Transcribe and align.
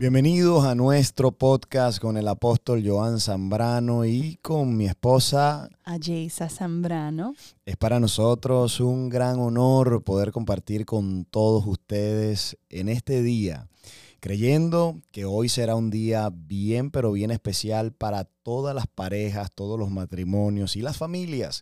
Bienvenidos 0.00 0.64
a 0.64 0.74
nuestro 0.74 1.30
podcast 1.30 2.00
con 2.00 2.16
el 2.16 2.26
apóstol 2.26 2.82
Joan 2.82 3.20
Zambrano 3.20 4.06
y 4.06 4.36
con 4.36 4.74
mi 4.74 4.86
esposa. 4.86 5.68
Ayesa 5.84 6.48
Zambrano. 6.48 7.34
Es 7.66 7.76
para 7.76 8.00
nosotros 8.00 8.80
un 8.80 9.10
gran 9.10 9.38
honor 9.38 10.02
poder 10.02 10.32
compartir 10.32 10.86
con 10.86 11.26
todos 11.26 11.66
ustedes 11.66 12.56
en 12.70 12.88
este 12.88 13.22
día, 13.22 13.68
creyendo 14.20 15.02
que 15.12 15.26
hoy 15.26 15.50
será 15.50 15.76
un 15.76 15.90
día 15.90 16.30
bien, 16.32 16.90
pero 16.90 17.12
bien 17.12 17.30
especial 17.30 17.92
para 17.92 18.24
todas 18.24 18.74
las 18.74 18.86
parejas, 18.86 19.50
todos 19.54 19.78
los 19.78 19.90
matrimonios 19.90 20.76
y 20.76 20.80
las 20.80 20.96
familias 20.96 21.60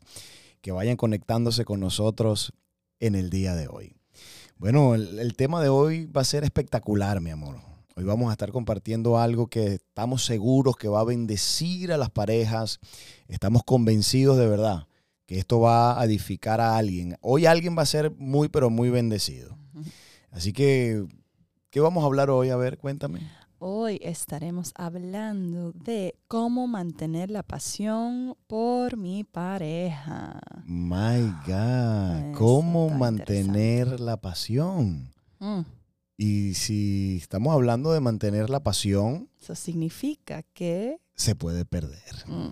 que 0.60 0.70
vayan 0.70 0.96
conectándose 0.96 1.64
con 1.64 1.80
nosotros 1.80 2.52
en 3.00 3.16
el 3.16 3.30
día 3.30 3.56
de 3.56 3.66
hoy. 3.66 3.96
Bueno, 4.58 4.94
el, 4.94 5.18
el 5.18 5.34
tema 5.34 5.60
de 5.60 5.70
hoy 5.70 6.06
va 6.06 6.20
a 6.20 6.24
ser 6.24 6.44
espectacular, 6.44 7.20
mi 7.20 7.30
amor. 7.30 7.67
Hoy 7.98 8.04
vamos 8.04 8.28
a 8.28 8.32
estar 8.32 8.52
compartiendo 8.52 9.18
algo 9.18 9.48
que 9.48 9.74
estamos 9.74 10.24
seguros 10.24 10.76
que 10.76 10.86
va 10.86 11.00
a 11.00 11.04
bendecir 11.04 11.90
a 11.90 11.96
las 11.96 12.10
parejas. 12.10 12.78
Estamos 13.26 13.64
convencidos 13.64 14.38
de 14.38 14.46
verdad 14.46 14.86
que 15.26 15.40
esto 15.40 15.58
va 15.58 16.00
a 16.00 16.04
edificar 16.04 16.60
a 16.60 16.76
alguien. 16.76 17.16
Hoy 17.22 17.46
alguien 17.46 17.76
va 17.76 17.82
a 17.82 17.86
ser 17.86 18.12
muy, 18.12 18.48
pero 18.50 18.70
muy 18.70 18.88
bendecido. 18.88 19.58
Así 20.30 20.52
que, 20.52 21.06
¿qué 21.70 21.80
vamos 21.80 22.04
a 22.04 22.06
hablar 22.06 22.30
hoy? 22.30 22.50
A 22.50 22.56
ver, 22.56 22.78
cuéntame. 22.78 23.28
Hoy 23.58 23.98
estaremos 24.00 24.70
hablando 24.76 25.72
de 25.72 26.14
cómo 26.28 26.68
mantener 26.68 27.32
la 27.32 27.42
pasión 27.42 28.36
por 28.46 28.96
mi 28.96 29.24
pareja. 29.24 30.38
My 30.64 31.34
God, 31.48 32.30
Eso 32.30 32.38
¿cómo 32.38 32.90
mantener 32.90 33.98
la 33.98 34.18
pasión? 34.18 35.10
Mm, 35.40 35.62
Y 36.20 36.54
si 36.54 37.16
estamos 37.22 37.54
hablando 37.54 37.92
de 37.92 38.00
mantener 38.00 38.50
la 38.50 38.60
pasión, 38.62 39.28
Eso 39.40 39.54
significa 39.54 40.42
que... 40.42 40.98
se 41.14 41.34
puede 41.36 41.64
perder. 41.64 42.02
mm, 42.26 42.50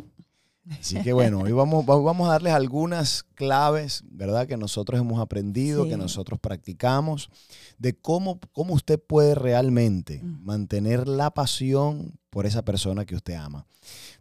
Así 0.80 1.00
que 1.02 1.12
bueno, 1.12 1.40
hoy 1.42 1.52
vamos, 1.52 1.84
va- 1.88 1.96
vamos 2.00 2.28
a 2.28 2.32
darles 2.32 2.52
algunas 2.52 3.22
claves, 3.34 4.02
¿verdad? 4.08 4.46
Que 4.48 4.56
nosotros 4.56 5.00
hemos 5.00 5.20
aprendido, 5.20 5.84
Sí. 5.84 5.90
que 5.90 5.96
nosotros 5.96 6.38
practicamos, 6.40 7.28
de 7.78 7.94
cómo, 7.96 8.40
cómo 8.52 8.74
usted 8.74 9.00
puede 9.00 9.34
realmente 9.34 10.20
Mm. 10.22 10.44
mantener 10.44 11.06
la 11.08 11.30
pasión 11.32 12.18
por 12.30 12.46
esa 12.46 12.64
persona 12.64 13.04
que 13.04 13.14
usted 13.16 13.34
ama. 13.34 13.66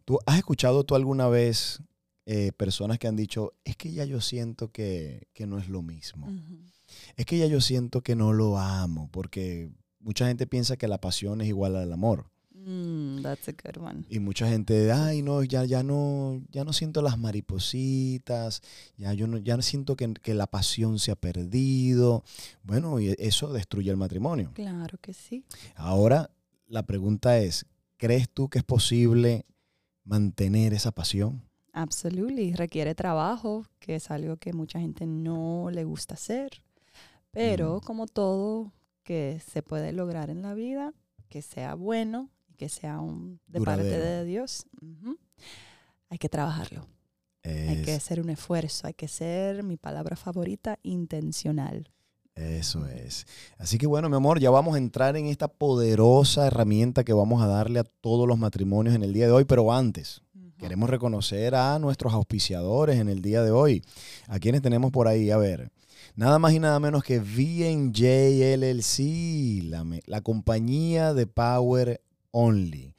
¿Tú 0.06 0.20
has 0.26 0.38
escuchado 0.38 0.84
tú 0.84 0.96
alguna 0.96 1.28
vez 1.28 1.82
eh, 2.28 2.52
personas 2.58 2.98
que 2.98 3.08
han 3.08 3.16
dicho, 3.16 3.54
es 3.64 3.76
que 3.78 3.92
ya 3.94 4.06
yo 4.06 4.20
siento 4.22 4.72
que, 4.72 5.28
que 5.34 5.46
no 5.46 5.60
es 5.60 5.70
lo 5.70 5.84
mismo? 5.84 6.26
ujú. 6.26 6.58
Es 7.16 7.26
que 7.26 7.38
ya 7.38 7.48
yo 7.48 7.62
siento 7.62 8.02
que 8.02 8.16
no 8.16 8.34
lo 8.34 8.58
amo, 8.58 9.10
porque 9.12 9.70
mucha 10.00 10.28
gente 10.28 10.48
piensa 10.48 10.78
que 10.78 10.88
la 10.88 11.00
pasión 11.00 11.42
es 11.42 11.48
igual 11.48 11.76
al 11.76 11.92
amor. 11.92 12.26
Mm, 12.66 13.22
that's 13.22 13.48
a 13.48 13.52
good 13.52 13.78
one. 13.78 14.06
Y 14.10 14.20
mucha 14.20 14.48
gente, 14.50 14.92
ay, 14.92 15.22
no, 15.22 15.44
ya, 15.44 15.66
ya 15.66 15.84
no, 15.84 16.42
ya 16.50 16.64
no 16.64 16.74
siento 16.74 17.04
las 17.04 17.18
maripositas, 17.18 18.62
ya 18.98 19.14
yo 19.14 19.28
no, 19.28 19.38
ya 19.38 19.56
no 19.56 19.62
siento 19.62 19.96
que, 19.96 20.12
que 20.16 20.34
la 20.34 20.48
pasión 20.48 20.98
se 20.98 21.12
ha 21.12 21.16
perdido. 21.16 22.24
Bueno, 22.64 23.00
y 23.00 23.16
eso 23.20 23.54
destruye 23.54 23.92
el 23.92 23.98
matrimonio. 23.98 24.52
Claro 24.56 24.98
que 25.00 25.14
sí. 25.14 25.46
Ahora, 25.76 26.32
la 26.68 26.84
pregunta 26.84 27.38
es, 27.38 27.68
¿crees 27.98 28.30
tú 28.30 28.50
que 28.50 28.58
es 28.58 28.64
posible 28.64 29.46
mantener 30.04 30.74
esa 30.74 30.92
pasión? 30.92 31.44
Absolutely. 31.74 32.54
Requiere 32.54 32.96
trabajo, 32.96 33.66
que 33.80 33.96
es 33.96 34.10
algo 34.10 34.38
que 34.38 34.54
mucha 34.54 34.80
gente 34.80 35.06
no 35.06 35.70
le 35.72 35.84
gusta 35.84 36.16
hacer. 36.16 36.64
Pero 37.36 37.78
Mm. 37.78 37.86
como 37.86 38.08
todo 38.08 38.72
que 39.04 39.40
se 39.46 39.62
puede 39.62 39.92
lograr 39.92 40.30
en 40.32 40.42
la 40.42 40.54
vida, 40.56 40.94
que 41.30 41.42
sea 41.44 41.76
bueno 41.76 42.32
y 42.48 42.56
que 42.56 42.70
sea 42.70 43.00
un, 43.00 43.40
de 43.46 43.62
parte 43.62 43.84
de 44.00 44.26
Dios, 44.26 44.66
hay 46.10 46.18
que 46.18 46.30
trabajarlo. 46.30 46.88
Hay 47.44 47.84
que 47.84 47.94
hacer 47.94 48.20
un 48.20 48.30
esfuerzo. 48.32 48.88
Hay 48.88 48.96
que 48.96 49.08
ser, 49.08 49.62
mi 49.62 49.78
palabra 49.78 50.16
favorita, 50.16 50.80
intencional. 50.82 51.92
Eso 52.34 52.88
es. 52.88 53.28
Así 53.60 53.78
que 53.78 53.86
bueno, 53.86 54.10
mi 54.10 54.16
amor, 54.16 54.40
ya 54.40 54.50
vamos 54.50 54.74
a 54.76 54.78
entrar 54.80 55.16
en 55.16 55.28
esta 55.28 55.48
poderosa 55.48 56.48
herramienta 56.48 57.04
que 57.04 57.14
vamos 57.14 57.44
a 57.44 57.48
darle 57.48 57.80
a 57.80 57.84
todos 57.84 58.28
los 58.28 58.38
matrimonios 58.40 58.96
en 58.96 59.04
el 59.04 59.14
día 59.14 59.28
de 59.28 59.32
hoy, 59.34 59.44
pero 59.46 59.72
antes, 59.74 60.22
Queremos 60.58 60.90
reconocer 60.90 61.54
a 61.54 61.78
nuestros 61.80 62.14
auspiciadores 62.14 62.98
en 62.98 63.10
el 63.10 63.22
día 63.22 63.44
de 63.44 63.52
hoy. 63.52 63.84
¿A 64.28 64.40
quienes 64.40 64.62
tenemos 64.62 64.90
por 64.90 65.06
ahí? 65.10 65.30
A 65.30 65.36
ver, 65.38 65.70
nada 66.16 66.40
más 66.40 66.54
y 66.54 66.60
nada 66.60 66.80
menos 66.80 67.04
que 67.04 67.20
VNJ 67.20 68.56
LLC, 68.58 69.64
la, 69.64 69.86
la 70.06 70.22
compañía 70.22 71.14
de 71.14 71.28
Power 71.28 72.02
Only. 72.32 72.94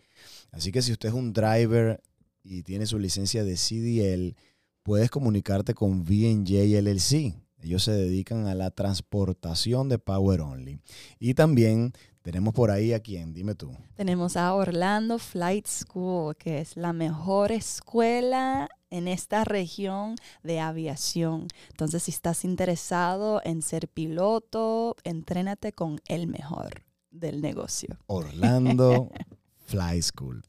Así 0.50 0.72
que 0.72 0.82
si 0.82 0.92
usted 0.92 1.10
es 1.10 1.14
un 1.14 1.32
driver 1.32 2.02
y 2.42 2.62
tiene 2.62 2.86
su 2.86 2.98
licencia 2.98 3.44
de 3.44 3.54
CDL, 3.56 4.36
puedes 4.82 5.10
comunicarte 5.10 5.74
con 5.74 6.04
VNJ 6.04 6.80
LLC. 6.80 7.34
Ellos 7.62 7.82
se 7.82 7.92
dedican 7.92 8.46
a 8.46 8.54
la 8.54 8.70
transportación 8.70 9.88
de 9.88 9.98
Power 9.98 10.40
Only. 10.40 10.78
Y 11.18 11.34
también 11.34 11.92
tenemos 12.22 12.54
por 12.54 12.70
ahí 12.70 12.92
a 12.92 13.00
quién, 13.00 13.32
dime 13.32 13.54
tú. 13.54 13.72
Tenemos 13.96 14.36
a 14.36 14.54
Orlando 14.54 15.18
Flight 15.18 15.66
School, 15.66 16.36
que 16.36 16.60
es 16.60 16.76
la 16.76 16.92
mejor 16.92 17.52
escuela 17.52 18.68
en 18.90 19.08
esta 19.08 19.44
región 19.44 20.16
de 20.42 20.60
aviación. 20.60 21.48
Entonces, 21.70 22.04
si 22.04 22.10
estás 22.10 22.44
interesado 22.44 23.40
en 23.44 23.62
ser 23.62 23.88
piloto, 23.88 24.96
entrénate 25.04 25.72
con 25.72 26.00
el 26.06 26.26
mejor 26.26 26.82
del 27.10 27.40
negocio. 27.40 27.98
Orlando 28.06 29.10
Fly 29.66 30.02
School. 30.02 30.42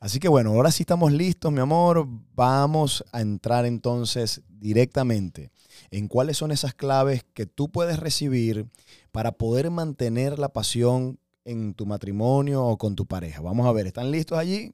Así 0.00 0.18
que 0.18 0.28
bueno, 0.28 0.50
ahora 0.50 0.72
sí 0.72 0.82
estamos 0.82 1.12
listos, 1.12 1.52
mi 1.52 1.60
amor. 1.60 2.08
Vamos 2.34 3.04
a 3.12 3.20
entrar 3.20 3.66
entonces 3.66 4.42
directamente 4.48 5.52
en 5.90 6.08
cuáles 6.08 6.38
son 6.38 6.50
esas 6.50 6.74
claves 6.74 7.24
que 7.34 7.46
tú 7.46 7.70
puedes 7.70 8.00
recibir 8.00 8.66
para 9.12 9.32
poder 9.32 9.70
mantener 9.70 10.38
la 10.38 10.48
pasión 10.48 11.18
en 11.44 11.74
tu 11.74 11.86
matrimonio 11.86 12.64
o 12.64 12.78
con 12.78 12.96
tu 12.96 13.06
pareja. 13.06 13.40
Vamos 13.42 13.66
a 13.66 13.72
ver, 13.72 13.86
¿están 13.86 14.10
listos 14.10 14.38
allí? 14.38 14.72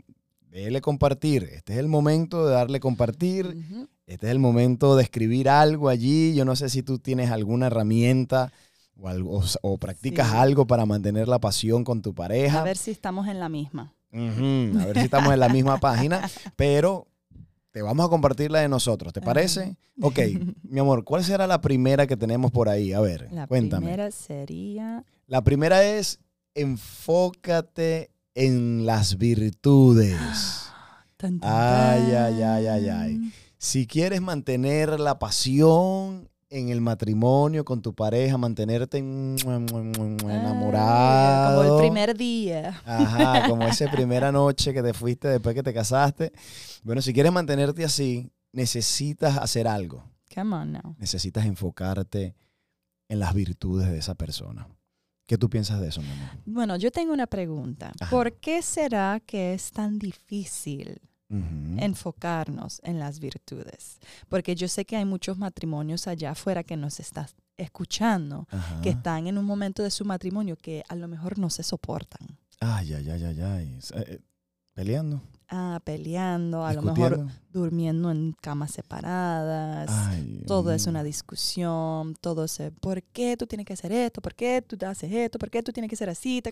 Dele 0.51 0.81
compartir. 0.81 1.45
Este 1.53 1.75
es 1.75 1.79
el 1.79 1.89
momento 1.89 2.47
de 2.47 2.53
darle 2.55 2.81
compartir. 2.81 3.57
Este 4.07 4.27
es 4.27 4.33
el 4.33 4.39
momento 4.39 4.97
de 4.97 5.03
escribir 5.03 5.49
algo 5.49 5.89
allí. 5.89 6.35
Yo 6.35 6.45
no 6.45 6.57
sé 6.57 6.69
si 6.71 6.83
tú 6.83 6.99
tienes 6.99 7.31
alguna 7.31 7.67
herramienta 7.67 8.53
o, 8.97 9.09
algo, 9.09 9.39
o, 9.39 9.45
o 9.63 9.79
practicas 9.79 10.31
Sí. 10.31 10.37
algo 10.37 10.67
para 10.67 10.87
mantener 10.87 11.29
la 11.29 11.39
pasión 11.39 11.85
con 11.85 12.01
tu 12.03 12.15
pareja. 12.15 12.61
A 12.63 12.65
ver 12.65 12.77
si 12.79 12.91
estamos 12.91 13.29
en 13.29 13.39
la 13.39 13.49
misma. 13.49 13.95
A 14.13 14.87
ver 14.87 14.99
si 14.99 15.05
estamos 15.05 15.33
en 15.35 15.41
la 15.41 15.51
misma 15.51 15.79
página, 15.79 16.29
pero 16.57 17.07
te 17.73 17.83
vamos 17.83 18.07
a 18.07 18.09
compartir 18.09 18.51
la 18.51 18.61
de 18.61 18.69
nosotros, 18.69 19.13
¿te 19.13 19.21
parece? 19.21 19.77
Ok, 20.01 20.19
mi 20.63 20.81
amor, 20.81 21.05
¿cuál 21.05 21.23
será 21.23 21.47
la 21.47 21.61
primera 21.61 22.07
que 22.07 22.17
tenemos 22.17 22.51
por 22.51 22.71
ahí? 22.71 22.95
A 22.95 23.01
ver, 23.01 23.29
La 23.31 23.47
cuéntame. 23.47 23.85
primera 23.85 24.11
sería... 24.11 25.05
La 25.27 25.43
primera 25.45 25.85
es 25.85 26.21
enfócate 26.55 28.11
en 28.39 28.87
las 28.87 29.19
virtudes. 29.19 30.71
Tan, 31.17 31.41
tan, 31.41 31.51
Ay, 31.53 32.13
ay, 32.13 32.43
ay, 32.43 32.67
ay, 32.69 32.89
ay. 32.89 33.33
Si 33.59 33.89
quieres 33.89 34.23
mantener 34.23 35.01
la 35.01 35.19
pasión 35.19 36.31
en 36.49 36.69
el 36.69 36.81
matrimonio 36.81 37.65
con 37.65 37.83
tu 37.83 37.97
pareja, 37.97 38.39
mantenerte 38.39 39.03
mm, 39.03 39.39
enamorado. 40.23 41.65
Como 41.65 41.79
el 41.79 41.83
primer 41.83 42.17
día. 42.17 42.81
Ajá, 42.87 43.49
como 43.49 43.67
esa 43.67 43.91
primera 43.91 44.31
noche 44.31 44.73
que 44.73 44.85
te 44.85 44.95
fuiste 44.95 45.27
después 45.27 45.57
que 45.57 45.65
te 45.65 45.75
casaste. 45.75 46.31
Bueno, 46.85 47.03
si 47.03 47.13
quieres 47.13 47.33
mantenerte 47.33 47.85
así, 47.85 48.31
necesitas 48.53 49.37
hacer 49.37 49.67
algo. 49.67 50.05
Come 50.33 50.55
on 50.55 50.73
now. 50.75 50.95
Necesitas 50.99 51.45
enfocarte 51.45 52.37
en 53.09 53.19
las 53.19 53.35
virtudes 53.35 53.89
de 53.89 53.99
esa 53.99 54.15
persona. 54.15 54.69
¿Qué 55.29 55.37
tú 55.37 55.51
piensas 55.51 55.79
de 55.79 55.89
eso, 55.89 56.01
mi 56.01 56.11
amor? 56.11 56.29
Bueno, 56.47 56.77
yo 56.77 56.91
tengo 56.91 57.13
una 57.13 57.27
pregunta. 57.27 57.93
Ajá. 58.01 58.11
¿Por 58.11 58.33
qué 58.33 58.63
será 58.63 59.21
que 59.21 59.53
es 59.53 59.71
tan 59.71 59.99
difícil 59.99 61.03
enfocarnos 61.77 62.81
en 62.83 62.99
las 62.99 63.21
virtudes? 63.21 63.99
Porque 64.31 64.55
yo 64.55 64.69
sé 64.69 64.87
que 64.87 64.97
hay 64.97 65.05
muchos 65.05 65.37
matrimonios 65.37 66.07
allá 66.09 66.31
afuera 66.31 66.65
que 66.65 66.79
nos 66.79 66.99
están 66.99 67.27
escuchando, 67.59 68.47
Ajá. 68.51 68.81
que 68.81 68.89
están 68.89 69.27
en 69.27 69.37
un 69.37 69.45
momento 69.45 69.83
de 69.83 69.91
su 69.91 70.07
matrimonio 70.07 70.57
que 70.57 70.83
a 70.89 70.95
lo 70.95 71.09
mejor 71.09 71.39
no 71.39 71.51
se 71.51 71.63
soportan. 71.63 72.39
Ay, 72.61 72.95
ay, 72.95 73.11
ay, 73.11 73.25
ay, 73.25 73.41
ay. 73.43 73.79
Eh, 73.95 74.05
eh, 74.09 74.21
Peleando, 74.73 75.21
Ah, 75.51 75.81
peleando, 75.83 76.63
a 76.63 76.75
lo 76.75 76.83
mejor 76.83 77.27
durmiendo 77.51 78.11
en 78.11 78.35
camas 78.39 78.71
separadas. 78.73 79.89
Ay, 79.91 80.43
Todo 80.47 80.73
es 80.73 80.87
una 80.87 81.03
discusión, 81.03 82.15
todo 82.21 82.45
es, 82.45 82.61
eh, 82.61 82.71
¿por 82.71 83.03
qué 83.03 83.35
tú 83.39 83.47
tienes 83.47 83.65
que 83.67 83.73
hacer 83.73 83.91
esto? 83.93 84.21
¿Por 84.21 84.35
qué 84.35 84.61
tú 84.61 84.77
haces 84.85 85.11
esto? 85.11 85.39
¿Por 85.39 85.51
qué 85.51 85.63
tú 85.63 85.73
tienes 85.73 85.89
que 85.89 85.97
ser 85.97 86.11
así? 86.11 86.43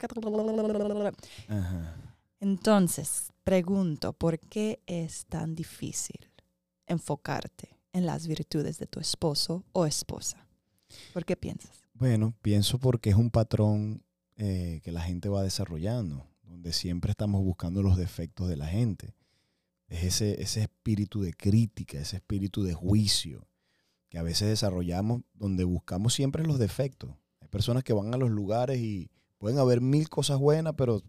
Ajá. 1.48 1.94
Entonces, 2.40 3.32
pregunto, 3.44 4.14
¿por 4.14 4.38
qué 4.38 4.80
es 4.86 5.26
tan 5.26 5.54
difícil 5.54 6.30
enfocarte 6.86 7.76
en 7.92 8.06
las 8.06 8.26
virtudes 8.26 8.78
de 8.78 8.86
tu 8.86 8.98
esposo 8.98 9.62
o 9.72 9.84
esposa? 9.84 10.46
¿Por 11.12 11.26
qué 11.26 11.36
piensas? 11.36 11.82
Bueno, 11.92 12.34
pienso 12.40 12.78
porque 12.78 13.10
es 13.10 13.16
un 13.16 13.30
patrón 13.30 14.02
eh, 14.36 14.80
que 14.84 14.92
la 14.92 15.02
gente 15.02 15.28
va 15.28 15.42
desarrollando 15.42 16.26
donde 16.46 16.72
siempre 16.72 17.10
estamos 17.10 17.42
buscando 17.42 17.82
los 17.82 17.96
defectos 17.96 18.48
de 18.48 18.56
la 18.56 18.66
gente. 18.66 19.14
Es 19.88 20.04
ese, 20.04 20.42
ese 20.42 20.62
espíritu 20.62 21.22
de 21.22 21.32
crítica, 21.32 21.98
ese 21.98 22.16
espíritu 22.16 22.62
de 22.62 22.74
juicio 22.74 23.46
que 24.08 24.18
a 24.18 24.22
veces 24.22 24.48
desarrollamos 24.48 25.22
donde 25.34 25.64
buscamos 25.64 26.14
siempre 26.14 26.44
los 26.44 26.58
defectos. 26.58 27.10
Hay 27.40 27.48
personas 27.48 27.84
que 27.84 27.92
van 27.92 28.14
a 28.14 28.16
los 28.16 28.30
lugares 28.30 28.78
y 28.78 29.10
pueden 29.38 29.58
haber 29.58 29.80
mil 29.80 30.08
cosas 30.08 30.38
buenas, 30.38 30.74
pero, 30.76 31.02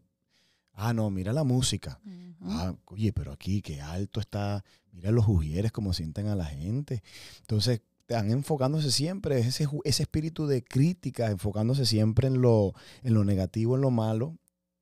ah, 0.73 0.93
no, 0.93 1.09
mira 1.09 1.33
la 1.33 1.43
música. 1.43 1.99
Ah, 2.41 2.75
oye, 2.85 3.13
pero 3.13 3.31
aquí 3.31 3.61
qué 3.61 3.81
alto 3.81 4.19
está, 4.19 4.63
mira 4.91 5.11
los 5.11 5.27
ujieres 5.27 5.71
como 5.71 5.93
sienten 5.93 6.27
a 6.27 6.35
la 6.35 6.45
gente. 6.45 7.03
Entonces, 7.41 7.81
están 8.01 8.31
enfocándose 8.31 8.91
siempre, 8.91 9.39
ese, 9.39 9.67
ese 9.83 10.03
espíritu 10.03 10.47
de 10.47 10.63
crítica, 10.63 11.29
enfocándose 11.29 11.85
siempre 11.85 12.27
en 12.27 12.41
lo, 12.41 12.73
en 13.03 13.13
lo 13.13 13.25
negativo, 13.25 13.75
en 13.75 13.81
lo 13.81 13.91
malo, 13.91 14.37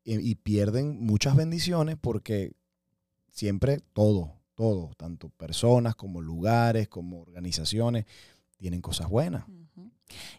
y, 0.06 0.36
pierden 0.36 1.04
muchas 1.04 1.36
bendiciones 1.36 1.98
porque 2.00 2.54
siempre 3.32 3.80
todo, 3.94 4.34
todo, 4.54 4.92
tanto 4.98 5.30
personas 5.30 5.96
como 5.96 6.22
lugares, 6.22 6.88
como 6.88 7.22
organizaciones, 7.22 8.06
tienen 8.58 8.82
cosas 8.82 9.10
buenas. 9.10 9.46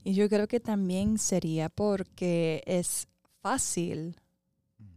Y 0.05 0.15
yo 0.15 0.29
creo 0.29 0.47
que 0.47 0.61
también 0.61 1.19
sería 1.19 1.69
porque 1.69 2.63
es 2.65 3.09
fácil 3.41 4.17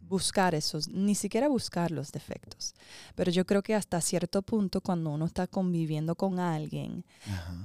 buscar 0.10 0.56
esos, 0.56 0.88
ni 0.88 1.16
siquiera 1.16 1.48
buscar 1.48 1.92
los 1.92 2.12
defectos. 2.12 2.74
Pero 3.16 3.32
yo 3.32 3.46
creo 3.46 3.62
que 3.62 3.76
hasta 3.76 4.02
cierto 4.02 4.42
punto, 4.42 4.82
cuando 4.82 5.12
uno 5.12 5.26
está 5.26 5.48
conviviendo 5.48 6.16
con 6.16 6.40
alguien, 6.40 7.06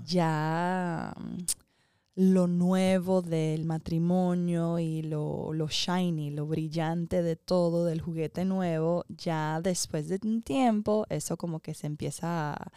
ya 0.04 1.14
lo 2.16 2.46
nuevo 2.46 3.22
del 3.22 3.64
matrimonio 3.64 4.78
y 4.78 5.02
lo, 5.02 5.52
lo, 5.52 5.66
shiny, 5.69 6.31
lo 6.31 6.46
brillante 6.46 7.22
de 7.22 7.37
todo, 7.37 7.84
del 7.84 8.00
juguete 8.00 8.44
nuevo, 8.44 9.05
ya 9.08 9.61
después 9.62 10.08
de 10.08 10.20
un 10.22 10.43
tiempo, 10.43 11.06
eso 11.08 11.37
como 11.37 11.61
que 11.61 11.75
se 11.75 11.87
empieza 11.87 12.55
a 12.55 12.72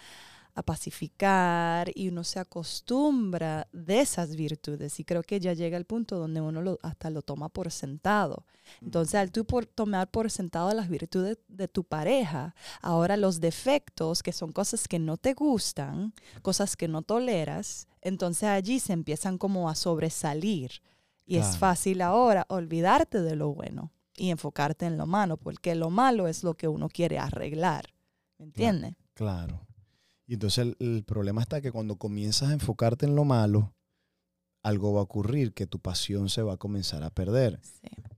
a 0.58 0.64
pacificar 0.64 1.92
y 1.94 2.10
uno 2.10 2.24
se 2.24 2.40
acostumbra 2.40 3.68
de 3.72 4.02
esas 4.02 4.36
virtudes 4.36 5.00
y 5.00 5.06
creo 5.06 5.22
que 5.22 5.40
ya 5.40 5.54
llega 5.54 5.78
el 5.78 5.86
punto 5.86 6.18
donde 6.18 6.42
uno 6.42 6.80
hasta 6.82 7.12
lo 7.12 7.22
toma 7.22 7.48
por 7.48 7.70
sentado. 7.70 8.44
Entonces, 8.82 9.14
al 9.14 9.32
tú 9.32 9.46
por 9.46 9.68
tomar 9.68 10.10
por 10.10 10.32
sentado 10.32 10.74
las 10.74 10.90
virtudes 10.90 11.38
de 11.48 11.68
tu 11.68 11.84
pareja, 11.84 12.56
ahora 12.82 13.18
los 13.18 13.40
defectos, 13.40 14.24
que 14.24 14.34
son 14.34 14.52
cosas 14.52 14.88
que 14.88 14.98
no 14.98 15.18
te 15.18 15.36
gustan, 15.36 16.12
cosas 16.42 16.76
que 16.76 16.88
no 16.88 17.04
toleras, 17.04 17.88
entonces 18.02 18.50
allí 18.50 18.80
se 18.80 18.94
empiezan 18.94 19.38
como 19.38 19.70
a 19.70 19.76
sobresalir. 19.76 20.82
Y 21.24 21.38
es 21.38 21.58
fácil 21.58 22.02
ahora 22.02 22.48
olvidarte 22.50 23.22
de 23.22 23.36
lo 23.36 23.54
bueno 23.54 23.92
y 24.16 24.32
enfocarte 24.32 24.88
en 24.88 24.98
lo 24.98 25.06
malo, 25.06 25.38
porque 25.38 25.76
lo 25.76 25.92
malo 25.92 26.28
es 26.28 26.44
lo 26.44 26.56
que 26.56 26.68
uno 26.68 26.90
quiere 26.90 27.20
arreglar. 27.20 27.94
¿Me 28.40 28.46
entiendes? 28.46 28.96
claro. 29.14 29.67
Y 30.28 30.34
entonces 30.34 30.76
el, 30.80 31.04
problema 31.06 31.42
está 31.42 31.62
que 31.62 31.72
cuando 31.72 31.96
comienzas 31.96 32.50
a 32.50 32.54
enfocarte 32.54 33.06
en 33.06 33.16
lo 33.16 33.24
malo, 33.24 33.74
algo 34.62 34.92
va 34.92 35.00
a 35.00 35.04
ocurrir, 35.04 35.54
que 35.54 35.68
tu 35.68 35.80
pasión 35.80 36.28
se 36.28 36.42
va 36.42 36.54
a 36.54 36.58
comenzar 36.58 37.02
a 37.04 37.10
perder. 37.10 37.62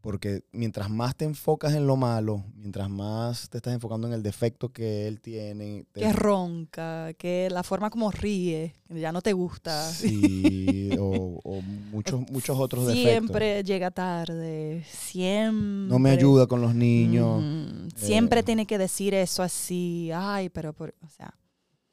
Porque 0.01 0.43
mientras 0.51 0.89
más 0.89 1.15
te 1.15 1.25
enfocas 1.25 1.75
en 1.75 1.85
lo 1.85 1.97
malo, 1.97 2.43
mientras 2.55 2.89
más 2.89 3.47
te 3.49 3.57
estás 3.57 3.75
enfocando 3.75 4.07
en 4.07 4.13
el 4.13 4.23
defecto 4.23 4.69
que 4.69 5.07
él 5.07 5.21
tiene. 5.21 5.85
Que 5.93 6.11
ronca, 6.11 7.13
que 7.13 7.47
la 7.51 7.61
forma 7.61 7.91
como 7.91 8.09
ríe, 8.09 8.73
ya 8.87 9.11
no 9.11 9.21
te 9.21 9.33
gusta. 9.33 9.91
Sí, 9.91 10.89
o, 10.99 11.61
muchos, 11.91 12.21
muchos 12.31 12.57
otros 12.57 12.87
defectos. 12.87 13.11
Siempre 13.11 13.63
llega 13.63 13.91
tarde, 13.91 14.83
siempre. 14.89 15.89
No 15.89 15.99
me 15.99 16.09
ayuda 16.09 16.47
con 16.47 16.61
los 16.61 16.73
niños. 16.73 17.43
siempre 17.95 18.39
eh. 18.39 18.43
tiene 18.43 18.65
que 18.65 18.79
decir 18.79 19.13
eso 19.13 19.43
así, 19.43 20.09
ay, 20.11 20.49
pero, 20.49 20.73
por, 20.73 20.95
o 21.05 21.09
sea. 21.09 21.35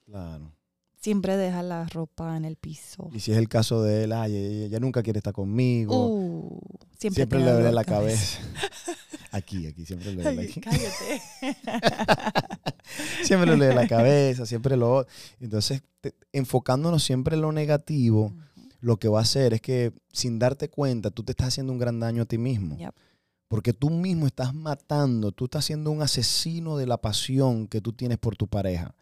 Claro. 0.06 0.52
Siempre 1.00 1.36
deja 1.36 1.62
la 1.62 1.86
ropa 1.86 2.36
en 2.36 2.44
el 2.44 2.56
piso. 2.56 3.10
Y 3.12 3.20
si 3.20 3.30
es 3.30 3.38
el 3.38 3.48
caso 3.48 3.82
de 3.82 4.04
él, 4.04 4.12
ay, 4.12 4.34
ella, 4.34 4.80
nunca 4.80 5.02
quiere 5.02 5.18
estar 5.18 5.32
conmigo. 5.32 6.06
Uh, 6.08 6.60
siempre, 6.98 7.38
le 7.38 7.52
duele 7.52 7.70
la 7.70 7.84
cabeza. 7.84 8.40
aquí, 9.30 9.66
aquí, 9.66 9.84
siempre 9.86 10.12
le 10.12 10.22
duele 10.22 10.42
aquí. 10.42 10.60
Cállate. 10.60 11.22
siempre 13.24 13.50
le 13.50 13.56
duele 13.56 13.74
la 13.74 13.86
cabeza, 13.86 14.46
siempre 14.46 14.76
lo... 14.76 15.06
Entonces, 15.38 15.82
enfocándonos 16.32 17.04
siempre 17.04 17.36
en 17.36 17.42
lo 17.42 17.52
negativo, 17.52 18.32
lo 18.80 18.96
que 18.98 19.08
va 19.08 19.20
a 19.20 19.22
hacer 19.22 19.54
es 19.54 19.60
que 19.60 19.92
sin 20.12 20.38
darte 20.38 20.70
cuenta, 20.70 21.10
tú 21.10 21.22
te 21.22 21.32
estás 21.32 21.48
haciendo 21.48 21.72
un 21.72 21.78
gran 21.78 22.00
daño 22.00 22.22
a 22.22 22.26
ti 22.26 22.38
mismo. 22.38 22.76
Porque 23.48 23.72
tú 23.72 23.90
mismo 23.90 24.26
estás 24.26 24.54
matando, 24.54 25.30
tú 25.30 25.44
estás 25.44 25.64
siendo 25.64 25.90
un 25.92 26.02
asesino 26.02 26.76
de 26.76 26.86
la 26.86 26.96
pasión 26.96 27.68
que 27.68 27.80
tú 27.80 27.92
tienes 27.92 28.18
por 28.18 28.36
tu 28.36 28.48
pareja. 28.48 28.94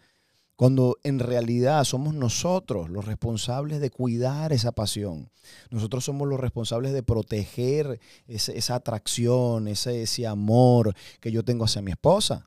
Cuando 0.57 0.99
en 1.03 1.19
realidad 1.19 1.83
somos 1.85 2.15
nosotros 2.15 2.89
los 2.89 3.05
responsables 3.05 3.81
de 3.81 3.91
cuidar 3.91 4.53
esa 4.53 4.71
pasión. 4.73 5.31
Nosotros 5.71 6.05
somos 6.05 6.29
los 6.29 6.39
responsables 6.39 6.93
de 6.93 7.03
proteger 7.03 8.01
esa 8.29 8.75
atracción, 8.75 9.67
ese, 9.67 10.03
ese 10.03 10.27
amor 10.27 10.95
que 11.21 11.33
yo 11.33 11.45
tengo 11.45 11.65
hacia 11.65 11.83
mi 11.83 11.91
esposa. 11.91 12.47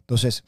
Entonces, 0.00 0.42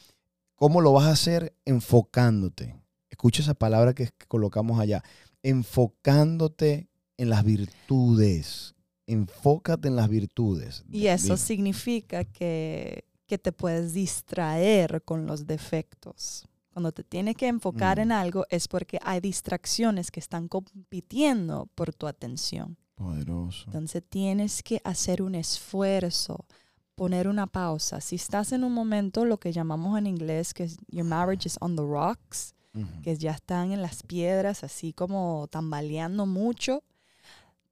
¿cómo 0.56 0.80
lo 0.80 0.92
vas 0.92 1.06
a 1.06 1.12
hacer? 1.12 1.54
Enfocándote. 1.64 2.74
Escucha 3.10 3.42
esa 3.42 3.54
palabra 3.54 3.94
que, 3.94 4.10
colocamos 4.26 4.80
allá. 4.80 5.02
Enfocándote 5.42 6.88
en 7.16 7.30
las 7.30 7.44
virtudes. 7.44 8.74
Enfócate 9.06 9.88
en 9.88 9.96
las 9.96 10.08
virtudes. 10.08 10.84
Y 10.90 11.06
eso 11.06 11.36
significa 11.36 12.24
que, 12.24 13.04
que 13.26 13.38
te 13.38 13.52
puedes 13.52 13.92
distraer 13.92 15.02
con 15.02 15.26
los 15.26 15.46
defectos. 15.46 16.48
Cuando 16.78 16.92
te 16.92 17.02
tienes 17.02 17.34
que 17.34 17.48
enfocar 17.48 17.98
en 17.98 18.10
mm. 18.10 18.12
algo 18.12 18.46
es 18.50 18.68
porque 18.68 19.00
hay 19.02 19.18
distracciones 19.18 20.12
que 20.12 20.20
están 20.20 20.46
compitiendo 20.46 21.68
por 21.74 21.92
tu 21.92 22.06
atención. 22.06 22.76
Poderoso. 22.94 23.64
Entonces 23.66 24.00
tienes 24.08 24.62
que 24.62 24.80
hacer 24.84 25.20
un 25.20 25.34
esfuerzo, 25.34 26.46
poner 26.94 27.26
una 27.26 27.48
pausa. 27.48 28.00
Si 28.00 28.14
estás 28.14 28.52
en 28.52 28.62
un 28.62 28.72
momento, 28.72 29.24
lo 29.24 29.38
que 29.38 29.50
llamamos 29.50 29.98
en 29.98 30.06
inglés 30.06 30.54
que 30.54 30.62
es 30.62 30.76
your 30.86 31.04
marriage 31.04 31.48
is 31.48 31.56
on 31.60 31.74
the 31.74 31.82
rocks, 31.82 32.54
que 33.02 33.16
ya 33.16 33.32
están 33.32 33.72
en 33.72 33.82
las 33.82 34.04
piedras, 34.04 34.62
así 34.62 34.92
como 34.92 35.48
tambaleando 35.50 36.26
mucho, 36.26 36.84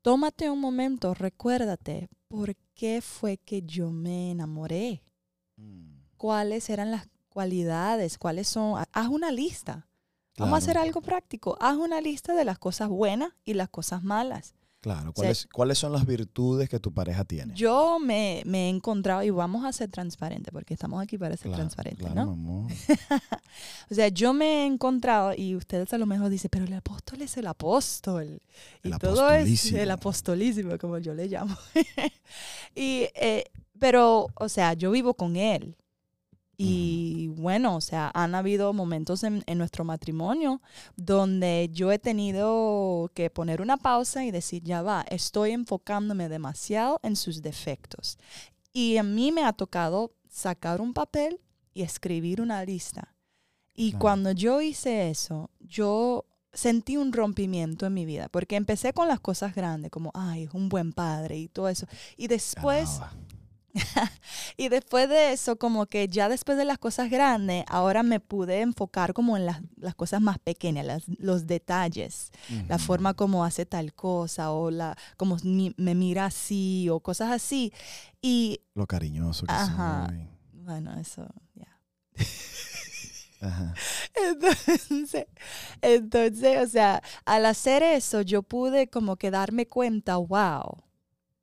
tómate 0.02 0.50
un 0.50 0.60
momento, 0.60 1.14
recuérdate, 1.14 2.08
¿por 2.26 2.56
qué 2.74 3.00
fue 3.00 3.38
que 3.38 3.62
yo 3.62 3.92
me 3.92 4.32
enamoré? 4.32 5.04
Mm. 5.54 5.92
¿Cuáles 6.16 6.70
eran 6.70 6.90
las 6.90 7.06
cualidades, 7.36 8.16
cuáles 8.16 8.48
son, 8.48 8.82
haz 8.90 9.08
una 9.08 9.30
lista. 9.30 9.86
Vamos 10.38 10.54
a 10.54 10.56
hacer 10.56 10.78
algo 10.78 11.02
práctico. 11.02 11.58
Haz 11.60 11.76
una 11.76 12.00
lista 12.00 12.32
de 12.32 12.46
las 12.46 12.58
cosas 12.58 12.88
buenas 12.88 13.34
y 13.44 13.52
las 13.52 13.68
cosas 13.68 14.02
malas. 14.02 14.54
Claro, 14.80 15.12
¿cuáles, 15.12 15.46
¿cuáles 15.52 15.76
son 15.76 15.92
las 15.92 16.06
virtudes 16.06 16.70
que 16.70 16.80
tu 16.80 16.94
pareja 16.94 17.24
tiene? 17.24 17.52
Yo 17.54 17.98
me, 17.98 18.40
he 18.40 18.68
encontrado, 18.70 19.22
y 19.22 19.28
vamos 19.28 19.66
a 19.66 19.72
ser 19.72 19.90
transparentes, 19.90 20.50
porque 20.50 20.72
estamos 20.72 21.02
aquí 21.02 21.18
para 21.18 21.36
ser 21.36 21.52
transparentes, 21.52 22.14
¿no? 22.14 22.66
o 23.90 23.94
sea, 23.94 24.08
yo 24.08 24.32
me 24.32 24.62
he 24.62 24.66
encontrado, 24.66 25.34
y 25.36 25.56
ustedes 25.56 25.92
a 25.92 25.98
lo 25.98 26.06
mejor 26.06 26.30
dicen, 26.30 26.48
pero 26.50 26.64
el 26.64 26.72
apóstol 26.72 27.20
es 27.20 27.36
el 27.36 27.48
apóstol. 27.48 28.40
Y 28.82 28.90
todo 28.92 29.30
es 29.30 29.72
el 29.72 29.90
apostolísimo, 29.90 30.78
como 30.78 30.96
yo 30.96 31.12
le 31.12 31.26
llamo. 31.26 31.54
y, 32.74 33.08
eh, 33.14 33.44
pero, 33.78 34.28
o 34.36 34.48
sea, 34.48 34.72
yo 34.72 34.90
vivo 34.90 35.12
con 35.12 35.36
él. 35.36 35.76
Y 36.58 37.28
bueno, 37.36 37.76
o 37.76 37.80
sea, 37.82 38.10
han 38.14 38.34
habido 38.34 38.72
momentos 38.72 39.24
en, 39.24 39.44
nuestro 39.58 39.84
matrimonio 39.84 40.62
donde 40.96 41.68
yo 41.72 41.92
he 41.92 41.98
tenido 41.98 43.10
que 43.14 43.28
poner 43.28 43.60
una 43.60 43.76
pausa 43.76 44.24
y 44.24 44.30
decir, 44.30 44.62
ya 44.62 44.80
va, 44.80 45.04
estoy 45.10 45.50
enfocándome 45.50 46.28
demasiado 46.30 46.98
en 47.02 47.16
sus 47.16 47.42
defectos. 47.42 48.18
Y 48.72 48.96
a 48.96 49.02
mí 49.02 49.32
me 49.32 49.44
ha 49.44 49.52
tocado 49.52 50.14
sacar 50.30 50.80
un 50.80 50.94
papel 50.94 51.40
y 51.74 51.82
escribir 51.82 52.40
una 52.40 52.64
lista. 52.64 53.14
Y 53.74 53.92
cuando 53.92 54.32
yo 54.32 54.62
hice 54.62 55.10
eso, 55.10 55.50
yo 55.60 56.24
sentí 56.54 56.96
un 56.96 57.12
rompimiento 57.12 57.84
en 57.84 57.92
mi 57.92 58.06
vida, 58.06 58.30
porque 58.30 58.56
empecé 58.56 58.94
con 58.94 59.08
las 59.08 59.20
cosas 59.20 59.54
grandes, 59.54 59.90
como, 59.90 60.10
ay, 60.14 60.44
es 60.44 60.54
un 60.54 60.70
buen 60.70 60.94
padre 60.94 61.36
y 61.36 61.48
todo 61.48 61.68
eso. 61.68 61.86
Y 62.16 62.28
después... 62.28 63.00
y 64.56 64.68
después 64.68 65.08
de 65.08 65.32
eso, 65.32 65.56
como 65.56 65.86
que 65.86 66.08
ya 66.08 66.28
después 66.28 66.58
de 66.58 66.64
las 66.64 66.78
cosas 66.78 67.10
grandes, 67.10 67.64
ahora 67.68 68.02
me 68.02 68.20
pude 68.20 68.60
enfocar 68.60 69.12
como 69.12 69.36
en 69.36 69.46
las, 69.46 69.60
cosas 69.96 70.20
más 70.20 70.38
pequeñas, 70.38 71.04
los 71.18 71.46
detalles, 71.46 72.30
la 72.68 72.78
forma 72.78 73.14
como 73.14 73.44
hace 73.44 73.66
tal 73.66 73.94
cosa 73.94 74.52
o 74.52 74.70
la 74.70 74.96
como 75.16 75.36
me 75.44 75.94
mira 75.94 76.26
así 76.26 76.88
o 76.90 77.00
cosas 77.00 77.30
así. 77.30 77.72
Y 78.20 78.60
lo 78.74 78.86
cariñoso 78.86 79.46
que 79.46 79.52
ajá, 79.52 80.12
Bueno, 80.52 80.98
eso 80.98 81.26
ya. 81.54 81.80
Entonces, 84.14 85.26
entonces, 85.82 86.66
o 86.66 86.66
sea, 86.66 87.02
al 87.24 87.46
hacer 87.46 87.82
eso, 87.82 88.22
yo 88.22 88.42
pude 88.42 88.88
como 88.88 89.16
que 89.16 89.30
darme 89.30 89.66
cuenta, 89.66 90.16
wow, 90.16 90.82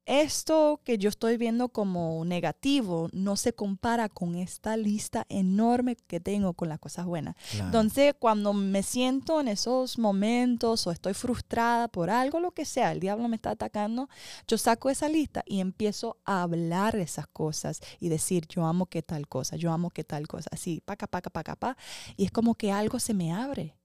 esto 0.05 0.81
que 0.83 0.97
yo 0.97 1.09
estoy 1.09 1.37
viendo 1.37 1.69
como 1.69 2.23
negativo 2.25 3.09
no 3.13 3.35
se 3.35 3.53
compara 3.53 4.09
con 4.09 4.35
esta 4.35 4.75
lista 4.75 5.25
enorme 5.29 5.95
que 5.95 6.19
tengo 6.19 6.53
con 6.53 6.69
las 6.69 6.79
cosas 6.79 7.05
buenas. 7.05 7.35
Claro. 7.51 7.65
Entonces, 7.65 8.13
cuando 8.19 8.53
me 8.53 8.83
siento 8.83 9.39
en 9.39 9.47
esos 9.47 9.97
momentos 9.97 10.85
o 10.87 10.91
estoy 10.91 11.13
frustrada 11.13 11.87
por 11.87 12.09
algo, 12.09 12.39
lo 12.39 12.51
que 12.51 12.65
sea, 12.65 12.91
el 12.91 12.99
diablo 12.99 13.27
me 13.27 13.35
está 13.35 13.51
atacando, 13.51 14.09
yo 14.47 14.57
saco 14.57 14.89
esa 14.89 15.07
lista 15.07 15.43
y 15.45 15.59
empiezo 15.59 16.17
a 16.25 16.43
hablar 16.43 16.95
esas 16.95 17.27
cosas 17.27 17.79
y 17.99 18.09
decir, 18.09 18.47
yo 18.47 18.65
amo 18.65 18.87
que 18.87 19.01
tal 19.01 19.27
cosa, 19.27 19.55
yo 19.55 19.71
amo 19.71 19.89
que 19.89 20.03
tal 20.03 20.27
cosa, 20.27 20.49
así, 20.51 20.81
paca, 20.83 21.07
paca, 21.07 21.29
paca, 21.29 21.55
pa. 21.55 21.77
Y 22.17 22.25
es 22.25 22.31
como 22.31 22.55
que 22.55 22.71
algo 22.71 22.99
se 22.99 23.13
me 23.13 23.31
abre 23.31 23.75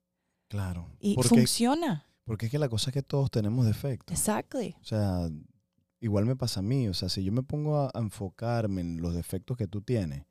claro. 0.49 0.89
y 1.01 1.15
porque, 1.15 1.29
funciona. 1.29 2.07
porque 2.25 2.47
es 2.47 2.53
que 2.53 2.59
la 2.59 2.69
cosa 2.69 2.91
es 2.91 2.95
que 2.95 3.03
todos 3.03 3.31
tenemos 3.31 3.67
defectos. 3.67 4.19
Exactly. 4.19 4.75
O 4.81 4.85
sea, 4.85 5.29
igual 6.01 6.27
me 6.27 6.37
pasa 6.37 6.61
a 6.61 6.63
mí. 6.63 6.89
O 6.89 6.95
sea, 6.95 7.09
si 7.09 7.25
yo 7.25 7.33
me 7.33 7.43
pongo 7.43 7.77
a, 7.79 7.91
a 7.95 7.99
enfocarme 8.01 8.81
en 8.81 9.01
los 9.01 9.15
defectos 9.15 9.57
que 9.57 9.67
tú 9.67 9.81
tienes, 9.83 10.25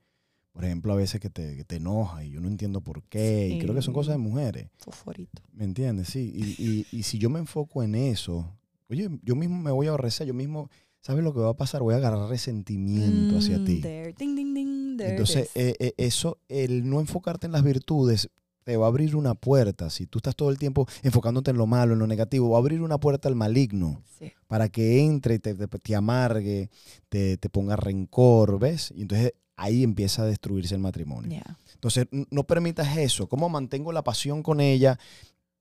por 0.52 0.66
ejemplo, 0.66 0.94
a 0.94 0.96
veces 0.96 1.22
que 1.22 1.30
te, 1.30 1.56
que 1.56 1.64
te 1.64 1.76
enoja 1.76 2.24
y 2.24 2.32
yo 2.32 2.42
no 2.42 2.48
entiendo 2.48 2.82
por 2.82 3.04
qué, 3.04 3.48
y 3.50 3.60
creo 3.60 3.76
que 3.76 3.82
son 3.84 3.94
cosas 3.94 4.14
de 4.16 4.18
mujeres. 4.18 4.70
Fosforito. 4.78 5.44
¿Me 5.54 5.64
entiendes? 5.66 6.08
Sí. 6.10 6.32
Y, 6.34 6.64
y- 6.64 6.86
y 6.92 7.04
si 7.04 7.20
yo 7.20 7.30
me 7.30 7.38
enfoco 7.40 7.84
en 7.84 7.94
eso, 7.94 8.58
oye, 8.90 9.08
yo 9.22 9.36
mismo 9.36 9.60
me 9.62 9.70
voy 9.72 9.86
a 9.86 9.90
aborrecer, 9.90 10.26
yo 10.26 10.34
mismo, 10.34 10.70
¿sabes 11.02 11.24
lo 11.24 11.32
que 11.34 11.42
va 11.42 11.50
a 11.52 11.58
pasar? 11.58 11.84
Voy 11.84 11.94
a 11.94 11.98
agarrar 11.98 12.28
resentimiento 12.28 13.38
hacia 13.38 13.60
Mm, 13.60 13.64
ti. 13.66 13.82
there. 13.82 14.14
Ding, 14.18 14.36
ding, 14.36 14.54
ding. 14.56 14.98
Entonces, 15.00 15.52
eh, 15.54 15.76
eh, 15.80 15.94
eso, 15.98 16.40
el 16.50 16.90
no 16.90 17.00
enfocarte 17.00 17.46
en 17.46 17.52
las 17.52 17.64
virtudes, 17.64 18.30
te 18.68 18.76
va 18.76 18.86
a 18.86 18.90
abrir 18.90 19.16
una 19.16 19.34
puerta. 19.34 19.90
Si 19.90 20.08
tú 20.08 20.20
estás 20.20 20.36
todo 20.36 20.50
el 20.50 20.58
tiempo 20.58 20.86
enfocándote 21.02 21.52
en 21.52 21.58
lo 21.58 21.68
malo, 21.68 21.94
en 21.94 22.00
lo 22.00 22.06
negativo, 22.08 22.50
va 22.50 22.58
a 22.58 22.60
abrir 22.60 22.82
una 22.82 22.98
puerta 22.98 23.30
al 23.30 23.36
maligno 23.36 24.04
Sí. 24.20 24.34
para 24.48 24.68
que 24.68 25.00
entre 25.06 25.36
y 25.36 25.40
te, 25.40 25.56
te- 25.56 25.68
te 25.68 25.96
amargue, 25.96 26.70
te, 27.08 27.38
te 27.38 27.48
ponga 27.50 27.78
rencor, 27.78 28.60
¿ves? 28.60 28.92
Y 28.94 29.04
entonces 29.04 29.32
ahí 29.56 29.84
empieza 29.84 30.24
a 30.24 30.26
destruirse 30.26 30.76
el 30.76 30.82
matrimonio. 30.82 31.30
Yeah. 31.30 31.58
Entonces, 31.76 32.08
no 32.30 32.44
permitas 32.44 32.98
eso. 32.98 33.28
¿Cómo 33.30 33.48
mantengo 33.48 33.94
la 33.94 34.04
pasión 34.04 34.44
con 34.44 34.60
ella? 34.60 35.00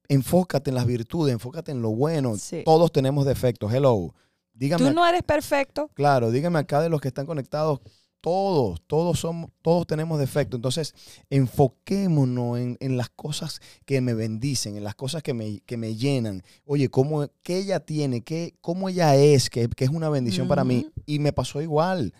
Enfócate 0.08 0.70
en 0.70 0.74
las 0.74 0.86
virtudes, 0.86 1.32
enfócate 1.32 1.70
en 1.70 1.82
lo 1.82 1.90
bueno. 1.90 2.36
Sí. 2.38 2.62
Todos 2.64 2.90
tenemos 2.90 3.24
defectos. 3.24 3.72
Hello. 3.72 4.14
Dígame, 4.52 4.84
Tú 4.88 4.92
no 4.92 5.06
eres 5.06 5.22
perfecto. 5.22 5.90
claro, 5.94 6.32
dígame 6.32 6.58
acá 6.58 6.80
de 6.80 6.88
los 6.88 7.00
que 7.00 7.06
están 7.08 7.26
conectados. 7.26 7.78
Todos, 8.20 8.80
todos 8.86 9.20
somos, 9.20 9.50
todos 9.62 9.86
tenemos 9.86 10.18
defectos. 10.18 10.58
Entonces, 10.58 10.94
enfoquémonos 11.30 12.58
en, 12.58 12.76
en 12.80 12.96
las 12.96 13.08
cosas 13.10 13.60
que 13.84 14.00
me 14.00 14.14
bendicen, 14.14 14.76
en 14.76 14.84
las 14.84 14.94
cosas 14.94 15.22
que 15.22 15.34
me, 15.34 15.60
que 15.60 15.76
me 15.76 15.94
llenan. 15.94 16.42
Oye, 16.64 16.88
¿cómo, 16.88 17.28
¿qué 17.42 17.58
ella 17.58 17.80
tiene? 17.80 18.22
¿Qué, 18.22 18.54
¿Cómo 18.60 18.88
ella 18.88 19.14
es? 19.14 19.48
Que, 19.50 19.68
que 19.68 19.84
es 19.84 19.90
una 19.90 20.08
bendición 20.08 20.48
para 20.48 20.64
mí. 20.64 20.90
Y 21.04 21.18
me 21.18 21.32
pasó 21.32 21.62
igual. 21.62 22.14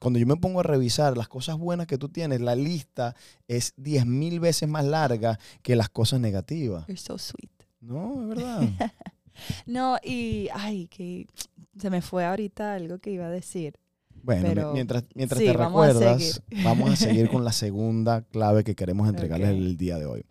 Cuando 0.00 0.18
yo 0.18 0.26
me 0.26 0.36
pongo 0.36 0.60
a 0.60 0.62
revisar 0.62 1.18
las 1.18 1.28
cosas 1.28 1.58
buenas 1.58 1.86
que 1.86 1.98
tú 1.98 2.08
tienes, 2.08 2.40
la 2.40 2.56
lista 2.56 3.14
es 3.48 3.74
10 3.76 4.06
mil 4.06 4.40
veces 4.40 4.66
más 4.66 4.86
larga 4.86 5.38
que 5.62 5.76
las 5.76 5.90
cosas 5.90 6.20
negativas. 6.20 6.86
You're 6.86 6.96
so 6.96 7.18
sweet. 7.18 7.50
No, 7.80 8.22
es 8.22 8.28
verdad. 8.36 8.92
No, 9.66 9.98
y 10.02 10.48
ay, 10.54 10.86
que 10.88 11.26
se 11.78 11.90
me 11.90 12.00
fue 12.00 12.24
ahorita 12.24 12.74
algo 12.74 12.98
que 12.98 13.10
iba 13.10 13.26
a 13.26 13.30
decir. 13.30 13.78
Bueno, 14.22 14.48
Pero 14.48 14.72
mientras, 14.72 15.04
mientras 15.14 15.38
sí, 15.38 15.46
te 15.46 15.56
vamos 15.56 15.86
recuerdas, 15.86 16.42
vamos 16.64 16.90
a 16.90 16.96
seguir 16.96 17.28
con 17.30 17.44
la 17.44 17.52
segunda 17.52 18.22
clave 18.22 18.64
que 18.64 18.74
queremos 18.74 19.08
entregarles 19.08 19.50
el 19.50 19.76
día 19.76 19.98
de 19.98 20.06
hoy. 20.06 20.24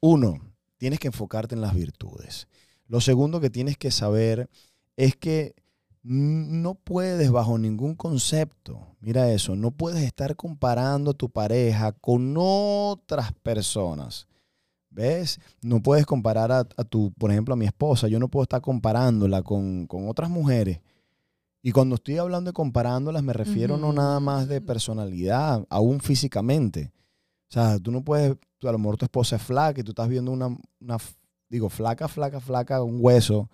Uno, 0.00 0.38
tienes 0.78 0.98
que 0.98 1.08
enfocarte 1.08 1.54
en 1.54 1.60
las 1.60 1.74
virtudes. 1.74 2.48
Lo 2.88 3.00
segundo 3.00 3.40
que 3.40 3.50
tienes 3.50 3.76
que 3.76 3.90
saber 3.90 4.48
es 4.96 5.16
que 5.16 5.54
no 6.02 6.74
puedes 6.74 7.32
bajo 7.32 7.58
ningún 7.58 7.96
concepto, 7.96 8.94
mira 9.00 9.30
eso, 9.32 9.56
no 9.56 9.72
puedes 9.72 10.04
estar 10.04 10.36
comparando 10.36 11.10
a 11.10 11.14
tu 11.14 11.28
pareja 11.28 11.92
con 11.92 12.34
otras 12.38 13.32
personas. 13.42 14.28
¿Ves? 14.88 15.40
No 15.60 15.82
puedes 15.82 16.06
comparar 16.06 16.50
a, 16.52 16.60
a 16.60 16.84
tu, 16.84 17.12
por 17.18 17.30
ejemplo, 17.30 17.52
a 17.52 17.56
mi 17.56 17.66
esposa. 17.66 18.08
Yo 18.08 18.18
no 18.18 18.28
puedo 18.28 18.44
estar 18.44 18.62
comparándola 18.62 19.42
con, 19.42 19.86
con 19.86 20.08
otras 20.08 20.30
mujeres. 20.30 20.80
Y 21.66 21.72
cuando 21.72 21.96
estoy 21.96 22.16
hablando 22.18 22.50
de 22.50 22.52
comparándolas, 22.52 23.24
me 23.24 23.32
refiero 23.32 23.76
no 23.76 23.92
nada 23.92 24.20
más 24.20 24.46
de 24.46 24.60
personalidad, 24.60 25.66
aún 25.68 25.98
físicamente. 25.98 26.92
O 27.50 27.52
sea, 27.52 27.80
tú 27.80 27.90
no 27.90 28.04
puedes, 28.04 28.36
tú, 28.58 28.68
a 28.68 28.72
lo 28.72 28.78
mejor 28.78 28.96
tu 28.96 29.04
esposa 29.04 29.34
es 29.34 29.42
flaca 29.42 29.80
y 29.80 29.82
tú 29.82 29.90
estás 29.90 30.08
viendo 30.08 30.30
una, 30.30 30.56
una 30.78 30.98
digo, 31.48 31.68
flaca, 31.68 32.06
flaca, 32.06 32.38
flaca, 32.38 32.84
un 32.84 32.98
hueso. 33.00 33.50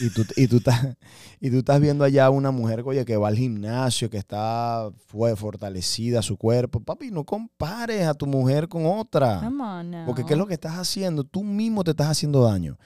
Y 0.00 0.10
tú, 0.10 0.24
y 0.36 0.48
tú, 0.48 0.56
estás, 0.56 0.96
y 1.40 1.48
tú 1.48 1.58
estás 1.58 1.80
viendo 1.80 2.02
allá 2.02 2.28
una 2.28 2.50
mujer, 2.50 2.82
oye, 2.84 3.04
que 3.04 3.16
va 3.16 3.28
al 3.28 3.36
gimnasio, 3.36 4.10
que 4.10 4.18
está 4.18 4.90
fue 5.06 5.36
fortalecida 5.36 6.22
su 6.22 6.36
cuerpo. 6.36 6.80
Papi, 6.80 7.12
no 7.12 7.22
compares 7.22 8.04
a 8.08 8.14
tu 8.14 8.26
mujer 8.26 8.66
con 8.66 8.84
otra. 8.84 9.38
Come 9.38 9.62
on 9.62 9.90
now. 9.92 10.06
Porque 10.06 10.24
¿qué 10.24 10.32
es 10.32 10.38
lo 10.40 10.48
que 10.48 10.54
estás 10.54 10.74
haciendo? 10.74 11.22
Tú 11.22 11.44
mismo 11.44 11.84
te 11.84 11.92
estás 11.92 12.08
haciendo 12.08 12.42
daño. 12.42 12.76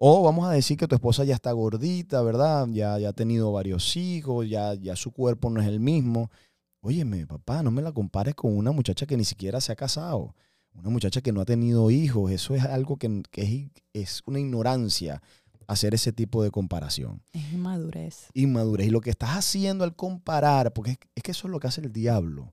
O 0.00 0.22
vamos 0.22 0.46
a 0.46 0.52
decir 0.52 0.76
que 0.76 0.86
tu 0.86 0.94
esposa 0.94 1.24
ya 1.24 1.34
está 1.34 1.50
gordita, 1.52 2.22
¿verdad? 2.22 2.68
Ya, 2.70 2.98
ya 2.98 3.08
ha 3.08 3.12
tenido 3.12 3.50
varios 3.52 3.96
hijos, 3.96 4.48
ya, 4.48 4.74
ya 4.74 4.94
su 4.94 5.10
cuerpo 5.10 5.50
no 5.50 5.60
es 5.60 5.66
el 5.66 5.80
mismo. 5.80 6.30
Óyeme, 6.80 7.26
papá, 7.26 7.64
no 7.64 7.72
me 7.72 7.82
la 7.82 7.90
compares 7.90 8.36
con 8.36 8.56
una 8.56 8.70
muchacha 8.70 9.06
que 9.06 9.16
ni 9.16 9.24
siquiera 9.24 9.60
se 9.60 9.72
ha 9.72 9.76
casado. 9.76 10.36
Una 10.74 10.90
muchacha 10.90 11.20
que 11.20 11.32
no 11.32 11.40
ha 11.40 11.44
tenido 11.44 11.90
hijos. 11.90 12.30
Eso 12.30 12.54
es 12.54 12.62
algo 12.62 12.96
que, 12.96 13.22
que 13.32 13.42
es, 13.42 13.70
es 13.92 14.22
una 14.26 14.38
ignorancia 14.38 15.20
hacer 15.66 15.92
ese 15.94 16.12
tipo 16.12 16.44
de 16.44 16.52
comparación. 16.52 17.20
Es 17.32 17.52
inmadurez. 17.52 18.28
Inmadurez. 18.34 18.86
Y 18.86 18.90
lo 18.90 19.00
que 19.00 19.10
estás 19.10 19.30
haciendo 19.30 19.82
al 19.82 19.96
comparar, 19.96 20.72
porque 20.72 20.92
es, 20.92 20.98
es 21.16 21.22
que 21.24 21.32
eso 21.32 21.48
es 21.48 21.50
lo 21.50 21.58
que 21.58 21.66
hace 21.66 21.80
el 21.80 21.92
diablo. 21.92 22.52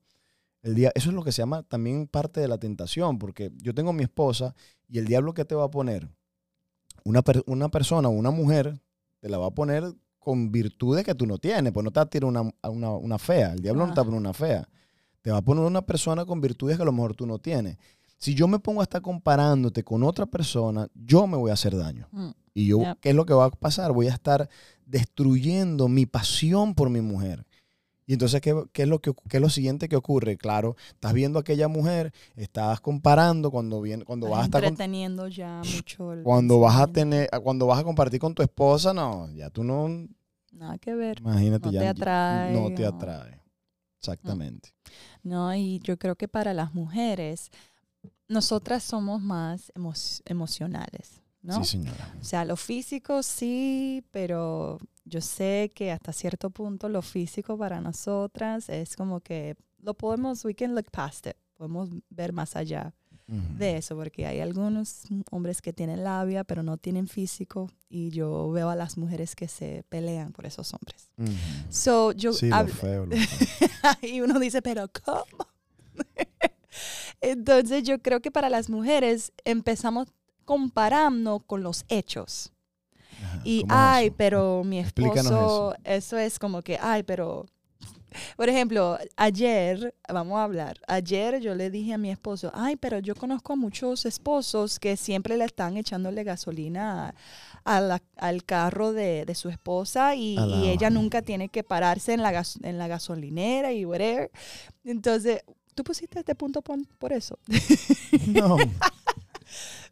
El 0.64 0.74
dia- 0.74 0.92
eso 0.96 1.10
es 1.10 1.16
lo 1.16 1.24
que 1.24 1.32
se 1.32 1.44
llama 1.44 1.62
también 1.62 2.08
parte 2.08 2.42
de 2.42 2.48
la 2.48 2.58
tentación, 2.58 3.20
porque 3.20 3.52
yo 3.62 3.76
tengo 3.76 3.94
mi 3.94 4.02
esposa 4.04 4.56
y 4.90 4.98
el 4.98 5.06
diablo 5.06 5.36
que 5.36 5.46
te 5.46 5.54
va 5.54 5.66
a 5.66 5.70
poner, 5.72 6.10
una, 7.06 7.22
per- 7.22 7.44
una 7.48 7.70
persona 7.70 8.10
o 8.10 8.12
una 8.12 8.32
mujer, 8.32 8.78
te 9.22 9.30
la 9.30 9.38
va 9.38 9.48
a 9.48 9.52
poner 9.52 9.84
con 10.20 10.52
virtudes 10.52 11.06
que 11.06 11.16
tú 11.16 11.26
no 11.26 11.38
tienes, 11.38 11.72
pues 11.72 11.84
no 11.84 11.92
te 11.92 12.00
va 12.00 12.04
a 12.04 12.10
tirar 12.10 12.28
una, 12.28 12.42
una, 12.70 12.92
una 12.92 13.18
fea, 13.18 13.54
el 13.54 13.62
diablo 13.62 13.86
no 13.88 13.94
te 13.94 14.00
va 14.00 14.02
a 14.02 14.06
poner 14.06 14.20
una 14.20 14.34
fea, 14.34 14.68
te 15.22 15.32
va 15.32 15.38
a 15.38 15.42
poner 15.42 15.64
una 15.64 15.82
persona 15.86 16.26
con 16.26 16.42
virtudes 16.42 16.76
que 16.78 16.82
a 16.84 16.86
lo 16.86 16.92
mejor 16.92 17.16
tú 17.16 17.26
no 17.26 17.40
tienes. 17.40 17.78
Si 18.18 18.34
yo 18.34 18.48
me 18.48 18.60
pongo 18.60 18.82
a 18.82 18.84
estar 18.84 19.02
comparándote 19.02 19.84
con 19.84 20.04
otra 20.04 20.26
persona, 20.26 20.88
yo 20.96 21.28
me 21.28 21.38
voy 21.38 21.52
a 21.52 21.54
hacer 21.54 21.76
daño. 21.78 22.08
Mm. 22.12 22.30
Y 22.56 22.68
yo, 22.68 22.80
Yep. 22.80 23.00
¿qué 23.02 23.10
es 23.10 23.16
lo 23.16 23.26
que 23.26 23.34
va 23.34 23.46
a 23.46 23.52
pasar? 23.52 23.92
Voy 23.92 24.08
a 24.08 24.14
estar 24.14 24.50
destruyendo 24.86 25.88
mi 25.88 26.06
pasión 26.06 26.74
por 26.74 26.90
mi 26.90 27.02
mujer. 27.02 27.46
Y 28.08 28.14
entonces, 28.14 28.40
¿qué, 28.42 28.54
qué 28.72 28.84
es 28.84 28.88
lo 28.88 29.00
que, 29.00 29.14
qué 29.30 29.38
es 29.38 29.42
lo 29.42 29.50
siguiente 29.50 29.90
que 29.90 29.96
ocurre? 29.96 30.38
Claro, 30.38 30.76
estás 30.90 31.14
viendo 31.14 31.40
a 31.40 31.42
aquella 31.42 31.68
mujer, 31.68 32.14
estás 32.36 32.80
comparando 32.80 33.50
cuando, 33.50 33.82
viene, 33.82 34.06
cuando 34.06 34.30
vas 34.30 34.42
a 34.42 34.46
estar 34.46 34.62
con- 34.62 34.70
entreteniendo 34.70 35.28
ya 35.28 35.64
mucho. 35.66 36.14
el 36.14 36.22
cuando 36.24 36.60
vas 36.60 36.80
a 36.80 36.88
tener, 36.88 37.30
cuando 37.44 37.66
vas 37.68 37.80
a 37.80 37.84
compartir 37.84 38.20
con 38.20 38.36
tu 38.36 38.44
esposa, 38.44 38.94
no, 38.94 39.32
ya 39.34 39.50
tú 39.50 39.64
no, 39.64 40.08
Nada 40.52 40.78
que 40.78 40.94
ver. 40.96 41.20
imagínate, 41.20 41.66
No 41.68 41.72
ya 41.74 41.80
te 41.80 41.88
atrae, 41.88 42.54
no 42.54 42.70
te 42.76 42.86
atrae. 42.86 43.42
Exactamente. 44.00 44.70
No, 45.24 45.54
y 45.56 45.80
yo 45.80 45.98
creo 45.98 46.16
que 46.16 46.28
para 46.28 46.54
las 46.54 46.74
mujeres, 46.76 47.50
nosotras 48.28 48.84
somos 48.84 49.22
más 49.22 49.72
emo- 49.76 50.22
emocionales, 50.26 51.22
¿no? 51.46 51.64
Sí, 51.64 51.72
señora. 51.72 52.14
O 52.20 52.24
sea, 52.24 52.44
lo 52.46 52.56
físico 52.56 53.22
sí, 53.24 54.04
pero 54.12 54.80
yo 55.06 55.22
sé 55.22 55.72
que 55.76 55.92
hasta 55.92 56.12
cierto 56.12 56.50
punto 56.50 56.90
lo 56.90 57.02
físico 57.02 57.58
para 57.58 57.80
nosotras 57.82 58.68
es 58.70 58.96
como 58.96 59.20
que 59.22 59.56
lo 59.80 59.94
podemos, 59.94 60.44
we 60.44 60.56
can 60.56 60.74
look 60.76 60.90
past 60.92 61.28
it, 61.28 61.36
podemos 61.56 61.90
ver 62.10 62.34
más 62.34 62.56
allá 62.56 62.94
Ujú. 63.28 63.58
de 63.58 63.78
eso, 63.78 63.96
porque 63.96 64.26
hay 64.26 64.40
algunos 64.40 65.04
hombres 65.32 65.62
que 65.62 65.74
tienen 65.74 66.04
labia, 66.04 66.44
pero 66.44 66.64
no 66.64 66.78
tienen 66.78 67.08
físico, 67.08 67.70
y 67.90 68.10
yo 68.10 68.50
veo 68.52 68.70
a 68.70 68.76
las 68.76 68.98
mujeres 68.98 69.36
que 69.36 69.48
se 69.48 69.84
pelean 69.90 70.32
por 70.32 70.46
esos 70.48 70.74
hombres. 70.74 71.10
Ujú. 71.18 71.32
So, 71.70 72.12
yo 72.12 72.34
Sí, 72.34 72.50
lo 72.50 72.68
feo, 72.68 73.06
lo 73.06 73.16
feo. 73.18 73.98
y 74.02 74.22
uno 74.22 74.40
dice, 74.40 74.62
pero 74.64 74.88
¿cómo? 75.04 75.48
Entonces 77.22 77.84
yo 77.84 78.00
creo 78.02 78.22
que 78.22 78.32
para 78.32 78.50
las 78.50 78.70
mujeres 78.70 79.32
empezamos 79.46 80.08
comparando 80.46 81.40
con 81.40 81.64
los 81.64 81.84
hechos. 81.90 82.52
Ajá, 83.24 83.42
Y, 83.44 83.62
¿cómo 83.62 83.74
es 83.74 83.80
ay, 83.80 84.06
eso? 84.08 84.16
pero 84.18 84.64
mi 84.64 84.80
esposo, 84.80 85.76
eso. 85.84 86.18
es 86.18 86.38
como 86.40 86.62
que, 86.62 86.78
ay, 86.82 87.04
pero, 87.04 87.46
por 88.38 88.48
ejemplo, 88.50 88.98
ayer, 89.18 89.94
vamos 90.08 90.38
a 90.38 90.44
hablar, 90.44 90.80
ayer 90.88 91.40
yo 91.42 91.56
le 91.56 91.70
dije 91.70 91.94
a 91.94 91.98
mi 91.98 92.12
esposo, 92.12 92.52
ay, 92.54 92.76
pero 92.76 93.00
yo 93.00 93.16
conozco 93.16 93.54
a 93.54 93.56
muchos 93.56 94.06
esposos 94.06 94.80
que 94.80 94.96
siempre 94.98 95.38
le 95.38 95.46
están 95.46 95.78
echándole 95.78 96.24
gasolina 96.24 97.10
a- 97.10 97.14
a 97.78 97.82
la- 97.82 98.02
al 98.18 98.44
carro 98.44 98.94
de, 98.94 99.26
de 99.26 99.34
su 99.36 99.50
esposa 99.50 100.14
y, 100.16 100.38
A 100.38 100.46
la 100.46 100.56
y 100.58 100.70
ella 100.70 100.90
nunca 100.90 101.22
tiene 101.24 101.50
que 101.50 101.64
pararse 101.64 102.14
en 102.14 102.22
la, 102.22 102.32
gas- 102.32 102.60
en 102.62 102.78
la 102.78 102.88
gasolinera 102.88 103.72
y 103.74 103.86
whatever. 103.86 104.30
Entonces, 104.84 105.42
tú 105.74 105.84
pusiste 105.84 106.20
este 106.20 106.36
punto 106.36 106.62
pon- 106.62 106.88
por 107.00 107.12
eso. 107.12 107.40
No. 108.28 108.58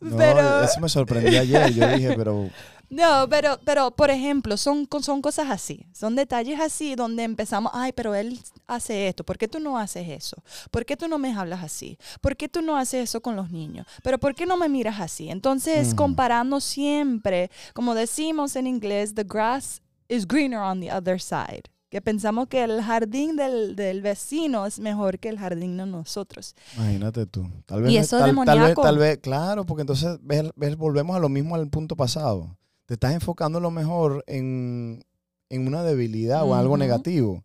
No, 0.04 0.18
Pero- 0.18 0.64
eso 0.64 0.80
me 0.80 0.90
sorprendió 0.90 1.40
ayer. 1.42 1.74
Yo 1.74 1.88
dije, 1.88 2.14
pero 2.18 2.50
No, 2.90 3.28
pero, 3.30 3.60
pero 3.66 3.92
por 3.92 4.12
ejemplo, 4.12 4.56
son, 4.58 4.88
son 5.02 5.22
cosas 5.22 5.50
así, 5.50 5.86
son 5.94 6.16
detalles 6.16 6.60
así 6.60 6.94
donde 6.96 7.24
empezamos, 7.24 7.72
ay, 7.74 7.92
pero 7.92 8.14
él 8.14 8.40
hace 8.68 9.08
esto, 9.08 9.24
¿por 9.24 9.38
qué 9.38 9.48
tú 9.48 9.60
no 9.60 9.78
haces 9.80 10.08
eso? 10.10 10.38
¿Por 10.70 10.86
qué 10.86 10.96
tú 10.96 11.08
no 11.08 11.18
me 11.18 11.34
hablas 11.34 11.64
así? 11.64 11.98
¿Por 12.22 12.36
qué 12.38 12.48
tú 12.48 12.62
no 12.62 12.78
haces 12.78 13.10
eso 13.10 13.22
con 13.22 13.36
los 13.36 13.50
niños? 13.50 13.88
¿Pero 14.04 14.20
por 14.20 14.36
qué 14.36 14.46
no 14.46 14.58
me 14.58 14.70
miras 14.70 15.00
así? 15.00 15.30
Entonces, 15.30 15.96
comparando 15.96 16.60
siempre, 16.60 17.50
como 17.74 17.96
decimos 17.96 18.56
en 18.56 18.68
inglés, 18.68 19.16
the 19.16 19.24
grass 19.24 19.82
is 20.08 20.28
greener 20.28 20.60
on 20.60 20.80
the 20.80 20.92
other 20.92 21.20
side. 21.20 21.64
Que 21.94 22.02
pensamos 22.02 22.48
que 22.48 22.64
el 22.64 22.82
jardín 22.82 23.36
del, 23.36 23.76
del 23.76 24.02
vecino 24.02 24.66
es 24.66 24.80
mejor 24.80 25.20
que 25.20 25.30
el 25.30 25.38
jardín 25.38 25.78
de 25.78 25.86
nosotros. 25.86 26.56
Imagínate 26.76 27.28
tú. 27.28 27.48
Tal 27.68 27.84
vez, 27.84 27.92
Y 27.92 27.98
eso 27.98 28.18
tal, 28.18 28.36
tal 28.46 28.60
vez, 28.62 28.74
tal 28.74 28.98
vez, 28.98 29.20
claro, 29.20 29.64
porque 29.64 29.82
entonces 29.82 30.18
ves- 30.24 30.50
ves- 30.56 30.76
volvemos 30.76 31.16
a 31.16 31.20
lo 31.20 31.30
mismo 31.30 31.54
al 31.54 31.70
punto 31.70 31.96
pasado. 31.96 32.58
Te 32.88 32.96
estás 32.96 33.14
enfocando 33.14 33.60
lo 33.60 33.70
mejor 33.70 34.24
en, 34.26 35.06
en 35.50 35.68
una 35.68 35.84
debilidad 35.84 36.42
o 36.42 36.54
en 36.56 36.60
algo 36.62 36.78
negativo. 36.78 37.44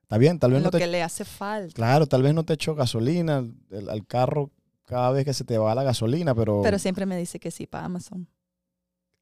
Está 0.00 0.16
bien, 0.16 0.38
tal 0.38 0.52
vez 0.52 0.60
lo 0.62 0.68
no 0.68 0.70
te 0.70 0.78
que 0.78 0.86
le 0.86 1.02
hace 1.02 1.26
falta. 1.26 1.74
Claro, 1.74 2.06
tal 2.06 2.22
vez 2.22 2.32
no 2.32 2.42
te 2.42 2.54
echó 2.54 2.74
gasolina 2.74 3.36
al, 3.70 3.88
al 3.90 4.06
carro 4.06 4.50
cada 4.86 5.10
vez 5.10 5.26
que 5.26 5.34
se 5.34 5.44
te 5.44 5.58
va 5.58 5.74
la 5.74 5.82
gasolina, 5.82 6.34
pero, 6.34 6.62
Pero 6.62 6.78
siempre 6.78 7.04
me 7.04 7.18
dice 7.18 7.38
que 7.38 7.50
sí 7.50 7.66
para 7.66 7.84
Amazon. 7.84 8.26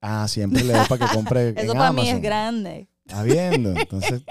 ah, 0.01 0.29
siempre 0.29 0.63
le 0.63 0.73
doy 0.73 0.87
para 0.89 1.05
que 1.09 1.13
compre 1.17 1.49
Eso 1.57 1.73
en 1.73 1.79
para 1.79 1.93
mí 1.93 2.09
es 2.09 2.23
grande. 2.23 2.87
Está 3.09 3.23
viendo. 3.23 3.71
Entonces, 3.73 4.23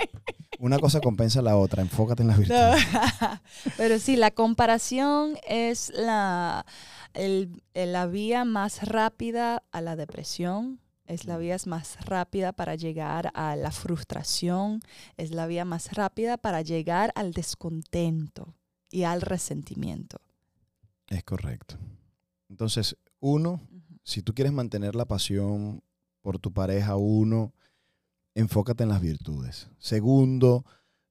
una 0.59 0.77
cosa 0.79 1.01
compensa 1.01 1.41
la 1.41 1.57
otra. 1.57 1.81
Enfócate 1.81 2.21
en 2.21 2.27
las 2.27 2.37
No. 2.37 2.41
virtudes. 2.43 2.85
Pero 3.77 3.99
sí, 3.99 4.15
la 4.15 4.31
comparación 4.31 5.37
es 5.47 5.91
la, 5.95 6.65
el- 7.13 7.61
el- 7.73 7.93
la 7.93 8.05
vía 8.05 8.45
más 8.45 8.83
rápida 8.87 9.63
a 9.71 9.81
la 9.81 9.95
depresión, 9.95 10.79
es 11.05 11.25
la 11.25 11.37
vía 11.37 11.57
más 11.65 11.97
rápida 12.05 12.51
para 12.53 12.75
llegar 12.75 13.31
a 13.33 13.55
la 13.55 13.71
frustración, 13.71 14.81
es 15.15 15.31
la 15.31 15.47
vía 15.47 15.65
más 15.65 15.93
rápida 15.93 16.37
para 16.37 16.61
llegar 16.61 17.11
al 17.15 17.31
descontento 17.33 18.53
y 18.91 19.03
al 19.03 19.21
resentimiento. 19.21 20.17
Es 21.07 21.23
correcto. 21.23 21.77
Entonces, 22.49 22.95
uno, 23.19 23.61
si 24.03 24.21
tú 24.21 24.33
quieres 24.33 24.53
mantener 24.53 24.95
la 24.95 25.05
pasión 25.05 25.81
por 26.21 26.39
tu 26.39 26.51
pareja, 26.53 26.95
uno, 26.97 27.53
enfócate 28.37 28.83
en 28.83 28.89
las 28.89 29.01
virtudes. 29.01 29.69
Segundo, 29.79 30.65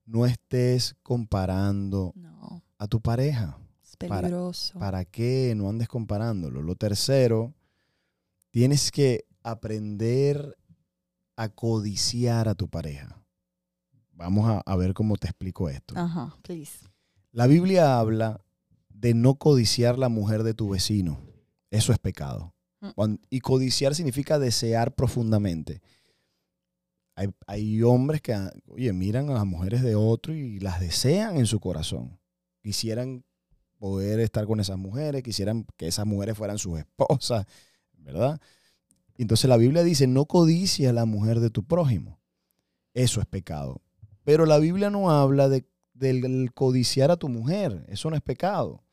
no 0.05 0.27
estés 0.27 0.95
comparando 1.03 2.13
No, 2.15 2.63
a 2.79 2.87
tu 2.87 3.01
pareja. 3.01 3.59
es 3.83 3.97
peligroso. 3.97 4.79
¿Para 4.79 5.05
qué 5.05 5.55
no 5.57 5.69
andes 5.69 5.89
comparándolo? 5.89 6.63
Lo 6.63 6.77
tercero, 6.77 7.53
tienes 8.51 8.91
que 8.91 9.25
aprender 9.43 10.57
a 11.37 11.49
codiciar 11.49 12.49
a 12.49 12.55
tu 12.55 12.69
pareja. 12.69 13.21
Vamos 14.13 14.49
a, 14.49 14.61
a 14.61 14.77
ver 14.77 14.95
cómo 14.95 15.17
te 15.17 15.27
explico 15.27 15.69
esto. 15.69 15.95
Ajá, 15.99 16.35
please. 16.43 16.87
La 17.33 17.47
Biblia 17.47 17.99
habla 17.99 18.41
de 18.89 19.13
no 19.13 19.35
codiciar 19.35 19.99
la 19.99 20.09
mujer 20.09 20.43
de 20.43 20.55
tu 20.55 20.71
vecino. 20.71 21.21
Eso 21.71 21.93
es 21.93 21.99
pecado. 21.99 22.55
Mm. 22.81 23.15
Y 23.29 23.41
codiciar 23.41 23.95
significa 23.95 24.39
desear 24.39 24.95
profundamente. 24.95 25.83
Hay, 27.47 27.83
hombres 27.83 28.21
que, 28.21 28.37
oye, 28.67 28.93
miran 28.93 29.31
a 29.31 29.35
las 29.35 29.47
mujeres 29.47 29.83
de 29.83 29.95
otro 29.95 30.35
y 30.35 30.61
las 30.61 30.81
desean 30.81 31.39
en 31.39 31.47
su 31.47 31.61
corazón. 31.61 32.19
Quisieran 32.63 33.25
poder 33.79 34.21
estar 34.21 34.47
con 34.47 34.61
esas 34.61 34.77
mujeres, 34.77 35.23
quisieran 35.23 35.67
que 35.79 35.87
esas 35.87 36.05
mujeres 36.05 36.37
fueran 36.37 36.59
sus 36.59 36.79
esposas, 36.79 37.47
¿verdad? 37.95 38.39
Entonces 39.17 39.49
la 39.49 39.57
Biblia 39.57 39.83
dice, 39.83 40.07
no 40.07 40.27
codicia 40.27 40.91
a 40.91 40.93
la 40.93 41.07
mujer 41.07 41.41
de 41.41 41.49
tu 41.49 41.65
prójimo. 41.65 42.21
Eso 42.93 43.21
es 43.21 43.27
pecado. 43.27 43.81
Pero 44.25 44.45
la 44.45 44.59
Biblia 44.59 44.91
no 44.91 45.11
habla 45.11 45.49
de, 45.49 45.67
del 45.95 46.53
codiciar 46.53 47.11
a 47.11 47.17
tu 47.17 47.31
mujer. 47.31 47.87
Eso 47.89 48.11
no 48.11 48.17
es 48.17 48.23
pecado. 48.23 48.85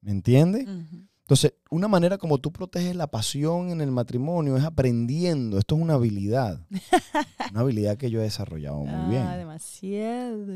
¿Me 0.00 0.10
entiendes? 0.10 0.66
Ujú. 0.66 1.06
Entonces, 1.24 1.54
una 1.70 1.88
manera 1.88 2.18
como 2.18 2.38
tú 2.38 2.52
proteges 2.52 2.94
la 2.96 3.06
pasión 3.06 3.70
en 3.70 3.80
el 3.80 3.90
matrimonio 3.90 4.56
es 4.56 4.64
aprendiendo. 4.64 5.58
Esto 5.58 5.76
es 5.76 5.82
una 5.82 5.94
habilidad. 5.94 6.66
Una 7.52 7.60
habilidad 7.60 7.96
que 7.96 8.10
yo 8.10 8.20
he 8.20 8.24
desarrollado 8.24 8.78
muy 8.78 8.88
Ah, 8.88 9.06
bien. 9.08 9.38
demasiado. 9.38 10.46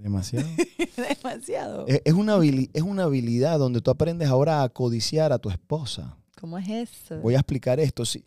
Demasiado. 0.00 0.46
demasiado. 1.22 1.86
Es, 1.86 2.02
es 2.04 2.12
una 2.12 2.38
es 2.44 2.82
una 2.82 3.04
habilidad 3.04 3.58
donde 3.58 3.80
tú 3.80 3.90
aprendes 3.90 4.28
ahora 4.28 4.62
a 4.62 4.68
codiciar 4.68 5.32
a 5.32 5.38
tu 5.38 5.48
esposa. 5.50 6.16
¿Cómo 6.40 6.58
es 6.58 6.68
eso? 6.68 7.20
Voy 7.20 7.34
a 7.34 7.38
explicar 7.38 7.80
esto. 7.80 8.04
Si, 8.04 8.24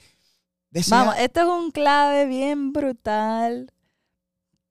desea- 0.71 0.97
Vamos, 1.00 1.15
esto 1.19 1.41
es 1.41 1.47
un 1.47 1.71
clave 1.71 2.26
bien 2.28 2.74
brutal. 2.74 3.71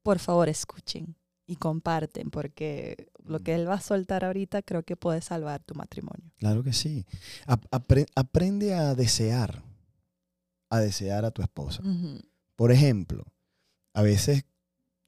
Por 0.02 0.18
favor, 0.18 0.48
escuchen 0.48 1.14
y 1.46 1.56
comparten, 1.56 2.30
porque 2.30 3.09
lo 3.24 3.40
que 3.40 3.54
él 3.54 3.68
va 3.68 3.74
a 3.74 3.80
soltar 3.80 4.24
ahorita 4.24 4.62
creo 4.62 4.82
que 4.82 4.96
puede 4.96 5.20
salvar 5.22 5.62
tu 5.62 5.74
matrimonio. 5.74 6.30
Claro 6.38 6.62
que 6.62 6.72
sí. 6.72 7.04
Ap- 7.46 7.66
apre- 7.70 8.06
aprende 8.14 8.74
a 8.74 8.94
desear. 8.94 9.62
A 10.68 10.78
desear 10.80 11.24
a 11.24 11.30
tu 11.30 11.42
esposa. 11.42 11.82
Por 12.56 12.70
ejemplo, 12.72 13.24
a 13.94 14.02
veces 14.02 14.44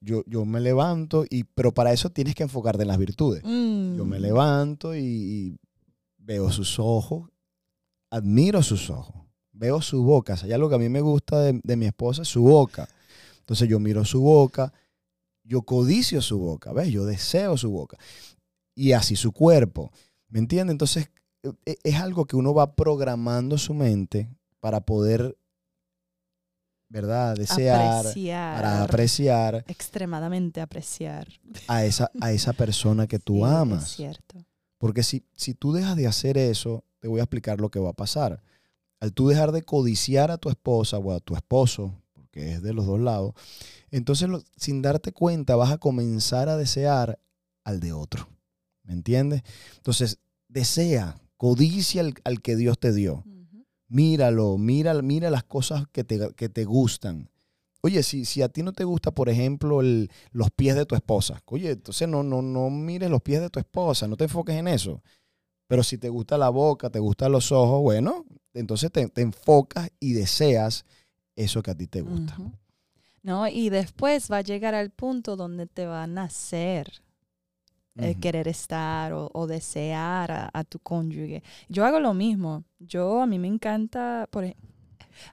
yo, 0.01 0.25
yo 0.27 0.45
me 0.45 0.59
levanto, 0.61 1.25
y, 1.31 1.45
pero 1.45 1.73
para 1.73 1.93
eso 1.93 2.11
tienes 2.11 2.35
que 2.35 2.43
enfocarte 2.43 2.83
en 2.83 2.89
las 2.89 2.99
virtudes. 2.99 3.43
Mm. 3.45 3.97
Yo 3.97 4.05
me 4.05 4.19
levanto 4.19 4.97
y, 4.97 5.01
y 5.05 5.57
veo 6.19 6.51
sus 6.51 6.79
ojos, 6.81 7.31
admiro 8.11 8.63
sus 8.63 8.91
ojos, 8.91 9.15
veo 9.53 9.81
su 9.81 10.03
boca. 10.03 10.35
O 10.35 10.37
sea, 10.37 10.49
ya 10.49 10.59
lo 10.59 10.69
que 10.69 10.75
a 10.75 10.79
mí 10.79 10.89
me 10.89 11.01
gusta 11.01 11.41
de, 11.41 11.61
de 11.63 11.77
mi 11.77 11.87
esposa 11.87 12.23
es 12.23 12.29
su 12.29 12.43
boca. 12.43 12.89
Entonces 13.39 13.69
yo 13.69 13.79
miro 13.79 14.05
su 14.05 14.21
boca, 14.21 14.73
yo 15.45 15.63
codicio 15.63 16.21
su 16.23 16.39
boca, 16.39 16.73
¿ves? 16.73 16.89
Yo 16.89 17.05
deseo 17.05 17.57
su 17.57 17.71
boca. 17.71 17.97
Y 18.75 18.93
así 18.93 19.17
su 19.17 19.33
cuerpo, 19.33 19.93
¿me 20.29 20.39
entiendes? 20.39 20.73
Entonces 20.73 21.11
e- 21.65 21.79
es 21.83 21.97
algo 21.97 22.25
que 22.27 22.37
uno 22.37 22.55
va 22.55 22.75
programando 22.75 23.59
su 23.59 23.75
mente 23.75 24.31
para 24.61 24.81
poder, 24.81 25.37
¿verdad? 26.89 27.35
Desear, 27.37 27.99
apreciar. 27.99 28.55
para 28.55 28.83
apreciar 28.83 29.65
Extremadamente 29.67 30.61
apreciar. 30.61 31.29
a 31.69 31.85
esa, 31.85 32.11
a 32.21 32.33
esa 32.33 32.53
persona 32.53 33.07
que 33.07 33.19
tú 33.19 33.37
Sí, 33.39 33.43
amas. 33.45 33.85
Es 33.85 33.97
cierto. 33.97 34.45
Porque 34.79 35.03
si, 35.03 35.25
si 35.37 35.55
tú 35.55 35.73
dejas 35.73 35.97
de 35.97 36.07
hacer 36.07 36.37
eso, 36.37 36.85
te 36.99 37.09
voy 37.09 37.21
a 37.21 37.25
explicar 37.25 37.61
lo 37.61 37.71
que 37.71 37.79
va 37.81 37.91
a 37.91 37.95
pasar. 37.95 38.43
Al 39.01 39.13
tú 39.13 39.29
dejar 39.29 39.53
de 39.53 39.63
codiciar 39.63 40.31
a 40.31 40.39
tu 40.39 40.49
esposa 40.49 40.99
o 40.99 41.13
a 41.13 41.21
tu 41.21 41.35
esposo, 41.35 41.95
porque 42.13 42.53
es 42.55 42.63
de 42.63 42.73
los 42.73 42.87
dos 42.87 43.01
lados, 43.01 43.35
entonces 43.93 44.29
lo- 44.29 44.43
sin 44.57 44.83
darte 44.83 45.13
cuenta 45.13 45.55
vas 45.57 45.71
a 45.71 45.79
comenzar 45.79 46.49
a 46.49 46.57
desear 46.57 47.19
al 47.65 47.79
de 47.79 47.93
otro. 47.93 48.29
¿Me 48.83 48.93
entiendes? 48.93 49.43
Entonces, 49.77 50.19
desea, 50.49 51.21
codicia 51.37 52.01
al, 52.01 52.15
al 52.25 52.43
que 52.43 52.57
Dios 52.57 52.79
te 52.81 52.93
dio. 52.93 53.25
Míralo, 53.89 54.59
mira, 54.59 55.01
mira 55.03 55.31
las 55.31 55.45
cosas 55.45 55.85
que 55.93 56.03
te, 56.03 56.33
que 56.35 56.49
te 56.49 56.65
gustan. 56.65 57.29
Oye, 57.83 58.03
si, 58.03 58.25
si 58.25 58.43
a 58.43 58.49
ti 58.49 58.63
no 58.63 58.73
te 58.73 58.85
gusta, 58.85 59.11
por 59.13 59.29
ejemplo, 59.29 59.81
el- 59.81 60.11
los 60.31 60.51
pies 60.51 60.75
de 60.77 60.87
tu 60.87 60.95
esposa, 60.95 61.43
oye, 61.47 61.73
entonces 61.73 62.09
no, 62.09 62.23
no, 62.23 62.41
no 62.43 62.71
mires 62.71 63.11
los 63.11 63.23
pies 63.23 63.41
de 63.41 63.51
tu 63.51 63.59
esposa, 63.61 64.09
no 64.09 64.17
te 64.17 64.25
enfoques 64.25 64.57
en 64.57 64.69
eso. 64.69 65.03
Pero 65.69 65.83
si 65.83 65.99
te 65.99 66.09
gusta 66.09 66.39
la 66.39 66.49
boca, 66.49 66.91
te 66.91 66.99
gustan 66.99 67.33
los 67.33 67.51
ojos, 67.53 67.81
bueno, 67.83 68.25
entonces 68.55 68.91
te, 68.93 69.07
te 69.09 69.23
enfocas 69.23 69.91
y 70.01 70.13
deseas 70.13 70.85
eso 71.37 71.63
que 71.63 71.71
a 71.71 71.75
ti 71.75 71.87
te 71.87 72.01
gusta. 72.03 72.37
No, 73.23 73.47
y 73.47 73.71
después 73.71 74.31
va 74.31 74.39
a 74.39 74.43
llegar 74.43 74.75
al 74.75 74.91
punto 74.91 75.37
donde 75.37 75.67
te 75.67 75.87
va 75.87 76.03
a 76.03 76.07
nacer 76.07 77.03
eh, 77.97 78.13
Ujú. 78.13 78.21
querer 78.21 78.49
estar 78.49 79.13
o, 79.13 79.31
o 79.33 79.47
desear 79.47 80.33
a, 80.33 80.51
a 80.53 80.65
tu 80.65 80.79
cónyuge. 80.81 81.43
Yo 81.69 81.85
hago 81.85 82.01
lo 82.01 82.15
mismo. 82.15 82.65
Yo, 82.81 83.23
a 83.23 83.27
mí 83.27 83.39
me 83.39 83.49
encanta, 83.49 84.27
por 84.31 84.45
a 84.45 84.55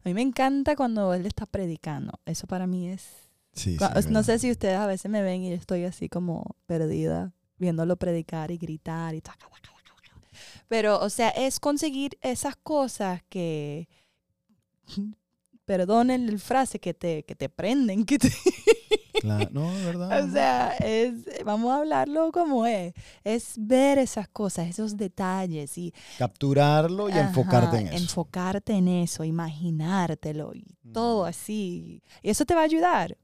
mí 0.04 0.14
me 0.14 0.22
encanta 0.22 0.76
cuando 0.76 1.14
él 1.14 1.26
está 1.26 1.46
predicando. 1.46 2.20
Eso 2.26 2.48
para 2.48 2.68
mí 2.68 2.90
es... 2.90 3.08
Sí, 3.54 3.78
sí, 3.78 4.12
no 4.12 4.24
sé 4.24 4.40
si 4.40 4.52
ustedes 4.52 4.78
a 4.78 4.88
veces 4.88 5.10
me 5.10 5.22
ven 5.22 5.44
y 5.44 5.50
yo 5.50 5.56
estoy 5.56 5.84
así 5.84 6.08
como 6.08 6.56
perdida, 6.66 7.34
viéndolo 7.58 7.98
predicar 7.98 8.52
y 8.52 8.58
gritar 8.58 9.16
y 9.16 9.22
taca, 9.22 9.50
taca, 9.50 9.60
taca. 9.62 10.22
Pero, 10.68 11.00
o 11.00 11.10
sea, 11.10 11.30
es 11.30 11.60
conseguir 11.60 12.18
esas 12.22 12.56
cosas 12.56 13.24
que... 13.30 13.90
Perdonen 15.70 16.28
el 16.28 16.40
frase 16.40 16.80
que 16.80 16.96
te, 16.96 17.22
que 17.22 17.36
te 17.36 17.48
prenden, 17.48 18.04
que 18.04 18.18
te, 18.18 18.32
Claro, 19.22 19.48
no, 19.52 19.72
verdad. 19.86 20.24
o 20.28 20.32
sea, 20.32 20.72
es, 20.80 21.14
vamos 21.46 21.70
a 21.72 21.78
hablarlo 21.78 22.32
como 22.32 22.66
es. 22.66 22.94
Es 23.24 23.54
ver 23.58 24.00
esas 24.00 24.28
cosas, 24.30 24.68
esos 24.68 24.98
detalles 24.98 25.78
y 25.78 25.94
Capturarlo 26.18 27.08
y 27.08 27.14
enfocarte 27.14 27.78
ajá, 27.78 27.82
en 27.82 27.88
eso. 27.90 27.98
Enfocarte 27.98 28.74
en 28.74 28.88
eso, 28.88 29.24
imaginártelo 29.24 30.56
y 30.56 30.66
Mm. 30.84 30.92
todo 30.94 31.26
así. 31.26 32.02
Y 32.24 32.30
eso 32.32 32.46
te 32.46 32.56
va 32.56 32.62
a 32.62 32.64
ayudar 32.64 33.16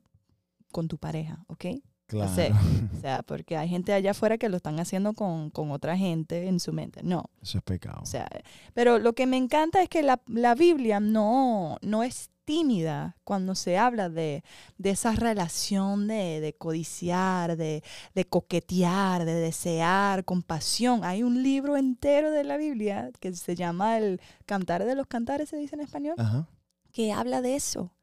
con 0.71 0.87
tu 0.87 0.99
pareja, 0.99 1.43
¿ok? 1.47 1.65
Claro. 2.05 2.35
sé. 2.35 2.51
O 2.95 3.01
sea, 3.01 3.23
porque 3.23 3.57
hay 3.57 3.67
gente 3.67 3.91
allá 3.91 4.11
afuera 4.11 4.37
que 4.37 4.49
lo 4.49 4.57
están 4.57 4.79
haciendo 4.79 5.13
con, 5.13 5.49
con 5.49 5.71
otra 5.71 5.97
gente 5.97 6.47
en 6.47 6.59
su 6.59 6.71
mente. 6.73 7.01
No. 7.01 7.23
Eso 7.41 7.57
es 7.57 7.63
pecado. 7.63 8.01
O 8.03 8.05
sea, 8.05 8.27
pero 8.75 8.99
lo 8.99 9.13
que 9.13 9.25
me 9.25 9.37
encanta 9.37 9.81
es 9.81 9.89
que 9.89 10.03
la, 10.03 10.21
la 10.27 10.53
Biblia 10.53 10.99
no, 10.99 11.77
no 11.81 12.03
es 12.03 12.29
tímida 12.45 13.17
cuando 13.23 13.55
se 13.55 13.77
habla 13.77 14.09
de, 14.09 14.43
de 14.77 14.91
esa 14.91 15.11
relación 15.13 16.07
de, 16.07 16.39
de 16.39 16.53
codiciar, 16.53 17.57
de, 17.57 17.83
de 18.13 18.25
coquetear, 18.25 19.25
de 19.25 19.33
desear, 19.33 20.23
compasión. 20.23 21.03
Hay 21.03 21.23
un 21.23 21.43
libro 21.43 21.75
entero 21.75 22.31
de 22.31 22.43
la 22.43 22.57
Biblia 22.57 23.11
que 23.19 23.33
se 23.33 23.55
llama 23.55 23.97
el 23.97 24.21
Cantar 24.45 24.85
de 24.85 24.95
los 24.95 25.07
Cantares, 25.07 25.49
se 25.49 25.57
dice 25.57 25.75
en 25.75 25.81
español, 25.81 26.15
Ajá. 26.17 26.47
que 26.91 27.11
habla 27.11 27.41
de 27.41 27.55
eso. 27.55 27.94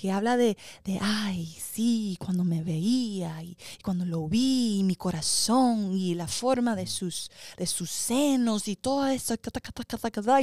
Que 0.00 0.10
habla 0.10 0.38
de, 0.38 0.56
de, 0.86 0.98
ay, 0.98 1.44
sí, 1.46 2.16
cuando 2.18 2.42
me 2.42 2.62
veía 2.62 3.42
y, 3.42 3.54
cuando 3.84 4.06
lo 4.06 4.28
vi, 4.28 4.78
y 4.78 4.82
mi 4.82 4.96
corazón 4.96 5.92
y 5.94 6.14
la 6.14 6.26
forma 6.26 6.74
de 6.74 6.86
sus, 6.86 7.30
de 7.58 7.66
sus 7.66 7.90
senos 7.90 8.66
y 8.66 8.76
todo 8.76 9.06
eso. 9.08 9.34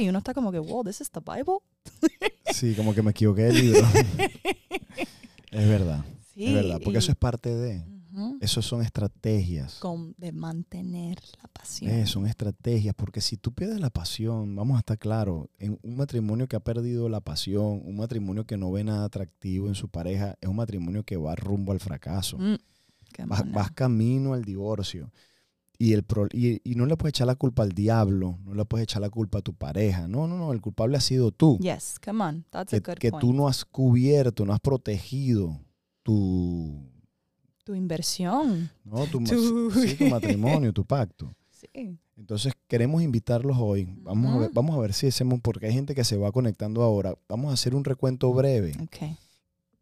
Y 0.00 0.08
uno 0.08 0.18
está 0.18 0.32
como 0.32 0.52
que, 0.52 0.60
wow, 0.60 0.84
this 0.84 1.00
is 1.00 1.10
the 1.10 1.18
Bible. 1.18 1.58
Sí, 2.54 2.74
como 2.76 2.94
que 2.94 3.02
me 3.02 3.10
equivoqué 3.10 3.42
del 3.42 3.60
libro. 3.60 3.80
es 5.50 5.68
verdad. 5.68 6.04
Sí, 6.32 6.46
es 6.46 6.54
verdad. 6.54 6.80
Porque 6.82 6.98
y- 6.98 7.02
eso 7.02 7.10
es 7.10 7.18
parte 7.18 7.54
de. 7.54 7.84
Eso 8.40 8.62
son 8.62 8.82
estrategias. 8.82 9.74
con, 9.80 10.14
de 10.18 10.32
mantener 10.32 11.18
la 11.42 11.48
pasión. 11.48 11.90
Eh, 11.90 12.06
son 12.06 12.26
estrategias, 12.26 12.94
porque 12.94 13.20
si 13.20 13.36
tú 13.36 13.52
pierdes 13.52 13.80
la 13.80 13.90
pasión, 13.90 14.54
vamos 14.56 14.76
a 14.76 14.80
estar 14.80 14.98
claros, 14.98 15.48
en 15.58 15.78
un 15.82 15.96
matrimonio 15.96 16.46
que 16.48 16.56
ha 16.56 16.60
perdido 16.60 17.08
la 17.08 17.20
pasión, 17.20 17.80
un 17.84 17.96
matrimonio 17.96 18.44
que 18.44 18.56
no 18.56 18.70
ve 18.72 18.84
nada 18.84 19.04
atractivo 19.04 19.68
en 19.68 19.74
su 19.74 19.88
pareja, 19.88 20.36
es 20.40 20.48
un 20.48 20.56
matrimonio 20.56 21.04
que 21.04 21.16
va 21.16 21.34
rumbo 21.36 21.72
al 21.72 21.80
fracaso. 21.80 22.38
Mm, 22.38 22.56
Vas, 23.52 23.70
camino 23.72 24.34
al 24.34 24.44
divorcio. 24.44 25.10
Y, 25.80 25.92
el 25.92 26.02
pro- 26.02 26.26
y, 26.32 26.60
y 26.68 26.74
no 26.74 26.86
le 26.86 26.96
puedes 26.96 27.12
echar 27.12 27.26
la 27.28 27.36
culpa 27.36 27.62
al 27.62 27.70
diablo, 27.72 28.38
no 28.44 28.52
le 28.54 28.64
puedes 28.64 28.82
echar 28.84 29.00
la 29.00 29.10
culpa 29.10 29.38
a 29.38 29.42
tu 29.42 29.54
pareja. 29.54 30.08
No, 30.08 30.26
no, 30.26 30.36
no, 30.36 30.52
el 30.52 30.60
culpable 30.60 30.96
ha 30.96 31.00
sido 31.00 31.30
tú. 31.30 31.56
Yes, 31.60 31.98
come 32.04 32.22
on. 32.24 32.44
That's 32.50 32.74
a 32.74 32.80
good 32.80 32.96
que 32.98 33.10
point. 33.10 33.20
tú 33.20 33.32
no 33.32 33.46
has 33.48 33.64
cubierto, 33.64 34.44
no 34.44 34.52
has 34.52 34.60
protegido 34.60 35.60
tu, 36.02 36.82
Tu 37.68 37.74
inversión. 37.74 38.70
¿no? 38.82 39.04
tu, 39.08 39.20
ma- 39.20 39.28
Tu- 39.28 39.70
sí, 39.72 39.94
tu 39.96 40.06
matrimonio, 40.08 40.72
tu 40.72 40.86
pacto. 40.86 41.34
Sí. 41.50 41.98
Entonces 42.16 42.54
queremos 42.66 43.02
invitarlos 43.02 43.58
hoy. 43.60 43.86
Vamos, 44.00 44.34
a 44.34 44.38
ver, 44.38 44.50
vamos 44.54 44.74
a 44.74 44.80
ver 44.80 44.94
si 44.94 45.08
hacemos, 45.08 45.38
porque 45.42 45.66
hay 45.66 45.74
gente 45.74 45.94
que 45.94 46.02
se 46.02 46.16
va 46.16 46.32
conectando 46.32 46.82
ahora. 46.82 47.14
Vamos 47.28 47.50
a 47.50 47.52
hacer 47.52 47.74
un 47.74 47.84
recuento 47.84 48.32
breve. 48.32 48.72
Ok. 48.82 49.14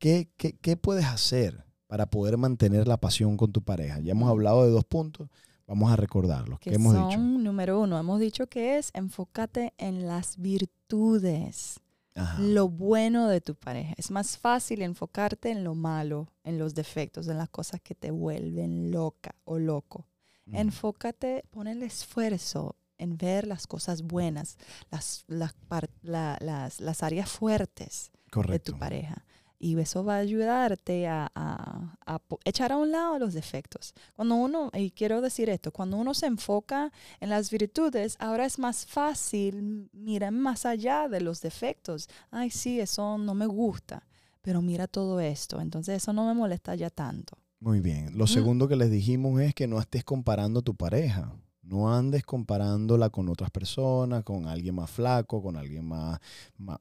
¿Qué, 0.01 0.29
qué, 0.37 0.55
qué 0.61 0.77
puedes 0.77 1.05
hacer 1.05 1.65
para 1.87 2.07
poder 2.07 2.37
mantener 2.39 2.89
la 2.89 2.97
pasión 2.97 3.37
con 3.37 3.53
tu 3.53 3.63
pareja? 3.63 4.01
Ya 4.01 4.11
hemos 4.11 4.29
hablado 4.29 4.65
de 4.65 4.71
dos 4.73 4.85
puntos. 4.85 5.29
Vamos 5.69 5.93
a 5.93 5.95
recordarlos. 5.97 6.59
que 6.59 6.71
¿Qué 6.71 6.77
hemos 6.77 6.93
son, 6.93 7.09
dicho? 7.09 7.21
número 7.21 7.81
uno, 7.81 7.99
hemos 8.01 8.19
dicho 8.19 8.49
que 8.49 8.79
es 8.79 8.91
enfócate 8.95 9.75
en 9.79 10.09
las 10.09 10.39
virtudes, 10.39 11.79
Ajá. 12.17 12.41
lo 12.43 12.69
bueno 12.69 13.29
de 13.29 13.41
tu 13.41 13.55
pareja. 13.55 13.95
Es 13.97 14.11
más 14.11 14.39
fácil 14.39 14.83
enfocarte 14.83 15.51
en 15.51 15.63
lo 15.65 15.75
malo, 15.75 16.33
en 16.45 16.59
los 16.59 16.75
defectos, 16.75 17.29
en 17.29 17.39
las 17.39 17.51
cosas 17.51 17.81
que 17.83 17.95
te 17.95 18.11
vuelven 18.11 18.91
loca 18.91 19.35
o 19.45 19.59
loco. 19.59 20.09
Enfócate, 20.53 21.45
pon 21.51 21.67
el 21.67 21.83
esfuerzo 21.83 22.77
en 22.99 23.19
ver 23.19 23.47
las 23.47 23.67
cosas 23.67 24.03
buenas, 24.03 24.57
las, 24.91 25.25
las, 25.27 25.55
la- 26.03 26.39
las, 26.41 26.81
las 26.81 27.03
áreas 27.03 27.29
fuertes 27.31 28.11
de 28.53 28.59
tu 28.61 28.73
pareja. 28.79 29.25
Y 29.59 29.79
eso 29.81 30.05
va 30.05 30.17
a 30.17 30.19
ayudarte 30.19 31.07
a, 31.09 31.31
a- 31.35 31.97
a 32.07 32.21
echar 32.45 32.73
a 32.73 32.77
un 32.77 32.93
lado 32.93 33.19
los 33.19 33.33
defectos. 33.35 33.95
Cuando 34.15 34.35
uno, 34.35 34.71
y 34.75 34.91
quiero 34.91 35.21
decir 35.21 35.49
esto, 35.49 35.73
cuando 35.73 35.97
uno 35.97 36.13
se 36.15 36.27
enfoca 36.27 36.93
en 37.21 37.31
las 37.31 37.51
virtudes, 37.51 38.17
ahora 38.19 38.45
es 38.45 38.59
más 38.59 38.85
fácil 38.87 39.89
mirar 39.93 40.33
más 40.33 40.67
allá 40.67 41.09
de 41.09 41.21
los 41.21 41.41
defectos. 41.41 42.09
Ay, 42.31 42.51
sí, 42.51 42.81
eso 42.81 43.17
no 43.19 43.35
me 43.35 43.47
gusta, 43.47 44.07
pero 44.43 44.61
mira 44.61 44.87
todo 44.87 45.21
esto. 45.21 45.61
Entonces 45.61 45.97
eso 46.03 46.13
no 46.13 46.27
me 46.27 46.35
molesta 46.35 46.75
ya 46.75 46.91
tanto. 46.91 47.39
Muy 47.59 47.81
bien. 47.81 48.17
Lo 48.19 48.25
Ujú. 48.25 48.35
segundo 48.35 48.69
que 48.69 48.77
les 48.77 48.91
dijimos 48.91 49.41
es 49.41 49.55
que 49.55 49.67
no 49.67 49.81
estés 49.81 50.05
comparando 50.05 50.61
a 50.61 50.63
tu 50.63 50.75
pareja. 50.75 51.33
No 51.67 51.93
andes 51.93 52.23
comparándola 52.25 53.11
con 53.11 53.29
otras 53.29 53.51
personas, 53.51 54.23
con 54.23 54.47
alguien 54.47 54.77
más 54.77 54.89
flaco, 54.89 55.43
con 55.43 55.57
alguien 55.57 55.85
más, 55.85 56.21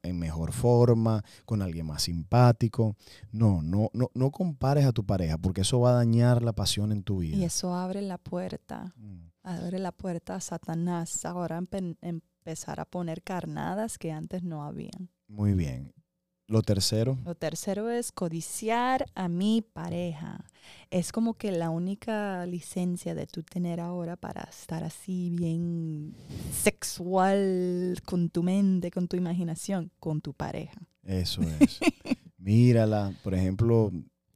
en 0.02 0.18
mejor 0.18 0.52
forma, 0.52 1.24
con 1.44 1.60
alguien 1.60 1.86
más 1.86 2.02
simpático. 2.04 2.94
No, 3.32 3.62
no, 3.62 3.90
no, 3.92 4.10
no 4.14 4.30
compares 4.30 4.84
a 4.86 4.92
tu 4.92 5.04
pareja 5.04 5.38
porque 5.38 5.62
eso 5.62 5.80
va 5.80 5.90
a 5.90 5.94
dañar 5.94 6.42
la 6.42 6.52
pasión 6.52 6.92
en 6.92 7.02
tu 7.02 7.18
vida. 7.18 7.36
Y 7.36 7.44
eso 7.44 7.74
abre 7.74 8.00
la 8.00 8.18
puerta, 8.18 8.94
Mm. 8.96 9.26
abre 9.42 9.78
la 9.80 9.90
puerta 9.92 10.36
a 10.36 10.40
Satanás 10.40 11.24
ahora 11.24 11.60
empe- 11.60 11.96
empezar 12.00 12.78
a 12.78 12.84
poner 12.84 13.22
carnadas 13.24 13.98
que 13.98 14.12
antes 14.12 14.44
no 14.44 14.62
habían. 14.62 15.10
Muy 15.26 15.54
bien. 15.54 15.92
Lo 16.48 16.62
tercero, 16.62 17.18
Lo 17.24 17.34
tercero 17.34 17.90
es 17.90 18.12
codiciar 18.12 19.06
a 19.16 19.28
mi 19.28 19.62
pareja. 19.62 20.44
Es 20.90 21.10
como 21.10 21.34
que 21.34 21.50
la 21.50 21.70
única 21.70 22.46
licencia 22.46 23.16
de 23.16 23.26
tú 23.26 23.42
tener 23.42 23.80
ahora 23.80 24.16
para 24.16 24.42
estar 24.44 24.84
así 24.84 25.30
bien 25.30 26.14
sexual 26.52 27.98
con 28.04 28.30
tu 28.30 28.44
mente, 28.44 28.92
con 28.92 29.08
tu 29.08 29.16
imaginación, 29.16 29.90
con 29.98 30.20
tu 30.20 30.34
pareja. 30.34 30.80
eso 31.02 31.42
es. 31.60 31.80
Mírala, 32.38 33.12
por 33.24 33.34
ejemplo, 33.34 33.90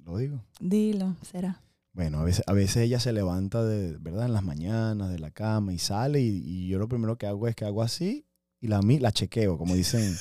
lo 0.04 0.16
digo. 0.16 0.42
Dilo, 0.58 1.14
será. 1.22 1.62
Bueno, 1.92 2.18
a 2.18 2.24
veces, 2.24 2.42
a 2.46 2.52
veces 2.52 2.78
ella 2.78 2.98
se 2.98 3.12
levanta 3.12 3.64
de, 3.64 3.96
¿verdad? 3.98 4.26
En 4.26 4.32
las 4.32 4.42
mañanas 4.44 5.10
de 5.10 5.18
la 5.20 5.30
cama 5.30 5.72
y 5.72 5.78
sale 5.78 6.20
y, 6.20 6.42
y 6.44 6.68
yo 6.68 6.78
lo 6.78 6.88
primero 6.88 7.16
que 7.18 7.26
hago 7.26 7.46
es 7.46 7.54
que 7.54 7.64
hago 7.64 7.82
así 7.82 8.26
y 8.60 8.68
la, 8.68 8.80
la 8.82 9.12
chequeo, 9.12 9.56
como 9.58 9.74
dicen, 9.74 10.14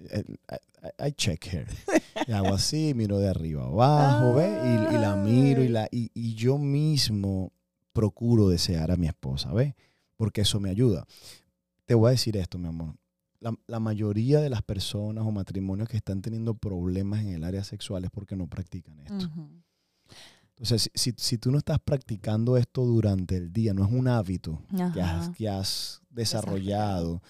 I, 0.00 1.08
I 1.08 1.12
check 1.12 1.46
her. 1.52 1.66
Y 2.26 2.32
hago 2.32 2.54
así, 2.54 2.94
miro 2.94 3.18
de 3.18 3.28
arriba 3.28 3.64
abajo, 3.64 4.34
¿ves? 4.34 4.50
Y, 4.64 4.94
y 4.94 4.98
la 4.98 5.16
miro 5.16 5.62
y, 5.62 5.68
la, 5.68 5.88
y, 5.90 6.10
y 6.14 6.34
yo 6.34 6.58
mismo 6.58 7.52
procuro 7.92 8.48
desear 8.48 8.90
a 8.90 8.96
mi 8.96 9.06
esposa, 9.06 9.52
¿ves? 9.52 9.74
Porque 10.16 10.42
eso 10.42 10.60
me 10.60 10.70
ayuda. 10.70 11.06
Te 11.84 11.94
voy 11.94 12.08
a 12.08 12.10
decir 12.12 12.36
esto, 12.36 12.58
mi 12.58 12.68
amor. 12.68 12.94
La, 13.40 13.54
la 13.66 13.80
mayoría 13.80 14.40
de 14.40 14.50
las 14.50 14.62
personas 14.62 15.24
o 15.24 15.30
matrimonios 15.30 15.88
que 15.88 15.96
están 15.98 16.22
teniendo 16.22 16.54
problemas 16.54 17.20
en 17.20 17.34
el 17.34 17.44
área 17.44 17.62
sexual 17.64 18.04
es 18.04 18.10
porque 18.10 18.34
no 18.34 18.46
practican 18.46 18.98
esto. 19.00 19.30
Entonces, 20.50 20.90
si, 20.94 21.10
si, 21.10 21.14
si 21.18 21.38
tú 21.38 21.50
no 21.52 21.58
estás 21.58 21.78
practicando 21.78 22.56
esto 22.56 22.84
durante 22.86 23.36
el 23.36 23.52
día, 23.52 23.74
no 23.74 23.84
es 23.84 23.92
un 23.92 24.08
hábito 24.08 24.62
que 24.94 25.02
has, 25.02 25.28
que 25.30 25.50
has 25.50 26.00
desarrollado, 26.08 27.22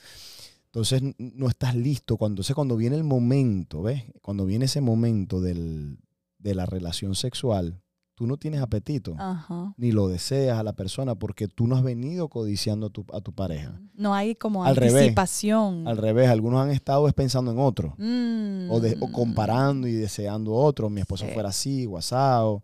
entonces 0.77 1.01
no 1.19 1.49
estás 1.49 1.75
listo. 1.75 2.19
Cuando, 2.19 2.35
entonces, 2.35 2.55
cuando 2.55 2.77
viene 2.77 2.97
el 2.97 3.05
momento, 3.05 3.83
¿ves? 3.83 4.05
Cuando 4.21 4.45
viene 4.45 4.67
ese 4.67 4.83
momento 4.83 5.41
del, 5.41 5.99
de 6.39 6.55
la 6.55 6.67
relación 6.67 7.15
sexual, 7.15 7.81
tú 8.15 8.27
no 8.27 8.37
tienes 8.37 8.61
apetito, 8.61 9.15
Ajá. 9.19 9.73
ni 9.79 9.91
lo 9.93 10.09
deseas 10.09 10.59
a 10.59 10.63
la 10.63 10.75
persona 10.75 11.15
porque 11.15 11.49
tú 11.49 11.67
no 11.67 11.77
has 11.77 11.83
venido 11.83 12.29
codiciando 12.29 12.87
a 12.89 12.91
tu, 12.91 13.07
a 13.13 13.21
tu 13.23 13.33
pareja. 13.33 13.81
No 13.95 14.15
hay 14.15 14.35
como 14.35 14.65
Al 14.67 14.77
revés. 14.77 14.95
anticipación. 14.97 15.89
Al 15.89 15.97
revés, 15.97 16.29
algunos 16.29 16.61
han 16.63 16.71
estado 16.71 17.09
es 17.09 17.15
pensando 17.15 17.51
en 17.53 17.59
otro. 17.59 17.95
O, 17.99 18.81
de- 18.81 18.99
o 19.01 19.09
Mm. 19.09 19.13
comparando 19.13 19.87
y 19.89 19.93
deseando 19.93 20.53
otro, 20.55 20.91
mi 20.91 21.01
esposa 21.01 21.27
Sí. 21.27 21.33
fuera 21.33 21.49
así, 21.49 21.85
guasado. 21.87 22.63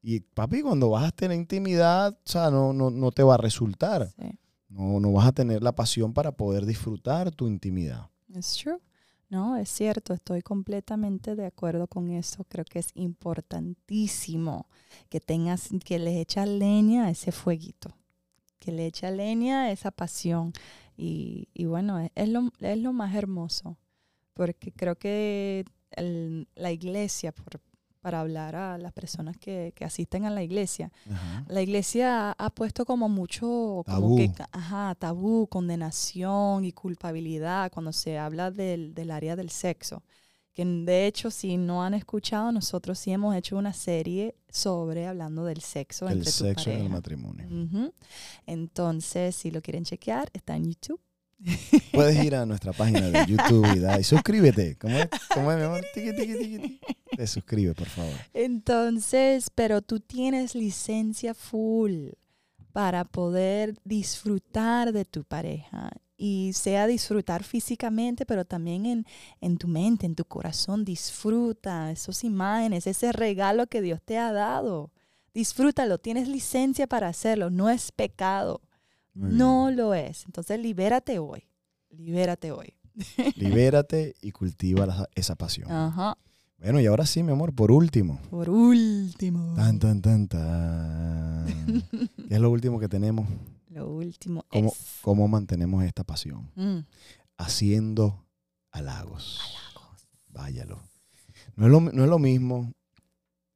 Y 0.00 0.20
papi, 0.20 0.62
cuando 0.62 0.90
vas 0.90 1.08
a 1.08 1.10
tener 1.10 1.36
intimidad, 1.36 2.12
o 2.12 2.30
sea, 2.30 2.50
no, 2.52 2.72
no, 2.72 2.90
no 2.90 3.10
te 3.10 3.24
va 3.24 3.34
a 3.34 3.38
resultar. 3.38 4.10
Sí. 4.16 4.30
No, 4.68 5.00
no 5.00 5.12
vas 5.12 5.26
a 5.28 5.32
tener 5.32 5.62
la 5.62 5.74
pasión 5.74 6.12
para 6.12 6.32
poder 6.32 6.66
disfrutar 6.66 7.30
tu 7.30 7.46
intimidad. 7.48 8.10
Es 8.34 8.56
true. 8.56 8.78
No, 9.30 9.56
es 9.56 9.68
cierto, 9.68 10.14
estoy 10.14 10.40
completamente 10.42 11.36
de 11.36 11.46
acuerdo 11.46 11.86
con 11.86 12.10
eso. 12.10 12.44
Creo 12.48 12.64
que 12.64 12.78
es 12.78 12.90
importantísimo 12.94 14.66
que 15.08 15.20
tengas, 15.20 15.68
que 15.84 15.98
le 15.98 16.20
echa 16.20 16.46
leña 16.46 17.06
a 17.06 17.10
ese 17.10 17.30
fueguito, 17.32 17.90
que 18.58 18.72
le 18.72 18.86
echa 18.86 19.10
leña 19.10 19.62
a 19.64 19.70
esa 19.72 19.90
pasión. 19.90 20.52
Y, 20.96 21.48
y 21.54 21.66
bueno, 21.66 21.98
es, 21.98 22.10
es 22.14 22.28
lo, 22.30 22.50
es 22.60 22.78
lo 22.78 22.92
más 22.92 23.14
hermoso, 23.14 23.76
porque 24.34 24.72
creo 24.72 24.96
que 24.96 25.64
el- 25.92 26.48
la 26.54 26.72
iglesia, 26.72 27.32
por- 27.32 27.60
para 28.08 28.20
hablar 28.20 28.56
a 28.56 28.78
las 28.78 28.92
personas 28.94 29.36
que, 29.36 29.74
que 29.76 29.84
asisten 29.84 30.24
a 30.24 30.30
la 30.30 30.42
iglesia, 30.42 30.90
Ajá. 31.12 31.44
la 31.46 31.60
iglesia 31.60 32.32
ha 32.32 32.50
puesto 32.50 32.86
como 32.86 33.10
mucho 33.10 33.46
como 33.46 33.84
Tabú. 33.84 34.16
que, 34.16 34.32
ajá, 34.50 34.94
tabú, 34.98 35.46
condenación 35.46 36.64
y 36.64 36.72
culpabilidad 36.72 37.70
cuando 37.70 37.92
se 37.92 38.16
habla 38.16 38.50
del, 38.50 38.94
del 38.94 39.10
área 39.10 39.36
del 39.36 39.50
sexo. 39.50 40.02
Que 40.54 40.64
de 40.64 41.06
hecho, 41.06 41.30
si 41.30 41.58
no 41.58 41.84
han 41.84 41.92
escuchado, 41.92 42.50
nosotros 42.50 42.98
sí 42.98 43.12
hemos 43.12 43.36
hecho 43.36 43.58
una 43.58 43.74
serie 43.74 44.34
sobre 44.48 45.06
hablando 45.06 45.44
del 45.44 45.60
sexo 45.60 46.08
El 46.08 46.18
entre 46.18 46.32
sexo 46.32 46.70
en 46.70 46.80
el 46.80 46.88
matrimonio. 46.88 47.46
Entonces, 48.46 49.36
si 49.36 49.50
lo 49.50 49.60
quieren 49.60 49.84
chequear, 49.84 50.30
está 50.32 50.56
en 50.56 50.64
YouTube. 50.64 51.00
Puedes 51.92 52.24
ir 52.24 52.34
a 52.34 52.46
nuestra 52.46 52.72
página 52.72 53.10
de 53.10 53.26
YouTube 53.26 53.66
y, 53.98 54.04
suscríbete. 54.04 54.76
¿Cómo 54.76 54.98
es, 54.98 55.08
¿Cómo 55.32 55.52
es 55.52 55.58
mi 55.58 55.64
amor? 55.64 55.84
Te 55.94 57.26
suscribe, 57.26 57.74
por 57.74 57.88
favor. 57.88 58.14
Entonces, 58.34 59.50
pero 59.54 59.82
tú 59.82 60.00
tienes 60.00 60.54
licencia 60.54 61.34
full 61.34 62.10
para 62.72 63.04
poder 63.04 63.74
disfrutar 63.84 64.92
de 64.92 65.04
tu 65.04 65.24
pareja 65.24 65.90
y 66.16 66.52
sea 66.52 66.86
disfrutar 66.86 67.44
físicamente, 67.44 68.26
pero 68.26 68.44
también 68.44 68.86
en, 68.86 69.06
en, 69.40 69.56
tu 69.56 69.68
mente, 69.68 70.06
en 70.06 70.16
tu 70.16 70.24
corazón. 70.24 70.84
Disfruta 70.84 71.90
esas 71.90 72.24
imágenes, 72.24 72.86
ese 72.86 73.12
regalo 73.12 73.66
que 73.68 73.80
Dios 73.80 74.00
te 74.04 74.18
ha 74.18 74.32
dado. 74.32 74.90
Disfrútalo, 75.32 75.98
tienes 75.98 76.26
licencia 76.26 76.88
para 76.88 77.08
hacerlo, 77.08 77.50
no 77.50 77.70
es 77.70 77.92
pecado. 77.92 78.60
No 79.18 79.70
lo 79.70 79.94
es. 79.94 80.24
Entonces, 80.26 80.58
libérate 80.60 81.18
hoy. 81.18 81.44
Libérate 81.90 82.52
hoy. 82.52 82.74
Libérate 83.36 84.14
y 84.22 84.30
cultiva 84.32 84.86
la- 84.86 85.08
esa 85.14 85.34
pasión. 85.36 85.70
Ajá. 85.70 86.16
Bueno, 86.58 86.80
y 86.80 86.86
ahora 86.86 87.06
sí, 87.06 87.22
mi 87.22 87.30
amor, 87.32 87.54
por 87.54 87.70
último. 87.70 88.20
Por 88.30 88.50
último. 88.50 89.54
Tan, 89.54 89.78
tan, 89.78 90.02
tan, 90.02 90.26
tan. 90.26 91.46
¿Qué 92.28 92.34
es 92.34 92.40
lo 92.40 92.50
último 92.50 92.80
que 92.80 92.88
tenemos? 92.88 93.28
Lo 93.68 93.88
último 93.88 94.44
¿Cómo, 94.48 94.68
es. 94.70 94.98
cómo 95.02 95.28
mantenemos 95.28 95.84
esta 95.84 96.02
pasión? 96.02 96.50
Mm, 96.56 96.78
Haciendo 97.36 98.24
halagos. 98.72 99.40
Váyalo. 100.30 100.82
No 101.54 101.66
es 101.66 101.70
lo, 101.72 101.80
no 101.80 102.02
es 102.04 102.10
lo 102.10 102.18
mismo 102.18 102.72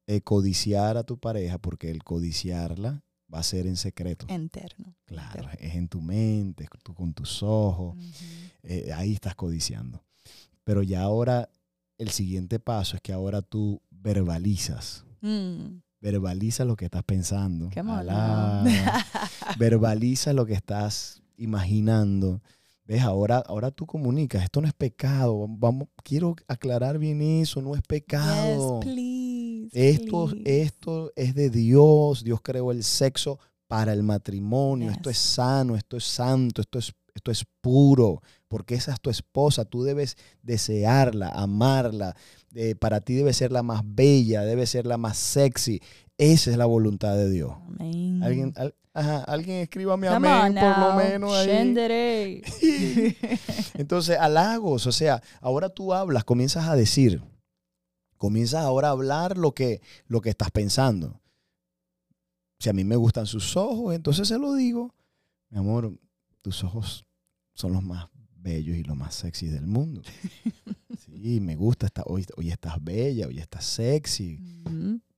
eh, 0.07 0.21
codiciar 0.21 0.95
a 0.97 1.03
tu 1.03 1.17
pareja, 1.17 1.57
porque 1.57 1.89
el 1.91 2.03
codiciarla 2.03 3.03
va 3.33 3.39
a 3.39 3.43
ser 3.43 3.65
en 3.67 3.77
secreto. 3.77 4.25
interno. 4.29 4.93
Claro, 5.05 5.43
interno. 5.43 5.51
es 5.67 5.75
en 5.75 5.87
tu 5.87 6.01
mente, 6.01 6.67
tú 6.83 6.93
con 6.93 7.13
tus 7.13 7.41
ojos, 7.41 7.95
eh, 8.63 8.91
ahí 8.93 9.13
estás 9.13 9.35
codiciando. 9.35 10.03
Pero 10.63 10.83
ya 10.83 11.01
ahora 11.01 11.49
el 11.97 12.09
siguiente 12.09 12.59
paso 12.59 12.95
es 12.95 13.01
que 13.01 13.13
ahora 13.13 13.41
tú 13.41 13.81
verbalizas, 13.91 15.05
Mm, 15.21 15.79
verbaliza 16.01 16.65
lo 16.65 16.75
que 16.75 16.83
estás 16.85 17.03
pensando, 17.03 17.69
qué 17.69 17.79
alaba, 17.79 18.63
verbaliza 19.57 20.33
lo 20.33 20.45
que 20.45 20.53
estás 20.53 21.21
imaginando. 21.37 22.41
¿Ves? 22.85 23.01
Ahora, 23.03 23.37
ahora 23.47 23.71
tú 23.71 23.85
comunicas, 23.85 24.43
esto 24.43 24.59
no 24.59 24.67
es 24.67 24.73
pecado, 24.73 25.45
vamos, 25.47 25.87
quiero 26.03 26.35
aclarar 26.49 26.97
bien 26.99 27.21
eso, 27.21 27.61
no 27.61 27.75
es 27.75 27.81
pecado. 27.81 28.81
Yes, 28.81 28.89
Esto, 29.73 30.27
please. 30.27 30.61
esto 30.63 31.11
es 31.15 31.33
de 31.35 31.49
Dios. 31.49 32.23
Dios 32.23 32.39
creó 32.41 32.71
el 32.71 32.83
sexo 32.83 33.39
para 33.67 33.93
el 33.93 34.03
matrimonio. 34.03 34.91
Esto 34.91 35.09
es 35.09 35.17
sano, 35.17 35.75
esto 35.75 35.97
es 35.97 36.03
santo, 36.03 36.61
esto 36.61 36.79
es, 36.79 36.93
esto 37.15 37.31
es 37.31 37.45
puro. 37.61 38.21
Porque 38.47 38.75
esa 38.75 38.93
es 38.93 39.01
tu 39.01 39.09
esposa. 39.09 39.65
Tú 39.65 39.83
debes 39.83 40.15
desearla, 40.43 41.29
amarla. 41.29 42.15
eh, 42.55 42.75
para 42.75 43.01
ti 43.01 43.15
debe 43.15 43.33
ser 43.33 43.51
la 43.51 43.63
más 43.63 43.81
bella, 43.83 44.41
debe 44.43 44.65
ser 44.67 44.85
la 44.85 44.97
más 44.97 45.17
sexy. 45.17 45.81
Esa 46.19 46.51
es 46.51 46.57
la 46.57 46.65
voluntad 46.67 47.15
de 47.17 47.29
Dios. 47.31 47.53
Amén. 47.67 48.21
Alguien, 48.23 48.53
al- 48.55 48.75
ajá, 48.93 49.23
alguien 49.23 49.57
escríbame 49.57 50.07
Come 50.07 50.27
amén, 50.29 50.63
por 50.63 50.77
lo 50.77 50.93
menos 50.95 51.33
ahí. 51.35 52.43
Entonces, 53.73 54.17
halagos, 54.19 54.85
o 54.87 54.91
sea, 54.91 55.21
ahora 55.41 55.69
tú 55.69 55.93
hablas, 55.93 56.23
comienzas 56.23 56.67
a 56.67 56.75
decir, 56.75 57.21
comienzas 58.17 58.63
ahora 58.63 58.89
a 58.89 58.91
hablar 58.91 59.37
lo 59.37 59.53
que, 59.53 59.81
lo 60.07 60.21
que 60.21 60.29
estás 60.29 60.51
pensando. 60.51 61.19
Si 62.59 62.69
a 62.69 62.73
mí 62.73 62.83
me 62.83 62.95
gustan 62.95 63.25
sus 63.25 63.57
ojos, 63.57 63.93
entonces 63.93 64.27
se 64.27 64.37
lo 64.37 64.53
digo, 64.53 64.93
mi 65.49 65.57
amor, 65.59 65.97
tus 66.41 66.63
ojos 66.63 67.05
son 67.53 67.73
los 67.73 67.83
más 67.83 68.07
bellos 68.37 68.75
y 68.77 68.83
los 68.83 68.95
más 68.97 69.15
sexy 69.15 69.47
del 69.47 69.67
mundo. 69.67 70.01
Sí, 71.05 71.39
me 71.41 71.55
gusta, 71.55 71.85
esta- 71.87 72.03
hoy, 72.05 72.25
hoy 72.37 72.49
estás 72.51 72.81
bella, 72.83 73.27
hoy 73.27 73.39
estás 73.39 73.65
sexy. 73.65 74.39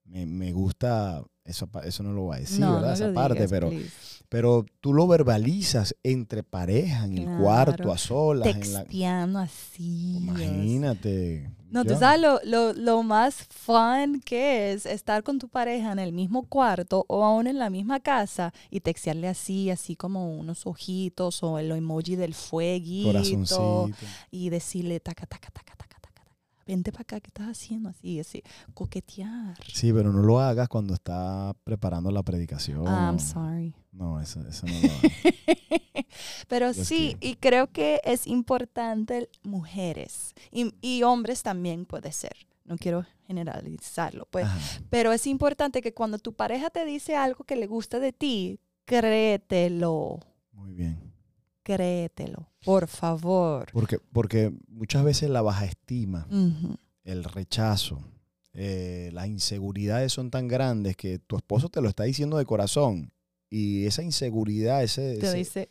Me, 0.05 0.25
me 0.25 0.51
gusta, 0.51 1.23
eso, 1.43 1.69
eso 1.84 2.03
no 2.03 2.12
lo 2.13 2.23
voy 2.23 2.38
a 2.38 2.39
decir, 2.39 2.60
no, 2.62 2.75
¿verdad? 2.75 2.88
no 2.89 2.93
Esa 3.05 3.13
parte, 3.13 3.36
digas, 3.39 3.51
pero, 3.51 3.69
please. 3.69 3.91
pero 4.29 4.65
tú 4.81 4.93
lo 4.93 5.08
verbalizas 5.08 5.95
entre 6.03 6.43
pareja, 6.43 7.05
en 7.05 7.17
el 7.17 7.38
cuarto, 7.38 7.91
a 7.91 7.97
solas, 7.97 8.47
en 8.55 8.73
la, 8.73 8.84
Texteando 8.84 9.39
así. 9.39 10.17
Imagínate. 10.17 11.51
No, 11.75 11.83
tú 11.83 11.89
Yo- 11.89 11.99
sabes 11.99 12.21
lo, 12.21 12.39
lo, 12.45 12.71
lo 12.71 13.03
más 13.03 13.35
fun 13.49 14.21
que 14.23 14.71
es 14.71 14.85
estar 14.85 15.23
con 15.23 15.39
tu 15.39 15.49
pareja 15.49 15.91
en 15.91 15.99
el 15.99 16.13
mismo 16.13 16.43
cuarto 16.47 17.03
o 17.09 17.25
aún 17.25 17.47
en 17.47 17.59
la 17.59 17.69
misma 17.69 17.99
casa 17.99 18.53
y 18.71 18.79
textearle 18.79 19.27
así, 19.27 19.69
así 19.69 19.97
como 19.97 20.38
unos 20.38 20.65
ojitos 20.65 21.43
o 21.43 21.59
el 21.59 21.69
emoji 21.71 22.15
del 22.15 22.33
fueguito 22.33 23.09
Corazoncito. 23.09 24.05
y 24.31 24.49
decirle 24.49 25.01
taca, 25.01 25.25
taca, 25.25 25.51
taca, 25.51 25.75
taca, 25.75 25.99
taca, 25.99 26.11
taca. 26.13 26.31
Vente 26.65 26.93
para 26.93 27.01
acá, 27.01 27.19
¿qué 27.19 27.27
estás 27.27 27.47
haciendo? 27.49 27.89
Así, 27.89 28.21
así, 28.21 28.41
coquetear. 28.73 29.57
Sí, 29.73 29.91
pero 29.91 30.13
no 30.13 30.21
lo 30.21 30.39
hagas 30.39 30.69
cuando 30.69 30.93
está 30.93 31.53
preparando 31.65 32.09
la 32.09 32.23
predicación. 32.23 32.85
I'm 32.88 33.19
sorry. 33.19 33.73
No, 33.95 34.19
eso, 34.19 34.45
eso 34.47 34.65
no 34.67 34.73
lo. 34.73 34.89
Pero 36.49 36.73
sí, 36.73 37.15
y 37.21 37.36
creo 37.36 37.71
que 37.71 38.01
es 38.03 38.27
importante 38.27 39.29
mujeres 39.43 40.34
y, 40.51 40.73
y 40.81 41.03
hombres 41.03 41.43
también 41.43 41.86
puede 41.86 42.12
ser. 42.12 42.36
No 42.65 42.77
quiero 42.77 43.05
generalizarlo, 43.27 44.27
pues. 44.31 44.45
Ajá. 44.45 44.60
Pero 44.89 45.13
es 45.13 45.25
importante 45.27 45.81
que 45.81 45.93
cuando 45.93 46.17
tu 46.19 46.34
pareja 46.34 46.69
te 46.69 46.84
dice 46.84 47.15
algo 47.15 47.43
que 47.45 47.55
le 47.55 47.67
gusta 47.67 47.99
de 47.99 48.12
ti, 48.12 48.60
créetelo, 48.86 50.19
Muy 50.51 50.73
bien. 50.73 51.13
créetelo, 51.63 52.49
por 52.63 52.88
favor. 52.88 53.69
Porque, 53.71 53.99
porque 54.12 54.51
muchas 54.67 55.03
veces 55.03 55.29
la 55.29 55.41
baja 55.41 55.65
estima, 55.65 56.27
el 57.03 57.23
rechazo, 57.23 58.01
eh, 58.53 59.10
las 59.13 59.27
inseguridades 59.27 60.12
son 60.13 60.31
tan 60.31 60.47
grandes 60.47 60.95
que 60.97 61.19
tu 61.19 61.36
esposo 61.38 61.69
te 61.69 61.81
lo 61.81 61.89
está 61.89 62.03
diciendo 62.03 62.38
de 62.38 62.45
corazón. 62.45 63.12
Y 63.57 63.85
esa 63.85 64.03
inseguridad, 64.03 64.83
ese, 64.83 65.17
Te 65.17 65.27
ese, 65.27 65.37
dice, 65.37 65.69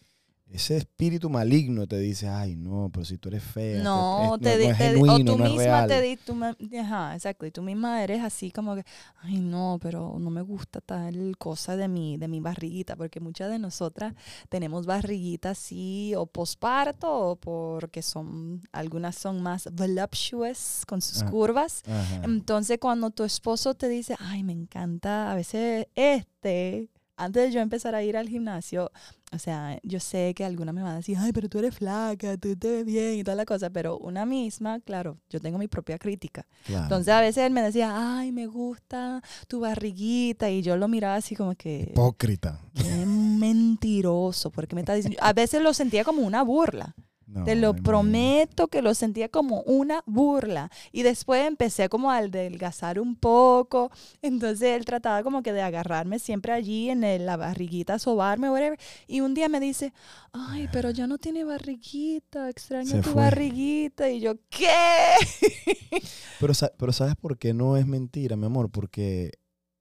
ese 0.50 0.76
espíritu 0.76 1.28
maligno 1.28 1.86
te 1.86 1.98
dice, 1.98 2.28
ay, 2.28 2.54
no, 2.54 2.88
pero 2.92 3.04
si 3.04 3.18
tú 3.18 3.28
eres 3.28 3.42
fea, 3.42 3.82
no, 3.82 4.34
es, 4.36 4.40
te 4.40 4.50
no, 4.52 4.58
di- 4.58 4.64
no 4.66 4.70
es 4.70 4.78
te 4.78 4.94
o 5.10 5.18
tú 5.18 5.36
no 5.38 5.44
misma 5.48 5.86
te 5.86 6.00
di, 6.00 6.16
tú 6.16 6.34
ajá, 6.80 7.14
exacto, 7.14 7.44
y 7.44 7.50
tú 7.50 7.60
misma 7.62 8.02
eres 8.04 8.22
así 8.22 8.50
como 8.52 8.76
que, 8.76 8.84
ay 9.22 9.40
no, 9.40 9.78
pero 9.82 10.16
no 10.20 10.30
me 10.30 10.42
gusta 10.42 10.80
tal 10.80 11.36
cosa 11.38 11.76
de 11.76 11.88
mi, 11.88 12.16
de 12.18 12.28
mi 12.28 12.40
barriguita, 12.40 12.94
porque 12.94 13.18
muchas 13.20 13.50
de 13.50 13.58
nosotras 13.58 14.14
tenemos 14.48 14.86
barriguitas 14.86 15.58
así, 15.58 16.14
o 16.16 16.24
posparto, 16.26 17.10
o 17.30 17.36
porque 17.36 18.00
son, 18.02 18.62
algunas 18.70 19.16
son 19.16 19.42
más 19.42 19.68
voluptuous 19.72 20.84
con 20.86 21.02
sus 21.02 21.22
Ah. 21.22 21.30
curvas, 21.30 21.82
Ajá. 21.86 22.22
Entonces, 22.24 22.78
cuando 22.78 23.10
tu 23.10 23.24
esposo 23.24 23.74
te 23.74 23.88
dice, 23.88 24.14
ay, 24.20 24.42
me 24.44 24.52
encanta, 24.52 25.32
a 25.32 25.34
veces 25.34 25.86
este, 25.96 26.90
antes 27.16 27.44
de 27.44 27.52
yo 27.52 27.60
empezar 27.60 27.94
a 27.94 28.02
ir 28.02 28.16
al 28.16 28.28
gimnasio, 28.28 28.90
o 29.32 29.38
sea, 29.38 29.78
yo 29.82 30.00
sé 30.00 30.32
que 30.34 30.44
alguna 30.44 30.72
me 30.72 30.82
va 30.82 30.92
a 30.92 30.96
decir, 30.96 31.16
ay, 31.18 31.32
pero 31.32 31.48
tú 31.48 31.58
eres 31.58 31.74
flaca, 31.74 32.36
tú 32.36 32.56
te 32.56 32.68
ves 32.68 32.84
bien 32.84 33.14
y 33.14 33.24
toda 33.24 33.36
la 33.36 33.44
cosa, 33.44 33.70
pero 33.70 33.98
una 33.98 34.24
misma, 34.24 34.80
claro, 34.80 35.18
yo 35.28 35.40
tengo 35.40 35.58
mi 35.58 35.68
propia 35.68 35.98
crítica. 35.98 36.46
Claro. 36.64 36.84
Entonces, 36.84 37.12
a 37.12 37.20
veces 37.20 37.44
él 37.44 37.52
me 37.52 37.62
decía, 37.62 38.18
ay, 38.18 38.32
me 38.32 38.46
gusta 38.46 39.22
tu 39.48 39.60
barriguita, 39.60 40.50
y 40.50 40.62
yo 40.62 40.76
lo 40.76 40.88
miraba 40.88 41.16
así 41.16 41.34
como 41.34 41.54
que, 41.54 41.88
Hipócrita. 41.90 42.60
qué 42.74 43.06
mentiroso, 43.06 44.50
porque 44.50 44.74
me 44.74 44.82
está 44.82 44.94
diciendo, 44.94 45.18
a 45.20 45.32
veces 45.32 45.62
lo 45.62 45.74
sentía 45.74 46.04
como 46.04 46.22
una 46.22 46.42
burla. 46.42 46.94
No, 47.26 47.44
Te 47.44 47.56
lo 47.56 47.74
prometo 47.74 48.68
que 48.68 48.82
lo 48.82 48.94
sentía 48.94 49.28
como 49.28 49.62
una 49.62 50.02
burla. 50.06 50.70
Y 50.92 51.02
después 51.02 51.46
empecé 51.46 51.88
como 51.88 52.10
a 52.10 52.18
adelgazar 52.18 53.00
un 53.00 53.16
poco. 53.16 53.90
Entonces 54.22 54.76
él 54.76 54.84
trataba 54.84 55.22
como 55.22 55.42
que 55.42 55.52
de 55.52 55.62
agarrarme 55.62 56.18
siempre 56.18 56.52
allí 56.52 56.90
en 56.90 57.02
el- 57.02 57.24
la 57.26 57.36
barriguita, 57.36 57.98
sobarme, 57.98 58.50
whatever. 58.50 58.78
Y 59.06 59.20
un 59.20 59.32
día 59.34 59.48
me 59.48 59.58
dice, 59.60 59.92
ay, 60.32 60.68
pero 60.72 60.90
ya 60.90 61.06
no 61.06 61.16
tiene 61.18 61.44
barriguita, 61.44 62.48
extraño 62.50 62.90
Se 62.90 63.00
tu 63.00 63.10
fue. 63.10 63.22
barriguita. 63.22 64.10
Y 64.10 64.20
yo, 64.20 64.34
¿qué? 64.50 64.68
Pero, 66.40 66.52
pero 66.76 66.92
¿sabes 66.92 67.14
por 67.16 67.38
qué 67.38 67.54
no 67.54 67.76
es 67.76 67.86
mentira, 67.86 68.36
mi 68.36 68.46
amor? 68.46 68.70
Porque 68.70 69.30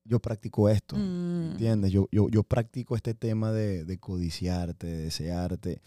yo 0.06 0.20
practico 0.20 0.70
esto. 0.70 0.96
Mm, 0.96 1.52
¿Entiendes? 1.54 1.92
Yo, 1.92 2.08
yo, 2.12 2.30
yo 2.30 2.44
practico 2.44 2.96
este 2.96 3.14
tema 3.14 3.52
de, 3.52 3.84
de 3.86 3.98
codiciarte, 3.98 4.88
de 4.88 4.98
desearte. 5.06 5.82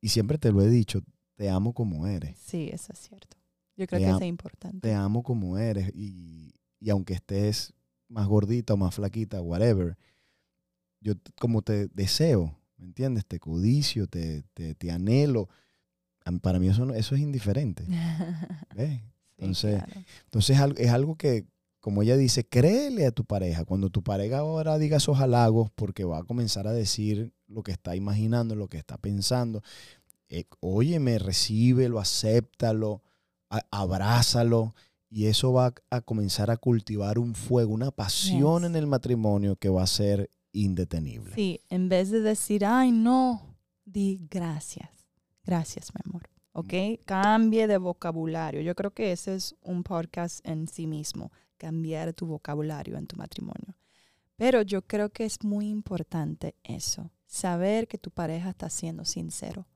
Y 0.00 0.08
siempre 0.08 0.38
te 0.38 0.52
lo 0.52 0.62
he 0.62 0.68
dicho, 0.68 1.00
te 1.34 1.48
amo 1.50 1.72
como 1.74 2.06
eres. 2.06 2.38
sí, 2.38 2.68
eso 2.72 2.92
es 2.92 2.98
cierto. 2.98 3.36
Yo 3.76 3.86
creo 3.86 4.00
Te 4.00 4.04
que 4.06 4.10
eso 4.10 4.20
es 4.20 4.28
importante. 4.28 4.78
Te 4.88 4.94
amo 4.94 5.22
como 5.22 5.58
eres. 5.58 5.90
Y, 5.94 6.54
y 6.80 6.90
aunque 6.90 7.14
estés 7.14 7.74
más 8.08 8.26
gordita 8.26 8.74
o 8.74 8.76
más 8.76 8.94
flaquita, 8.94 9.42
whatever, 9.42 9.98
yo 11.00 11.14
como 11.38 11.62
te 11.62 11.88
deseo, 11.88 12.58
¿me 12.78 12.86
entiendes? 12.86 13.26
Te 13.26 13.38
codicio, 13.38 14.06
te, 14.06 14.42
te, 14.54 14.74
te 14.74 14.90
anhelo. 14.90 15.48
Para 16.42 16.58
mí 16.58 16.68
eso, 16.68 16.84
no- 16.86 16.94
eso 16.94 17.14
es 17.14 17.20
indiferente. 17.20 17.84
¿ves? 18.74 18.98
Sí, 19.00 19.02
Entonces, 19.38 19.82
claro. 19.84 20.00
Entonces 20.24 20.58
es 20.78 20.90
algo 20.90 21.16
que, 21.16 21.46
como 21.80 22.02
ella 22.02 22.16
dice, 22.16 22.44
créele 22.48 23.06
a 23.06 23.12
tu 23.12 23.24
pareja. 23.24 23.64
Cuando 23.64 23.90
tu 23.90 24.02
pareja 24.02 24.38
ahora 24.38 24.78
diga 24.78 24.96
esos 24.96 25.20
halagos, 25.20 25.70
porque 25.74 26.04
va 26.04 26.18
a 26.18 26.24
comenzar 26.24 26.66
a 26.66 26.72
decir 26.72 27.32
lo 27.48 27.62
que 27.62 27.72
está 27.72 27.94
imaginando, 27.96 28.54
lo 28.54 28.68
que 28.68 28.78
está 28.78 28.96
pensando, 28.98 29.62
eh, 30.28 30.44
óyeme, 30.60 31.18
recíbelo, 31.18 31.98
acéptalo, 32.00 33.02
a- 33.50 33.62
abrázalo. 33.70 34.74
Y 35.08 35.26
eso 35.26 35.52
va 35.52 35.72
a 35.90 36.00
comenzar 36.00 36.50
a 36.50 36.56
cultivar 36.56 37.18
un 37.18 37.34
fuego, 37.36 37.72
una 37.72 37.92
pasión 37.92 38.62
Yes. 38.62 38.70
en 38.70 38.76
el 38.76 38.86
matrimonio 38.88 39.54
que 39.56 39.68
va 39.68 39.84
a 39.84 39.86
ser 39.86 40.30
indetenible. 40.52 41.32
Sí, 41.34 41.60
en 41.70 41.88
vez 41.88 42.10
de 42.10 42.20
decir, 42.20 42.64
ay, 42.64 42.90
no, 42.90 43.56
di 43.84 44.20
gracias. 44.28 44.90
Gracias, 45.44 45.92
mi 45.94 46.00
amor. 46.04 46.28
¿Ok? 46.52 46.72
Cambie 47.04 47.66
de 47.68 47.78
vocabulario. 47.78 48.62
Yo 48.62 48.74
creo 48.74 48.90
que 48.90 49.12
ese 49.12 49.36
es 49.36 49.54
un 49.62 49.84
podcast 49.84 50.44
en 50.46 50.66
sí 50.66 50.86
mismo, 50.88 51.30
cambiar 51.56 52.12
tu 52.14 52.26
vocabulario 52.26 52.96
en 52.96 53.06
tu 53.06 53.14
matrimonio. 53.16 53.76
Pero 54.36 54.62
yo 54.62 54.82
creo 54.82 55.10
que 55.10 55.24
es 55.24 55.44
muy 55.44 55.68
importante 55.68 56.56
eso, 56.64 57.10
saber 57.36 57.86
que 57.86 57.98
tu 57.98 58.10
pareja 58.10 58.50
está 58.50 58.68
siendo 58.70 59.04
sincero 59.04 59.66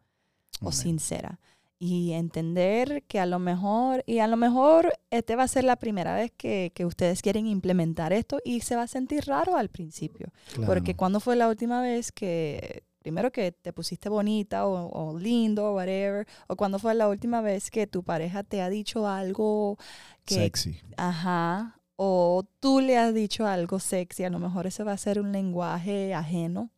o 0.63 0.73
sincera 0.73 1.39
y 1.83 2.13
entender 2.13 3.03
que 3.05 3.19
a 3.19 3.25
lo 3.25 3.39
mejor, 3.39 4.05
y 4.07 4.19
a 4.19 4.27
lo 4.27 4.37
mejor 4.37 4.93
este 5.11 5.35
va 5.35 5.45
a 5.45 5.49
ser 5.49 5.65
la 5.65 5.77
primera 5.77 6.15
vez 6.15 6.31
que, 6.37 6.73
que 6.75 6.85
ustedes 6.85 7.23
quieren 7.23 7.47
implementar 7.47 8.13
esto 8.13 8.39
y 8.45 8.61
se 8.61 8.77
va 8.77 8.83
a 8.83 8.87
sentir 8.87 9.25
raro 9.25 9.57
al 9.57 9.71
principio. 9.71 10.31
Porque 10.67 10.95
cuando 10.95 11.21
fue 11.21 11.37
la 11.37 11.49
última 11.49 11.81
vez 11.81 12.13
que, 12.13 12.85
primero 12.99 13.33
que 13.33 13.53
te 13.53 13.73
pusiste 13.73 14.11
bonita 14.11 14.67
o, 14.67 14.91
o 14.91 15.19
lindo 15.19 15.71
o 15.71 15.75
whatever, 15.77 16.27
o 16.49 16.57
cuando 16.57 16.79
fue 16.79 16.95
la 16.95 17.09
última 17.09 17.41
vez 17.41 17.71
que 17.71 17.87
tu 17.87 18.03
pareja 18.03 18.43
te 18.43 18.61
ha 18.61 18.69
dicho 18.69 19.09
algo 19.09 19.79
que, 20.27 20.35
Sexy. 20.35 20.77
ajá, 20.99 21.81
o 21.97 22.45
tú 22.61 22.81
le 22.81 22.99
has 22.99 23.15
dicho 23.15 23.47
algo 23.47 23.79
sexy, 23.79 24.25
a 24.25 24.31
lo 24.31 24.39
mejor 24.39 24.67
ese 24.67 24.85
va 24.85 24.93
a 24.93 24.99
ser 24.99 25.19
un 25.19 25.33
lenguaje 25.33 26.13
ajeno 26.13 26.71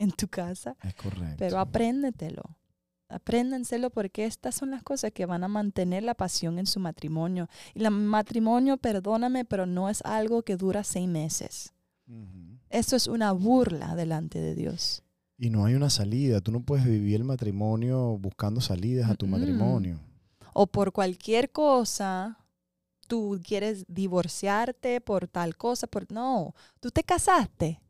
en 0.00 0.10
tu 0.10 0.26
casa, 0.28 0.76
Es 0.82 0.94
correcto. 0.94 1.36
pero 1.38 1.58
apréndetelo. 1.60 2.42
Apréndenselo 3.08 3.90
porque 3.90 4.24
estas 4.24 4.54
son 4.54 4.70
las 4.70 4.82
cosas 4.84 5.10
que 5.12 5.26
van 5.26 5.42
a 5.42 5.48
mantener 5.48 6.04
la 6.04 6.14
pasión 6.14 6.58
en 6.58 6.66
su 6.66 6.78
matrimonio. 6.78 7.48
Y 7.74 7.82
el 7.84 7.90
matrimonio, 7.90 8.76
perdóname, 8.76 9.44
pero 9.44 9.66
no 9.66 9.88
es 9.88 10.00
algo 10.02 10.42
que 10.42 10.56
dura 10.56 10.84
seis 10.84 11.08
meses. 11.08 11.72
Ujú. 12.06 12.58
Eso 12.70 12.94
es 12.94 13.08
una 13.08 13.32
burla 13.32 13.96
delante 13.96 14.40
de 14.40 14.54
Dios. 14.54 15.02
Y 15.36 15.50
no 15.50 15.64
hay 15.64 15.74
una 15.74 15.90
salida. 15.90 16.40
Tú 16.40 16.52
no 16.52 16.60
puedes 16.60 16.84
vivir 16.84 17.16
el 17.16 17.24
matrimonio 17.24 18.16
buscando 18.18 18.60
salidas 18.60 19.10
a 19.10 19.14
tu 19.16 19.26
matrimonio. 19.26 19.98
O 20.52 20.66
por 20.68 20.92
cualquier 20.92 21.50
cosa, 21.50 22.38
tú 23.08 23.40
quieres 23.42 23.84
divorciarte 23.88 25.00
por 25.00 25.26
tal 25.26 25.56
cosa, 25.56 25.88
por 25.88 26.10
no, 26.12 26.54
tú 26.78 26.90
te 26.90 27.02
casaste. 27.02 27.80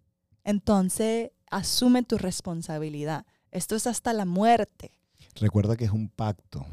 Entonces, 0.44 1.30
asume 1.50 2.02
tu 2.02 2.16
responsabilidad. 2.16 3.26
Esto 3.50 3.76
es 3.76 3.86
hasta 3.86 4.12
la 4.12 4.24
muerte. 4.24 4.92
Recuerda 5.34 5.76
que 5.76 5.84
es 5.84 5.90
un 5.90 6.08
pacto. 6.08 6.64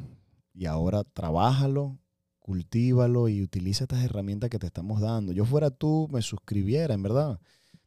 Y 0.53 0.65
ahora 0.65 1.03
trabájalo, 1.03 1.99
cultívalo 2.39 3.27
y 3.27 3.43
utiliza 3.43 3.83
estas 3.83 4.03
herramientas 4.03 4.49
que 4.49 4.59
te 4.59 4.67
estamos 4.67 5.01
dando. 5.01 5.31
Yo 5.33 5.45
fuera 5.45 5.69
tú, 5.69 6.07
me 6.11 6.21
suscribiera, 6.21 6.93
en 6.93 7.03
verdad. 7.03 7.39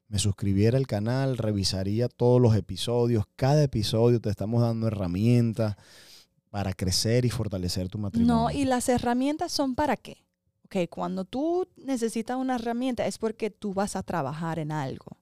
Me 0.09 0.19
suscribiera 0.19 0.77
al 0.77 0.87
canal, 0.87 1.39
revisaría 1.39 2.09
todos 2.09 2.41
los 2.41 2.55
episodios. 2.57 3.25
Cada 3.37 3.63
episodio 3.63 4.21
te 4.21 4.29
estamos 4.29 4.61
dando 4.61 4.89
herramientas 4.89 5.77
para 6.51 6.73
crecer 6.73 7.25
y 7.25 7.31
fortalecer 7.31 7.89
tu 7.89 7.99
matrimonio. 7.99 8.35
No, 8.35 8.51
y 8.51 8.65
las 8.65 8.89
herramientas 8.89 9.53
son 9.53 9.75
para 9.75 9.97
qué. 9.97 10.25
Ok, 10.65 10.89
cuando 10.91 11.25
tú 11.25 11.67
necesitas 11.77 12.37
una 12.37 12.57
herramienta 12.57 13.07
es 13.07 13.19
porque 13.19 13.51
tú 13.51 13.73
vas 13.73 13.97
a 13.97 14.03
trabajar 14.03 14.59
en 14.59 14.73
algo. 14.73 15.20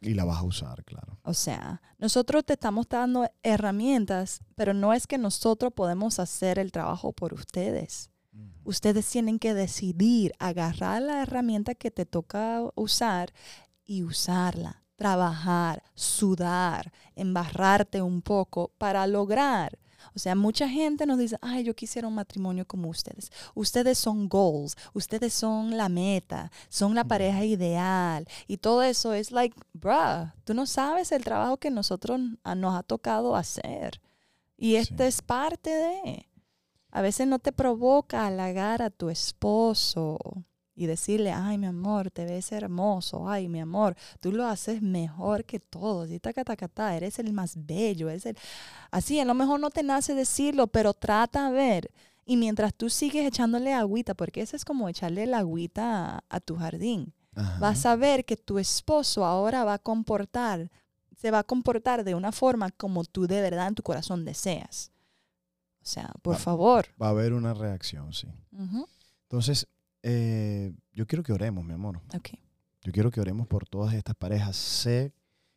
Y 0.00 0.14
la 0.14 0.24
vas 0.24 0.38
a 0.38 0.44
usar, 0.44 0.84
claro. 0.84 1.18
O 1.22 1.34
sea, 1.34 1.82
nosotros 1.98 2.44
te 2.44 2.54
estamos 2.54 2.88
dando 2.88 3.30
herramientas, 3.42 4.40
pero 4.54 4.72
no 4.72 4.94
es 4.94 5.06
que 5.06 5.18
nosotros 5.18 5.72
podemos 5.74 6.18
hacer 6.18 6.58
el 6.58 6.72
trabajo 6.72 7.12
por 7.12 7.34
ustedes. 7.34 8.10
Ustedes 8.64 9.08
tienen 9.10 9.38
que 9.38 9.54
decidir 9.54 10.32
agarrar 10.38 11.02
la 11.02 11.22
herramienta 11.22 11.74
que 11.74 11.90
te 11.90 12.06
toca 12.06 12.62
usar 12.76 13.32
y 13.84 14.02
usarla, 14.02 14.84
trabajar, 14.96 15.82
sudar, 15.94 16.92
embarrarte 17.16 18.00
un 18.02 18.22
poco 18.22 18.72
para 18.78 19.06
lograr. 19.06 19.78
O 20.14 20.18
sea, 20.18 20.34
mucha 20.34 20.68
gente 20.68 21.06
nos 21.06 21.18
dice, 21.18 21.36
ay, 21.42 21.64
yo 21.64 21.74
quisiera 21.74 22.08
un 22.08 22.14
matrimonio 22.14 22.66
como 22.66 22.88
ustedes. 22.88 23.30
Ustedes 23.54 23.98
son 23.98 24.28
goals, 24.28 24.76
ustedes 24.94 25.32
son 25.34 25.76
la 25.76 25.88
meta, 25.88 26.50
son 26.68 26.94
la 26.94 27.04
pareja 27.04 27.44
ideal. 27.44 28.26
Y 28.46 28.56
todo 28.58 28.82
eso 28.82 29.12
es 29.12 29.30
like, 29.32 29.56
bruh, 29.72 30.30
tú 30.44 30.54
no 30.54 30.66
sabes 30.66 31.12
el 31.12 31.24
trabajo 31.24 31.56
que 31.58 31.70
nosotros 31.70 32.20
a- 32.44 32.54
nos 32.54 32.74
ha 32.74 32.82
tocado 32.82 33.36
hacer. 33.36 34.00
Y 34.56 34.82
Sí. 34.84 34.94
es 34.98 35.22
parte 35.22 35.70
de. 35.70 36.26
A 36.92 37.02
veces 37.02 37.26
no 37.26 37.38
te 37.38 37.52
provoca 37.52 38.26
halagar 38.26 38.82
a 38.82 38.90
tu 38.90 39.10
esposo 39.10 40.18
y 40.80 40.86
decirle, 40.86 41.30
ay, 41.30 41.58
mi 41.58 41.66
amor, 41.66 42.10
te 42.10 42.24
ves 42.24 42.52
hermoso, 42.52 43.28
ay, 43.28 43.48
mi 43.48 43.60
amor, 43.60 43.94
tú 44.18 44.32
lo 44.32 44.46
haces 44.46 44.80
mejor 44.80 45.44
que 45.44 45.60
todos, 45.60 46.10
y 46.10 46.18
taca, 46.18 46.42
taca, 46.42 46.68
ta, 46.68 46.96
eres 46.96 47.18
el 47.18 47.34
más 47.34 47.66
bello, 47.66 48.08
eres 48.08 48.24
el... 48.24 48.38
Así, 48.90 49.20
a 49.20 49.26
lo 49.26 49.34
mejor 49.34 49.60
no 49.60 49.68
te 49.68 49.82
nace 49.82 50.14
decirlo, 50.14 50.68
pero 50.68 50.94
trata 50.94 51.46
a 51.46 51.50
ver. 51.50 51.90
Y 52.24 52.38
mientras 52.38 52.72
tú 52.72 52.88
sigues 52.88 53.26
echándole 53.26 53.74
agüita, 53.74 54.14
porque 54.14 54.40
eso 54.40 54.56
es 54.56 54.64
como 54.64 54.88
echarle 54.88 55.26
la 55.26 55.40
agüita 55.40 56.16
a, 56.16 56.24
a 56.30 56.40
tu 56.40 56.56
jardín, 56.56 57.12
Ajá. 57.34 57.58
vas 57.58 57.84
a 57.84 57.94
ver 57.94 58.24
que 58.24 58.38
tu 58.38 58.58
esposo 58.58 59.26
ahora 59.26 59.64
va 59.64 59.74
a 59.74 59.78
comportar, 59.78 60.70
se 61.14 61.30
va 61.30 61.40
a 61.40 61.44
comportar 61.44 62.04
de 62.04 62.14
una 62.14 62.32
forma 62.32 62.70
como 62.70 63.04
tú 63.04 63.26
de 63.26 63.42
verdad 63.42 63.68
en 63.68 63.74
tu 63.74 63.82
corazón 63.82 64.24
deseas. 64.24 64.92
O 65.82 65.86
sea, 65.86 66.10
por 66.22 66.36
favor. 66.36 66.86
Va 67.00 67.08
a 67.08 67.10
haber 67.10 67.34
una 67.34 67.52
reacción, 67.52 68.14
sí. 68.14 68.28
Entonces, 69.24 69.66
eh, 70.02 70.72
yo 70.92 71.06
quiero 71.06 71.22
que 71.22 71.32
oremos, 71.32 71.64
mi 71.64 71.74
amor. 71.74 72.00
Yo 72.82 72.92
quiero 72.92 73.10
que 73.10 73.20
oremos 73.20 73.46
por 73.46 73.68
todas 73.68 73.94
estas 73.94 74.14
parejas. 74.14 74.56
Sé 74.56 75.12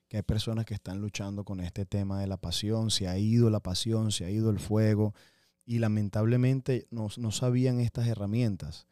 que 0.08 0.18
hay 0.18 0.24
personas 0.24 0.66
que 0.66 0.74
están 0.74 1.00
luchando 1.00 1.44
con 1.44 1.60
este 1.60 1.86
tema 1.86 2.20
de 2.20 2.28
la 2.28 2.38
pasión. 2.38 2.92
Se 2.92 3.08
ha 3.08 3.18
ido 3.18 3.50
la 3.50 3.62
pasión, 3.62 4.12
se 4.12 4.26
ha 4.26 4.30
ido 4.30 4.50
el 4.50 4.60
fuego. 4.60 5.14
Y 5.66 5.80
lamentablemente 5.80 6.88
no, 6.92 7.08
no 7.18 7.32
sabían 7.32 7.80
estas 7.80 8.08
herramientas. 8.08 8.88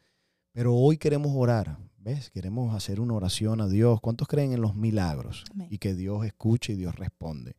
Pero 0.53 0.75
hoy 0.75 0.97
queremos 0.97 1.33
orar. 1.35 1.77
¿Ves? 1.97 2.31
Queremos 2.31 2.73
hacer 2.73 2.99
una 2.99 3.13
oración 3.13 3.61
a 3.61 3.67
Dios. 3.67 4.01
¿Cuántos 4.01 4.27
creen 4.27 4.53
en 4.53 4.61
los 4.61 4.75
milagros? 4.75 5.43
Amén. 5.51 5.67
Y 5.69 5.77
que 5.77 5.93
Dios 5.93 6.25
escuche 6.25 6.73
y 6.73 6.75
Dios 6.75 6.95
responde. 6.95 7.55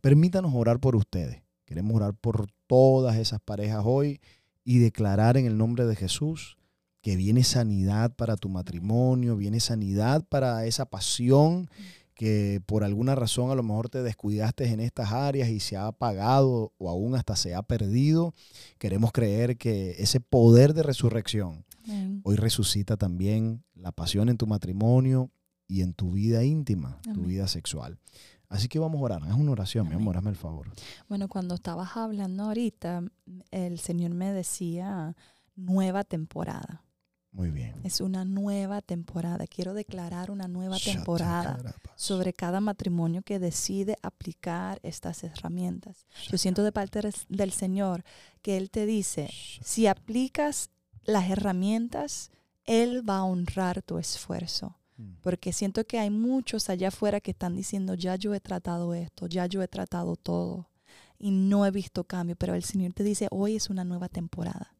Permítanos 0.00 0.52
orar 0.54 0.80
por 0.80 0.96
ustedes. 0.96 1.42
Queremos 1.64 1.96
orar 1.96 2.14
por 2.14 2.46
todas 2.66 3.16
esas 3.16 3.40
parejas 3.40 3.82
hoy 3.84 4.20
y 4.64 4.78
declarar 4.78 5.36
en 5.36 5.46
el 5.46 5.56
nombre 5.56 5.86
de 5.86 5.96
Jesús 5.96 6.58
que 7.06 7.14
viene 7.14 7.44
sanidad 7.44 8.16
para 8.16 8.36
tu 8.36 8.48
matrimonio, 8.48 9.36
viene 9.36 9.60
sanidad 9.60 10.24
para 10.28 10.66
esa 10.66 10.86
pasión 10.86 11.70
que 12.14 12.60
por 12.66 12.82
alguna 12.82 13.14
razón 13.14 13.52
a 13.52 13.54
lo 13.54 13.62
mejor 13.62 13.88
te 13.88 14.02
descuidaste 14.02 14.66
en 14.72 14.80
estas 14.80 15.12
áreas 15.12 15.48
y 15.50 15.60
se 15.60 15.76
ha 15.76 15.86
apagado 15.86 16.72
o 16.78 16.90
aún 16.90 17.14
hasta 17.14 17.36
se 17.36 17.54
ha 17.54 17.62
perdido. 17.62 18.34
Queremos 18.78 19.12
creer 19.12 19.56
que 19.56 19.94
ese 20.00 20.18
poder 20.18 20.74
de 20.74 20.82
resurrección 20.82 21.64
Amén. 21.84 22.22
hoy 22.24 22.34
resucita 22.34 22.96
también 22.96 23.62
la 23.76 23.92
pasión 23.92 24.28
en 24.28 24.36
tu 24.36 24.48
matrimonio 24.48 25.30
y 25.68 25.82
en 25.82 25.94
tu 25.94 26.10
vida 26.10 26.42
íntima, 26.42 27.00
tu 27.14 27.22
vida 27.22 27.46
sexual. 27.46 28.00
Así 28.48 28.66
que 28.66 28.80
vamos 28.80 29.00
a 29.00 29.04
orar. 29.04 29.22
Haz 29.22 29.36
una 29.36 29.52
oración, 29.52 29.88
mi 29.88 29.94
amor, 29.94 30.16
hazme 30.16 30.30
el 30.30 30.36
favor. 30.36 30.72
Bueno, 31.08 31.28
cuando 31.28 31.54
estabas 31.54 31.96
hablando 31.96 32.42
ahorita, 32.42 33.04
el 33.52 33.78
Señor 33.78 34.12
me 34.12 34.32
decía 34.32 35.14
nueva 35.54 36.02
temporada. 36.02 36.82
Muy 37.36 37.50
bien. 37.50 37.74
Es 37.84 38.00
una 38.00 38.24
nueva 38.24 38.80
temporada. 38.80 39.46
Quiero 39.46 39.74
declarar 39.74 40.30
una 40.30 40.48
nueva 40.48 40.78
temporada 40.78 41.58
sobre 41.94 42.32
cada 42.32 42.60
matrimonio 42.60 43.20
que 43.20 43.38
decide 43.38 43.98
aplicar 44.00 44.80
estas 44.82 45.22
herramientas. 45.22 46.06
Yo 46.30 46.38
siento 46.38 46.62
de 46.62 46.72
parte 46.72 47.02
del 47.28 47.52
Señor 47.52 48.04
que 48.40 48.56
Él 48.56 48.70
te 48.70 48.86
dice, 48.86 49.28
si 49.62 49.86
aplicas 49.86 50.70
las 51.04 51.28
herramientas, 51.28 52.30
Él 52.64 53.06
va 53.06 53.18
a 53.18 53.24
honrar 53.24 53.82
tu 53.82 53.98
esfuerzo. 53.98 54.78
Mm. 54.96 55.16
Porque 55.20 55.52
siento 55.52 55.84
que 55.84 55.98
hay 55.98 56.08
muchos 56.08 56.70
allá 56.70 56.88
afuera 56.88 57.20
que 57.20 57.32
están 57.32 57.54
diciendo, 57.54 57.92
ya 57.92 58.16
yo 58.16 58.32
he 58.32 58.40
tratado 58.40 58.94
esto, 58.94 59.26
ya 59.26 59.44
yo 59.44 59.62
he 59.62 59.68
tratado 59.68 60.16
todo 60.16 60.70
y 61.18 61.32
no 61.32 61.66
he 61.66 61.70
visto 61.70 62.04
cambio. 62.04 62.34
Pero 62.34 62.54
el 62.54 62.64
Señor 62.64 62.94
te 62.94 63.04
dice, 63.04 63.28
hoy 63.30 63.56
es 63.56 63.68
una 63.68 63.84
nueva 63.84 64.08
temporada. 64.08 64.75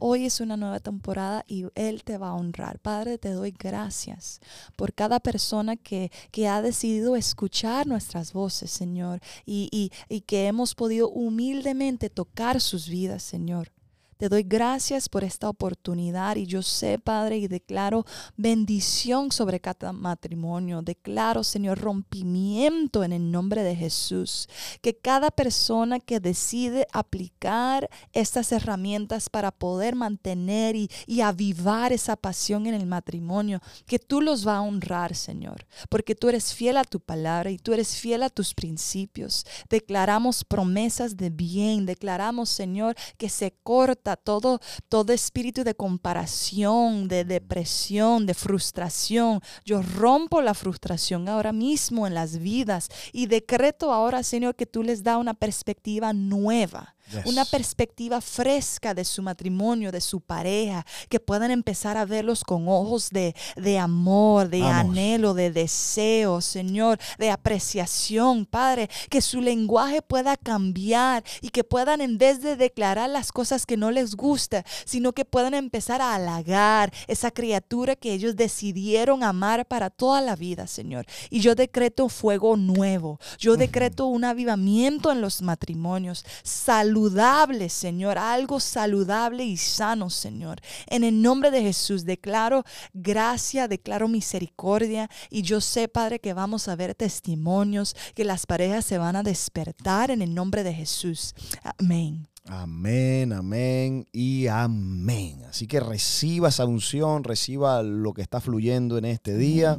Hoy 0.00 0.26
es 0.26 0.40
una 0.40 0.56
nueva 0.56 0.80
temporada 0.80 1.44
y 1.48 1.66
Él 1.74 2.04
te 2.04 2.18
va 2.18 2.28
a 2.28 2.34
honrar. 2.34 2.78
Padre, 2.78 3.18
te 3.18 3.30
doy 3.30 3.52
gracias 3.56 4.40
por 4.76 4.92
cada 4.92 5.20
persona 5.20 5.76
que, 5.76 6.10
que 6.30 6.48
ha 6.48 6.62
decidido 6.62 7.16
escuchar 7.16 7.86
nuestras 7.86 8.32
voces, 8.32 8.70
Señor, 8.70 9.20
y, 9.44 9.68
y, 9.72 9.92
y 10.08 10.20
que 10.22 10.46
hemos 10.46 10.74
podido 10.74 11.08
humildemente 11.08 12.10
tocar 12.10 12.60
sus 12.60 12.88
vidas, 12.88 13.22
Señor. 13.22 13.72
Te 14.18 14.28
doy 14.28 14.42
gracias 14.42 15.08
por 15.08 15.22
esta 15.22 15.48
oportunidad 15.48 16.34
y 16.34 16.44
yo 16.44 16.60
sé, 16.60 16.98
Padre, 16.98 17.38
y 17.38 17.46
declaro 17.46 18.04
bendición 18.36 19.30
sobre 19.30 19.60
cada 19.60 19.92
matrimonio. 19.92 20.82
Declaro, 20.82 21.44
Señor, 21.44 21.78
rompimiento 21.78 23.04
en 23.04 23.12
el 23.12 23.30
nombre 23.30 23.62
de 23.62 23.76
Jesús. 23.76 24.48
Que 24.82 24.96
cada 24.96 25.30
persona 25.30 26.00
que 26.00 26.18
decide 26.18 26.88
aplicar 26.92 27.88
estas 28.12 28.50
herramientas 28.50 29.30
para 29.30 29.52
poder 29.52 29.94
mantener 29.94 30.74
y, 30.74 30.90
y 31.06 31.20
avivar 31.20 31.92
esa 31.92 32.16
pasión 32.16 32.66
en 32.66 32.74
el 32.74 32.86
matrimonio, 32.86 33.60
que 33.86 34.00
tú 34.00 34.20
los 34.20 34.44
va 34.44 34.56
a 34.56 34.62
honrar, 34.62 35.14
Señor, 35.14 35.64
porque 35.88 36.16
tú 36.16 36.28
eres 36.28 36.52
fiel 36.54 36.76
a 36.78 36.82
tu 36.82 36.98
palabra 36.98 37.52
y 37.52 37.58
tú 37.58 37.72
eres 37.72 37.96
fiel 37.96 38.24
a 38.24 38.30
tus 38.30 38.52
principios. 38.52 39.46
Declaramos 39.70 40.42
promesas 40.42 41.16
de 41.16 41.30
bien, 41.30 41.86
declaramos, 41.86 42.48
Señor, 42.48 42.96
que 43.16 43.28
se 43.28 43.52
corta 43.62 44.07
todo, 44.16 44.60
todo 44.88 45.12
espíritu 45.12 45.64
de 45.64 45.74
comparación, 45.74 47.08
de 47.08 47.24
depresión, 47.24 48.26
de 48.26 48.34
frustración. 48.34 49.40
Yo 49.64 49.82
rompo 49.82 50.42
la 50.42 50.54
frustración 50.54 51.28
ahora 51.28 51.52
mismo 51.52 52.06
en 52.06 52.14
las 52.14 52.38
vidas 52.38 52.88
y 53.12 53.26
decreto 53.26 53.92
ahora, 53.92 54.22
Señor, 54.22 54.54
que 54.54 54.66
tú 54.66 54.82
les 54.82 55.02
da 55.02 55.18
una 55.18 55.34
perspectiva 55.34 56.12
nueva 56.12 56.94
una 57.24 57.44
perspectiva 57.44 58.20
fresca 58.20 58.94
de 58.94 59.04
su 59.04 59.22
matrimonio, 59.22 59.92
de 59.92 60.00
su 60.00 60.20
pareja, 60.20 60.84
que 61.08 61.20
puedan 61.20 61.50
empezar 61.50 61.96
a 61.96 62.04
verlos 62.04 62.44
con 62.44 62.68
ojos 62.68 63.10
de, 63.10 63.78
amor, 63.78 64.48
de 64.48 64.62
anhelo, 64.62 65.34
de 65.34 65.50
deseo, 65.50 66.40
Señor, 66.40 66.98
de 67.18 67.30
apreciación, 67.30 68.46
Padre, 68.46 68.88
que 69.10 69.20
su 69.20 69.40
lenguaje 69.40 70.02
pueda 70.02 70.36
cambiar 70.36 71.24
y 71.40 71.50
que 71.50 71.64
puedan 71.64 72.00
en 72.00 72.18
vez 72.18 72.42
de 72.42 72.56
declarar 72.56 73.10
las 73.10 73.32
cosas 73.32 73.66
que 73.66 73.76
no 73.76 73.90
les 73.90 74.14
gusta, 74.14 74.64
sino 74.84 75.12
que 75.12 75.24
puedan 75.24 75.54
empezar 75.54 76.00
a 76.02 76.14
halagar 76.14 76.92
esa 77.06 77.30
criatura 77.30 77.96
que 77.96 78.12
ellos 78.12 78.36
decidieron 78.36 79.22
amar 79.22 79.66
para 79.66 79.90
toda 79.90 80.20
la 80.20 80.36
vida, 80.36 80.66
Señor. 80.66 81.06
Y 81.30 81.40
yo 81.40 81.54
decreto 81.54 82.08
fuego 82.08 82.56
nuevo, 82.56 83.18
yo 83.38 83.56
decreto 83.56 84.06
un 84.06 84.24
avivamiento 84.24 85.12
en 85.12 85.20
los 85.20 85.42
matrimonios, 85.42 86.24
salud 86.42 86.97
saludable, 86.98 87.68
Señor, 87.68 88.18
algo 88.18 88.58
saludable 88.58 89.44
y 89.44 89.56
sano, 89.56 90.10
Señor. 90.10 90.60
En 90.88 91.04
el 91.04 91.22
nombre 91.22 91.52
de 91.52 91.62
Jesús 91.62 92.04
declaro 92.04 92.64
gracia, 92.92 93.68
declaro 93.68 94.08
misericordia 94.08 95.08
y 95.30 95.42
yo 95.42 95.60
sé, 95.60 95.86
Padre, 95.86 96.18
que 96.18 96.34
vamos 96.34 96.66
a 96.66 96.74
ver 96.74 96.96
testimonios, 96.96 97.94
que 98.16 98.24
las 98.24 98.46
parejas 98.46 98.84
se 98.84 98.98
van 98.98 99.14
a 99.14 99.22
despertar 99.22 100.10
en 100.10 100.22
el 100.22 100.34
nombre 100.34 100.64
de 100.64 100.74
Jesús. 100.74 101.34
Amén. 101.78 102.26
Amén, 102.46 103.32
amén 103.32 104.06
y 104.10 104.48
amén. 104.48 105.44
Así 105.48 105.66
que 105.66 105.78
reciba 105.80 106.48
esa 106.48 106.64
unción, 106.64 107.22
reciba 107.22 107.82
lo 107.82 108.12
que 108.12 108.22
está 108.22 108.40
fluyendo 108.40 108.98
en 108.98 109.04
este 109.04 109.36
día 109.36 109.78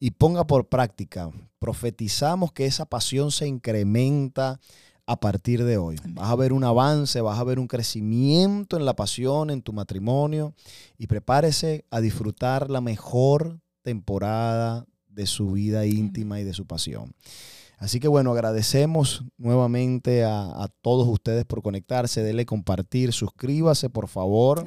y 0.00 0.12
ponga 0.12 0.46
por 0.46 0.68
práctica. 0.68 1.30
Profetizamos 1.58 2.52
que 2.52 2.66
esa 2.66 2.86
pasión 2.86 3.30
se 3.30 3.46
incrementa 3.46 4.58
a 5.06 5.20
partir 5.20 5.64
de 5.64 5.78
hoy. 5.78 5.96
Vas 6.08 6.30
a 6.30 6.36
ver 6.36 6.52
un 6.52 6.64
avance, 6.64 7.20
vas 7.20 7.38
a 7.38 7.44
ver 7.44 7.58
un 7.58 7.68
crecimiento 7.68 8.76
en 8.76 8.84
la 8.84 8.96
pasión, 8.96 9.50
en 9.50 9.62
tu 9.62 9.72
matrimonio 9.72 10.54
y 10.98 11.06
prepárese 11.06 11.84
a 11.90 12.00
disfrutar 12.00 12.70
la 12.70 12.80
mejor 12.80 13.60
temporada 13.82 14.84
de 15.08 15.26
su 15.26 15.52
vida 15.52 15.86
íntima 15.86 16.40
y 16.40 16.44
de 16.44 16.52
su 16.52 16.66
pasión. 16.66 17.14
Así 17.78 18.00
que 18.00 18.08
bueno, 18.08 18.32
agradecemos 18.32 19.22
nuevamente 19.36 20.24
a, 20.24 20.66
todos 20.80 21.06
ustedes 21.08 21.44
por 21.44 21.62
conectarse, 21.62 22.22
denle 22.22 22.46
compartir, 22.46 23.12
suscríbase 23.12 23.90
por 23.90 24.08
favor 24.08 24.66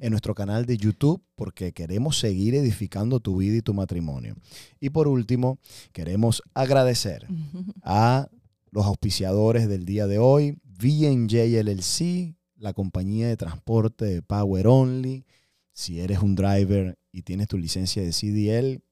en 0.00 0.10
nuestro 0.10 0.34
canal 0.34 0.66
de 0.66 0.76
YouTube 0.76 1.22
porque 1.36 1.72
queremos 1.72 2.18
seguir 2.18 2.54
edificando 2.54 3.18
tu 3.18 3.38
vida 3.38 3.56
y 3.56 3.62
tu 3.62 3.72
matrimonio. 3.72 4.36
Y 4.78 4.90
por 4.90 5.08
último, 5.08 5.58
queremos 5.92 6.42
agradecer 6.52 7.26
a 7.82 8.28
los 8.70 8.86
auspiciadores 8.86 9.68
del 9.68 9.84
día 9.84 10.06
de 10.06 10.18
hoy, 10.18 10.58
VNJ 10.64 11.62
LLC, 11.62 12.36
la 12.56 12.72
compañía 12.72 13.28
de 13.28 13.36
transporte 13.36 14.04
de 14.04 14.22
Power 14.22 14.66
Only. 14.66 15.24
Si 15.72 16.00
eres 16.00 16.20
un 16.20 16.34
driver 16.34 16.98
y 17.12 17.22
tienes 17.22 17.48
tu 17.48 17.58
licencia 17.58 18.02
de 18.02 18.12
CDL, 18.12 18.82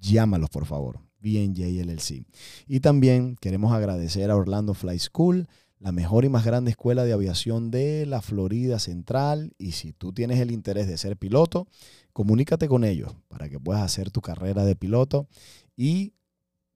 llámalos 0.00 0.50
por 0.50 0.66
favor, 0.66 1.00
VNJ 1.20 1.84
LLC. 1.84 2.24
Y 2.66 2.80
también 2.80 3.36
queremos 3.40 3.72
agradecer 3.72 4.30
a 4.30 4.36
Orlando 4.36 4.74
Fly 4.74 4.98
School, 4.98 5.48
la 5.80 5.92
mejor 5.92 6.24
y 6.24 6.28
más 6.28 6.44
grande 6.44 6.70
escuela 6.70 7.04
de 7.04 7.12
aviación 7.12 7.70
de 7.70 8.04
la 8.06 8.20
Florida 8.20 8.78
Central. 8.78 9.52
Y 9.58 9.72
si 9.72 9.92
tú 9.92 10.12
tienes 10.12 10.40
el 10.40 10.50
interés 10.50 10.86
de 10.86 10.98
ser 10.98 11.16
piloto, 11.16 11.66
comunícate 12.12 12.68
con 12.68 12.84
ellos 12.84 13.14
para 13.28 13.48
que 13.48 13.60
puedas 13.60 13.82
hacer 13.82 14.10
tu 14.10 14.20
carrera 14.20 14.64
de 14.64 14.76
piloto 14.76 15.28
y 15.76 16.14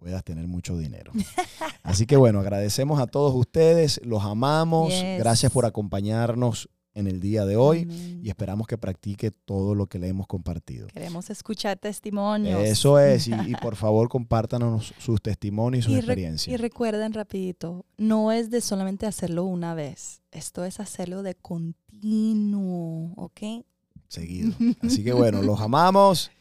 puedas 0.03 0.24
tener 0.24 0.48
mucho 0.48 0.76
dinero. 0.76 1.12
Así 1.84 2.07
que 2.07 2.16
bueno, 2.16 2.40
agradecemos 2.40 3.00
a 3.00 3.07
todos 3.07 3.34
ustedes, 3.34 4.00
los 4.05 4.24
amamos, 4.24 4.92
gracias 5.16 5.53
por 5.53 5.64
acompañarnos 5.64 6.68
en 6.94 7.07
el 7.07 7.20
día 7.20 7.46
de 7.46 7.57
hoy 7.57 7.88
y 8.20 8.28
esperamos 8.28 8.66
que 8.66 8.76
practique 8.76 9.30
todo 9.30 9.76
lo 9.76 9.86
que 9.86 10.00
le 10.00 10.09
hemos 10.09 10.26
compartido. 10.26 10.88
Queremos 10.88 11.30
escuchar 11.30 11.78
testimonios. 11.78 12.62
Eso 12.64 12.98
es, 12.98 13.28
y, 13.28 13.32
por 13.62 13.76
favor 13.76 14.09
compártanos 14.09 14.92
sus 14.98 15.22
testimonios 15.22 15.86
y 15.86 15.88
sus 15.88 15.96
experiencias. 15.98 16.53
y 16.53 16.57
recuerden 16.57 17.12
rapidito, 17.12 17.86
no 17.96 18.32
es 18.32 18.50
de 18.50 18.61
solamente 18.61 19.07
hacerlo 19.07 19.44
una 19.44 19.74
vez, 19.74 20.20
esto 20.32 20.64
es 20.64 20.80
hacerlo 20.80 21.22
de 21.22 21.36
continuo, 21.36 23.14
¿ok? 23.16 23.64
Seguido. 24.09 24.53
Así 24.82 25.05
que 25.05 25.12
bueno, 25.12 25.42
los 25.42 25.61
amamos 25.61 26.32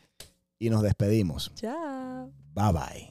y 0.57 0.71
nos 0.71 0.81
despedimos. 0.81 1.51
Chao. 1.55 2.31
Bye 2.55 2.73
bye. 2.73 3.10